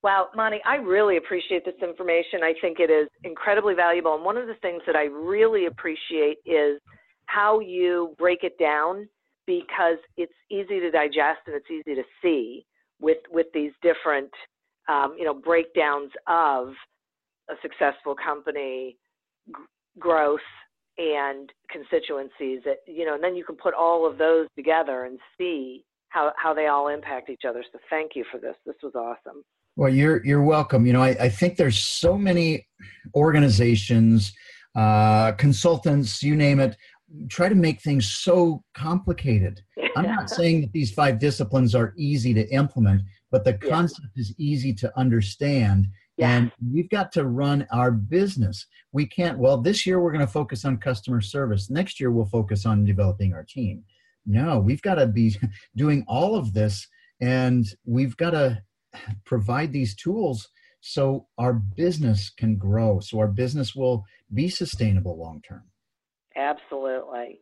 Wow, 0.03 0.29
Monte, 0.35 0.59
I 0.65 0.75
really 0.77 1.17
appreciate 1.17 1.63
this 1.63 1.75
information. 1.81 2.41
I 2.43 2.53
think 2.59 2.79
it 2.79 2.89
is 2.89 3.07
incredibly 3.23 3.75
valuable. 3.75 4.15
And 4.15 4.23
one 4.25 4.35
of 4.35 4.47
the 4.47 4.55
things 4.55 4.81
that 4.87 4.95
I 4.95 5.03
really 5.03 5.67
appreciate 5.67 6.37
is 6.45 6.79
how 7.27 7.59
you 7.59 8.15
break 8.17 8.43
it 8.43 8.57
down 8.57 9.07
because 9.45 9.97
it's 10.17 10.33
easy 10.49 10.79
to 10.79 10.89
digest 10.91 11.41
and 11.45 11.55
it's 11.55 11.69
easy 11.69 11.95
to 11.95 12.03
see 12.21 12.65
with 12.99 13.17
with 13.31 13.47
these 13.53 13.71
different 13.81 14.31
um, 14.89 15.15
you 15.17 15.25
know 15.25 15.33
breakdowns 15.33 16.11
of 16.27 16.69
a 17.49 17.53
successful 17.61 18.15
company 18.15 18.97
g- 19.47 19.53
growth 19.99 20.39
and 20.97 21.51
constituencies 21.71 22.61
that 22.65 22.77
you 22.87 23.05
know 23.05 23.15
and 23.15 23.23
then 23.23 23.35
you 23.35 23.43
can 23.43 23.55
put 23.55 23.73
all 23.73 24.09
of 24.09 24.17
those 24.17 24.47
together 24.55 25.05
and 25.05 25.19
see 25.37 25.83
how 26.09 26.31
how 26.37 26.53
they 26.53 26.67
all 26.67 26.87
impact 26.87 27.29
each 27.29 27.43
other 27.47 27.63
so 27.71 27.79
thank 27.89 28.11
you 28.15 28.23
for 28.31 28.39
this 28.39 28.55
this 28.65 28.75
was 28.83 28.93
awesome 28.95 29.43
well 29.75 29.93
you're 29.93 30.25
you're 30.25 30.43
welcome. 30.43 30.85
You 30.85 30.93
know 30.93 31.01
i, 31.01 31.15
I 31.19 31.29
think 31.29 31.57
there's 31.57 31.79
so 31.79 32.17
many 32.17 32.67
organizations 33.15 34.33
uh, 34.75 35.33
consultants 35.33 36.23
you 36.23 36.35
name 36.35 36.59
it 36.59 36.77
try 37.29 37.49
to 37.49 37.55
make 37.55 37.81
things 37.81 38.09
so 38.09 38.63
complicated. 38.73 39.61
I'm 39.97 40.05
not 40.05 40.29
saying 40.37 40.61
that 40.61 40.71
these 40.71 40.93
five 40.93 41.19
disciplines 41.19 41.75
are 41.75 41.93
easy 41.97 42.33
to 42.33 42.47
implement 42.49 43.01
but 43.31 43.45
the 43.45 43.53
concept 43.53 44.07
yeah. 44.15 44.21
is 44.21 44.35
easy 44.37 44.73
to 44.73 44.99
understand 44.99 45.87
yeah. 46.17 46.35
and 46.35 46.51
we've 46.71 46.89
got 46.89 47.11
to 47.13 47.25
run 47.25 47.65
our 47.71 47.91
business. 47.91 48.67
We 48.91 49.05
can't 49.05 49.39
well 49.39 49.57
this 49.57 49.85
year 49.85 49.99
we're 49.99 50.11
going 50.11 50.25
to 50.25 50.31
focus 50.31 50.65
on 50.65 50.77
customer 50.77 51.21
service. 51.21 51.69
Next 51.69 51.99
year 51.99 52.11
we'll 52.11 52.25
focus 52.25 52.65
on 52.65 52.85
developing 52.85 53.33
our 53.33 53.43
team. 53.43 53.83
No 54.25 54.59
we've 54.59 54.81
got 54.81 54.95
to 54.95 55.07
be 55.07 55.37
doing 55.75 56.03
all 56.07 56.35
of 56.35 56.53
this 56.53 56.87
and 57.21 57.65
we've 57.85 58.17
got 58.17 58.31
to 58.31 58.61
provide 59.25 59.71
these 59.71 59.95
tools 59.95 60.49
so 60.81 61.27
our 61.37 61.53
business 61.53 62.29
can 62.29 62.57
grow 62.57 62.99
so 62.99 63.19
our 63.19 63.27
business 63.27 63.75
will 63.75 64.03
be 64.33 64.49
sustainable 64.49 65.17
long 65.17 65.41
term 65.47 65.63
absolutely 66.35 67.39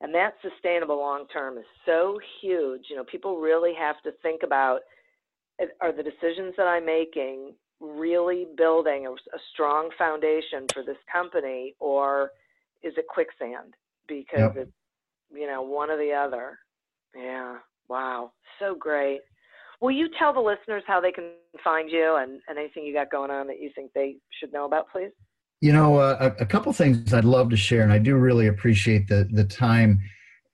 and 0.00 0.14
that 0.14 0.34
sustainable 0.42 0.98
long 0.98 1.26
term 1.32 1.56
is 1.58 1.64
so 1.84 2.18
huge 2.40 2.82
you 2.90 2.96
know 2.96 3.04
people 3.04 3.38
really 3.38 3.72
have 3.78 4.00
to 4.02 4.12
think 4.22 4.42
about 4.42 4.80
are 5.80 5.92
the 5.92 6.02
decisions 6.02 6.54
that 6.56 6.66
I'm 6.66 6.84
making 6.84 7.54
really 7.80 8.46
building 8.56 9.06
a, 9.06 9.12
a 9.12 9.40
strong 9.52 9.90
foundation 9.98 10.66
for 10.72 10.82
this 10.82 10.96
company, 11.10 11.74
or 11.78 12.30
is 12.82 12.94
it 12.96 13.06
quicksand? 13.08 13.74
Because 14.08 14.38
yep. 14.38 14.56
it's 14.56 14.72
you 15.32 15.46
know 15.46 15.62
one 15.62 15.90
or 15.90 15.96
the 15.96 16.12
other. 16.12 16.58
Yeah. 17.14 17.56
Wow. 17.88 18.32
So 18.58 18.74
great. 18.74 19.20
Will 19.80 19.90
you 19.90 20.08
tell 20.18 20.32
the 20.32 20.40
listeners 20.40 20.82
how 20.86 21.00
they 21.00 21.12
can 21.12 21.32
find 21.62 21.90
you 21.90 22.16
and, 22.16 22.40
and 22.48 22.58
anything 22.58 22.84
you 22.84 22.94
got 22.94 23.10
going 23.10 23.30
on 23.30 23.46
that 23.48 23.60
you 23.60 23.70
think 23.74 23.92
they 23.94 24.16
should 24.38 24.52
know 24.52 24.64
about, 24.64 24.86
please? 24.90 25.10
You 25.60 25.72
know, 25.72 25.96
uh, 25.96 26.32
a, 26.38 26.42
a, 26.42 26.46
couple 26.46 26.72
things 26.72 27.14
I'd 27.14 27.24
love 27.24 27.48
to 27.50 27.56
share, 27.56 27.82
and 27.82 27.92
I 27.92 27.98
do 27.98 28.16
really 28.16 28.48
appreciate 28.48 29.08
the 29.08 29.26
the 29.32 29.44
time. 29.44 29.98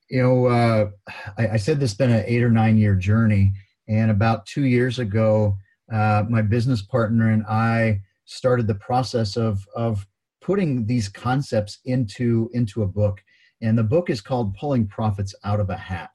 You 0.09 0.23
know, 0.23 0.47
uh, 0.47 0.91
I, 1.39 1.49
I, 1.49 1.57
said 1.57 1.81
this 1.81 1.91
has 1.91 1.97
been 1.97 2.11
an 2.11 2.25
eight 2.27 2.43
or 2.43 2.51
nine 2.51 2.79
year 2.79 2.95
journey, 2.95 3.53
and 3.89 4.11
about 4.11 4.47
two 4.47 4.65
years 4.65 5.01
ago, 5.01 5.57
uh, 5.93 6.25
my 6.29 6.43
business 6.43 6.83
partner 6.83 7.31
and 7.31 7.45
I 7.47 8.01
started 8.25 8.67
the 8.67 8.75
process 8.77 9.37
of, 9.37 9.67
of 9.77 10.07
putting 10.41 10.87
these 10.87 11.09
concepts 11.09 11.79
into, 11.85 12.51
into 12.55 12.83
a 12.83 12.87
book. 12.87 13.23
And 13.61 13.77
the 13.77 13.85
book 13.85 14.11
is 14.11 14.21
called 14.21 14.55
Pulling 14.55 14.87
Profits 14.87 15.35
Out 15.45 15.61
of 15.61 15.71
a 15.71 15.77
Hat. 15.77 16.11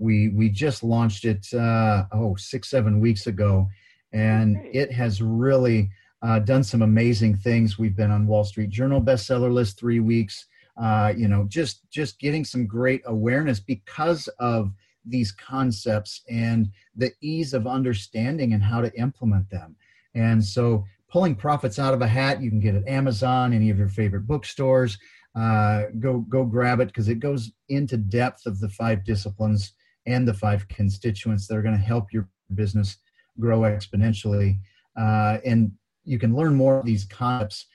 We, 0.00 0.30
we 0.30 0.48
just 0.48 0.82
launched 0.82 1.24
it, 1.24 1.46
uh, 1.54 2.04
oh, 2.12 2.34
six, 2.36 2.70
seven 2.70 3.00
weeks 3.00 3.26
ago. 3.26 3.68
And 4.12 4.56
it 4.72 4.90
has 4.92 5.22
really 5.22 5.90
uh, 6.22 6.40
done 6.40 6.64
some 6.64 6.82
amazing 6.82 7.36
things. 7.36 7.78
We've 7.78 7.94
been 7.94 8.10
on 8.10 8.26
Wall 8.26 8.44
Street 8.44 8.70
Journal 8.70 9.00
bestseller 9.00 9.52
list 9.52 9.78
three 9.78 10.00
weeks. 10.00 10.46
Uh, 10.80 11.12
you 11.16 11.28
know, 11.28 11.44
just 11.48 11.88
just 11.90 12.18
getting 12.18 12.44
some 12.44 12.66
great 12.66 13.02
awareness 13.04 13.60
because 13.60 14.28
of 14.38 14.72
these 15.04 15.32
concepts 15.32 16.22
and 16.30 16.70
the 16.96 17.12
ease 17.20 17.54
of 17.54 17.66
understanding 17.66 18.54
and 18.54 18.62
how 18.62 18.80
to 18.80 18.92
implement 18.98 19.48
them. 19.50 19.76
And 20.14 20.42
so, 20.42 20.84
pulling 21.10 21.34
profits 21.34 21.78
out 21.78 21.92
of 21.94 22.02
a 22.02 22.06
hat, 22.06 22.40
you 22.40 22.50
can 22.50 22.60
get 22.60 22.74
at 22.74 22.88
Amazon, 22.88 23.52
any 23.52 23.70
of 23.70 23.78
your 23.78 23.88
favorite 23.88 24.26
bookstores. 24.26 24.98
Uh, 25.34 25.84
go 25.98 26.20
go 26.28 26.44
grab 26.44 26.80
it 26.80 26.88
because 26.88 27.08
it 27.08 27.20
goes 27.20 27.52
into 27.68 27.96
depth 27.96 28.46
of 28.46 28.58
the 28.58 28.68
five 28.68 29.04
disciplines 29.04 29.72
and 30.06 30.26
the 30.26 30.34
five 30.34 30.66
constituents 30.68 31.46
that 31.46 31.56
are 31.56 31.62
going 31.62 31.76
to 31.76 31.80
help 31.80 32.12
your 32.12 32.28
business 32.54 32.96
grow 33.38 33.60
exponentially. 33.60 34.58
Uh, 34.98 35.38
and 35.44 35.72
you 36.04 36.18
can 36.18 36.34
learn 36.34 36.54
more 36.54 36.78
of 36.78 36.86
these 36.86 37.04
concepts 37.04 37.66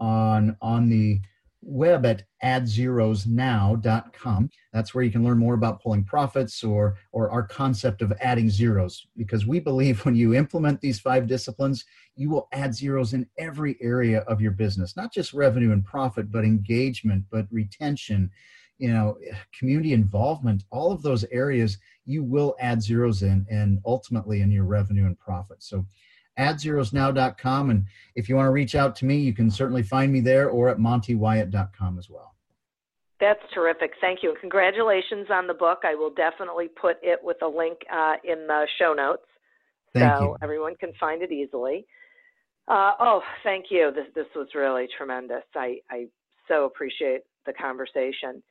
on 0.00 0.56
on 0.60 0.88
the 0.88 1.20
web 1.62 2.04
at 2.04 2.24
addzerosnow.com. 2.42 4.50
That's 4.72 4.92
where 4.94 5.04
you 5.04 5.12
can 5.12 5.24
learn 5.24 5.38
more 5.38 5.54
about 5.54 5.80
pulling 5.80 6.04
profits 6.04 6.64
or, 6.64 6.96
or 7.12 7.30
our 7.30 7.44
concept 7.44 8.02
of 8.02 8.12
adding 8.20 8.50
zeros, 8.50 9.06
because 9.16 9.46
we 9.46 9.60
believe 9.60 10.04
when 10.04 10.16
you 10.16 10.34
implement 10.34 10.80
these 10.80 10.98
five 10.98 11.28
disciplines, 11.28 11.84
you 12.16 12.30
will 12.30 12.48
add 12.52 12.74
zeros 12.74 13.14
in 13.14 13.28
every 13.38 13.76
area 13.80 14.20
of 14.20 14.40
your 14.40 14.50
business, 14.50 14.96
not 14.96 15.12
just 15.12 15.32
revenue 15.32 15.70
and 15.72 15.84
profit, 15.84 16.32
but 16.32 16.44
engagement, 16.44 17.24
but 17.30 17.46
retention, 17.50 18.30
you 18.78 18.92
know, 18.92 19.18
community 19.58 19.92
involvement, 19.92 20.64
all 20.70 20.92
of 20.92 21.02
those 21.02 21.24
areas 21.30 21.78
you 22.04 22.24
will 22.24 22.56
add 22.60 22.82
zeros 22.82 23.22
in 23.22 23.46
and 23.50 23.78
ultimately 23.86 24.40
in 24.40 24.50
your 24.50 24.64
revenue 24.64 25.06
and 25.06 25.18
profit. 25.18 25.62
So 25.62 25.86
addzerosnow.com 26.38 27.70
And 27.70 27.84
if 28.16 28.28
you 28.28 28.36
want 28.36 28.46
to 28.46 28.50
reach 28.50 28.74
out 28.74 28.96
to 28.96 29.04
me, 29.04 29.18
you 29.18 29.32
can 29.32 29.50
certainly 29.50 29.82
find 29.82 30.12
me 30.12 30.20
there 30.20 30.48
or 30.48 30.68
at 30.68 30.78
montewyatt.com 30.78 31.98
as 31.98 32.08
well. 32.10 32.34
That's 33.20 33.42
terrific. 33.54 33.92
Thank 34.00 34.22
you. 34.22 34.30
And 34.30 34.40
congratulations 34.40 35.28
on 35.30 35.46
the 35.46 35.54
book. 35.54 35.82
I 35.84 35.94
will 35.94 36.12
definitely 36.12 36.68
put 36.68 36.96
it 37.02 37.20
with 37.22 37.36
a 37.42 37.46
link 37.46 37.78
uh, 37.92 38.14
in 38.24 38.48
the 38.48 38.66
show 38.78 38.94
notes 38.94 39.22
Thank 39.94 40.18
so 40.18 40.24
you. 40.24 40.36
everyone 40.42 40.74
can 40.76 40.92
find 40.98 41.22
it 41.22 41.30
easily. 41.30 41.86
Uh, 42.66 42.92
oh, 42.98 43.22
thank 43.44 43.66
you. 43.70 43.92
This 43.94 44.06
this 44.14 44.26
was 44.34 44.48
really 44.54 44.86
tremendous. 44.96 45.42
I 45.54 45.78
I 45.90 46.06
so 46.48 46.64
appreciate 46.64 47.22
the 47.46 47.52
conversation. 47.52 48.42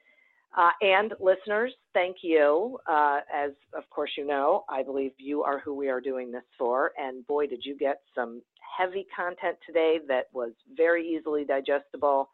Uh, 0.58 0.72
and 0.82 1.14
listeners, 1.20 1.74
thank 1.94 2.18
you. 2.22 2.78
Uh, 2.88 3.20
as 3.34 3.52
of 3.74 3.90
course 3.90 4.12
you 4.18 4.26
know, 4.26 4.66
I 4.70 4.84
believe 4.84 5.12
you 5.18 5.44
are 5.44 5.60
who 5.60 5.74
we 5.74 5.90
are 5.90 6.02
doing 6.02 6.32
this 6.32 6.44
for. 6.58 6.92
And 6.98 7.26
boy, 7.26 7.48
did 7.48 7.64
you 7.64 7.78
get 7.78 8.02
some 8.14 8.42
heavy 8.78 9.06
content 9.16 9.58
today 9.66 10.00
that 10.08 10.26
was 10.34 10.52
very 10.76 11.08
easily 11.08 11.46
digestible. 11.46 12.30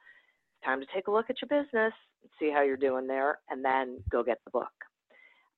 Time 0.64 0.80
to 0.80 0.88
take 0.94 1.08
a 1.08 1.12
look 1.12 1.30
at 1.30 1.38
your 1.42 1.64
business, 1.64 1.94
see 2.40 2.52
how 2.52 2.62
you're 2.62 2.78
doing 2.78 3.08
there, 3.08 3.40
and 3.50 3.64
then 3.64 3.98
go 4.10 4.24
get 4.24 4.40
the 4.46 4.52
book. 4.52 4.72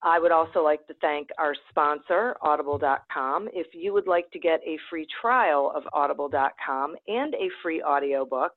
I 0.02 0.20
would 0.20 0.32
also 0.32 0.64
like 0.64 0.88
to 0.88 0.94
thank 1.02 1.30
our 1.38 1.54
sponsor, 1.70 2.36
Audible.com. 2.42 3.50
If 3.52 3.68
you 3.74 3.92
would 3.94 4.08
like 4.08 4.32
to 4.32 4.40
get 4.40 4.62
a 4.66 4.78
free 4.90 5.06
trial 5.22 5.74
of 5.76 5.84
Audible.com 5.92 6.96
and 7.08 7.34
a 7.34 7.50
free 7.62 7.82
audiobook, 7.82 8.54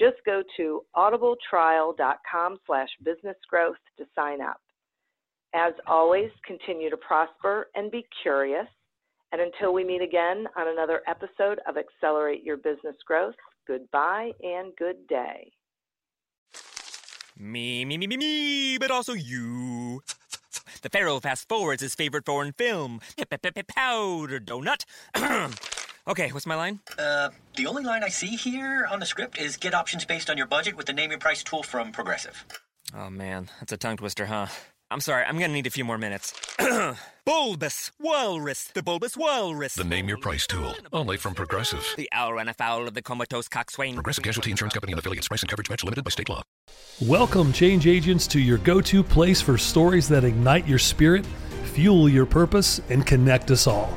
just 0.00 0.16
go 0.24 0.42
to 0.56 0.82
audibletrial.com 0.96 2.58
slash 2.66 2.88
businessgrowth 3.04 3.74
to 3.98 4.04
sign 4.14 4.40
up. 4.40 4.60
As 5.54 5.74
always, 5.86 6.30
continue 6.46 6.90
to 6.90 6.96
prosper 6.96 7.68
and 7.74 7.90
be 7.90 8.06
curious. 8.22 8.66
And 9.32 9.40
until 9.40 9.72
we 9.74 9.84
meet 9.84 10.02
again 10.02 10.46
on 10.56 10.68
another 10.68 11.02
episode 11.06 11.60
of 11.68 11.76
Accelerate 11.76 12.42
Your 12.42 12.56
Business 12.56 12.96
Growth, 13.06 13.34
goodbye 13.66 14.32
and 14.42 14.74
good 14.76 15.06
day. 15.08 15.52
Me, 17.38 17.84
me, 17.84 17.96
me, 17.96 18.06
me, 18.06 18.16
me, 18.16 18.78
but 18.78 18.90
also 18.90 19.12
you. 19.12 20.02
The 20.82 20.88
Pharaoh 20.90 21.20
fast 21.20 21.48
forwards 21.48 21.82
his 21.82 21.94
favorite 21.94 22.24
foreign 22.24 22.52
film, 22.52 23.00
Powder 23.68 24.40
Donut. 24.40 24.84
Okay, 26.10 26.30
what's 26.32 26.46
my 26.46 26.56
line? 26.56 26.80
Uh, 26.98 27.30
the 27.56 27.66
only 27.66 27.82
line 27.82 28.04
I 28.04 28.08
see 28.08 28.36
here 28.36 28.86
on 28.90 29.00
the 29.00 29.06
script 29.06 29.38
is 29.38 29.56
get 29.56 29.74
options 29.74 30.04
based 30.04 30.28
on 30.28 30.36
your 30.36 30.46
budget 30.46 30.76
with 30.76 30.86
the 30.86 30.92
name 30.92 31.10
your 31.10 31.18
price 31.18 31.42
tool 31.42 31.62
from 31.62 31.92
Progressive. 31.92 32.44
Oh 32.94 33.08
man, 33.08 33.48
that's 33.60 33.72
a 33.72 33.76
tongue 33.76 33.96
twister, 33.96 34.26
huh? 34.26 34.48
I'm 34.90 35.00
sorry, 35.00 35.24
I'm 35.24 35.38
gonna 35.38 35.52
need 35.52 35.68
a 35.68 35.70
few 35.70 35.84
more 35.84 35.98
minutes. 35.98 36.34
bulbous 37.24 37.92
Walrus, 38.00 38.64
the 38.74 38.82
Bulbous 38.82 39.16
Walrus. 39.16 39.74
The 39.74 39.84
Name 39.84 40.08
Your 40.08 40.18
Price 40.18 40.48
tool, 40.48 40.74
only 40.92 41.16
from 41.16 41.34
Progressive. 41.34 41.86
The 41.96 42.08
owl 42.10 42.34
ran 42.34 42.48
afoul 42.48 42.88
of 42.88 42.94
the 42.94 43.02
comatose 43.02 43.46
coxswain. 43.46 43.94
Progressive 43.94 44.24
Casualty 44.24 44.50
Insurance 44.50 44.74
Company 44.74 44.92
and 44.92 44.98
affiliates. 44.98 45.28
Price 45.28 45.42
and 45.42 45.48
coverage 45.48 45.70
match 45.70 45.84
limited 45.84 46.02
by 46.04 46.10
state 46.10 46.28
law. 46.28 46.42
Welcome, 47.00 47.52
change 47.52 47.86
agents, 47.86 48.26
to 48.28 48.40
your 48.40 48.58
go 48.58 48.80
to 48.80 49.04
place 49.04 49.40
for 49.40 49.56
stories 49.56 50.08
that 50.08 50.24
ignite 50.24 50.66
your 50.66 50.78
spirit, 50.80 51.24
fuel 51.72 52.08
your 52.08 52.26
purpose, 52.26 52.80
and 52.90 53.06
connect 53.06 53.52
us 53.52 53.68
all. 53.68 53.96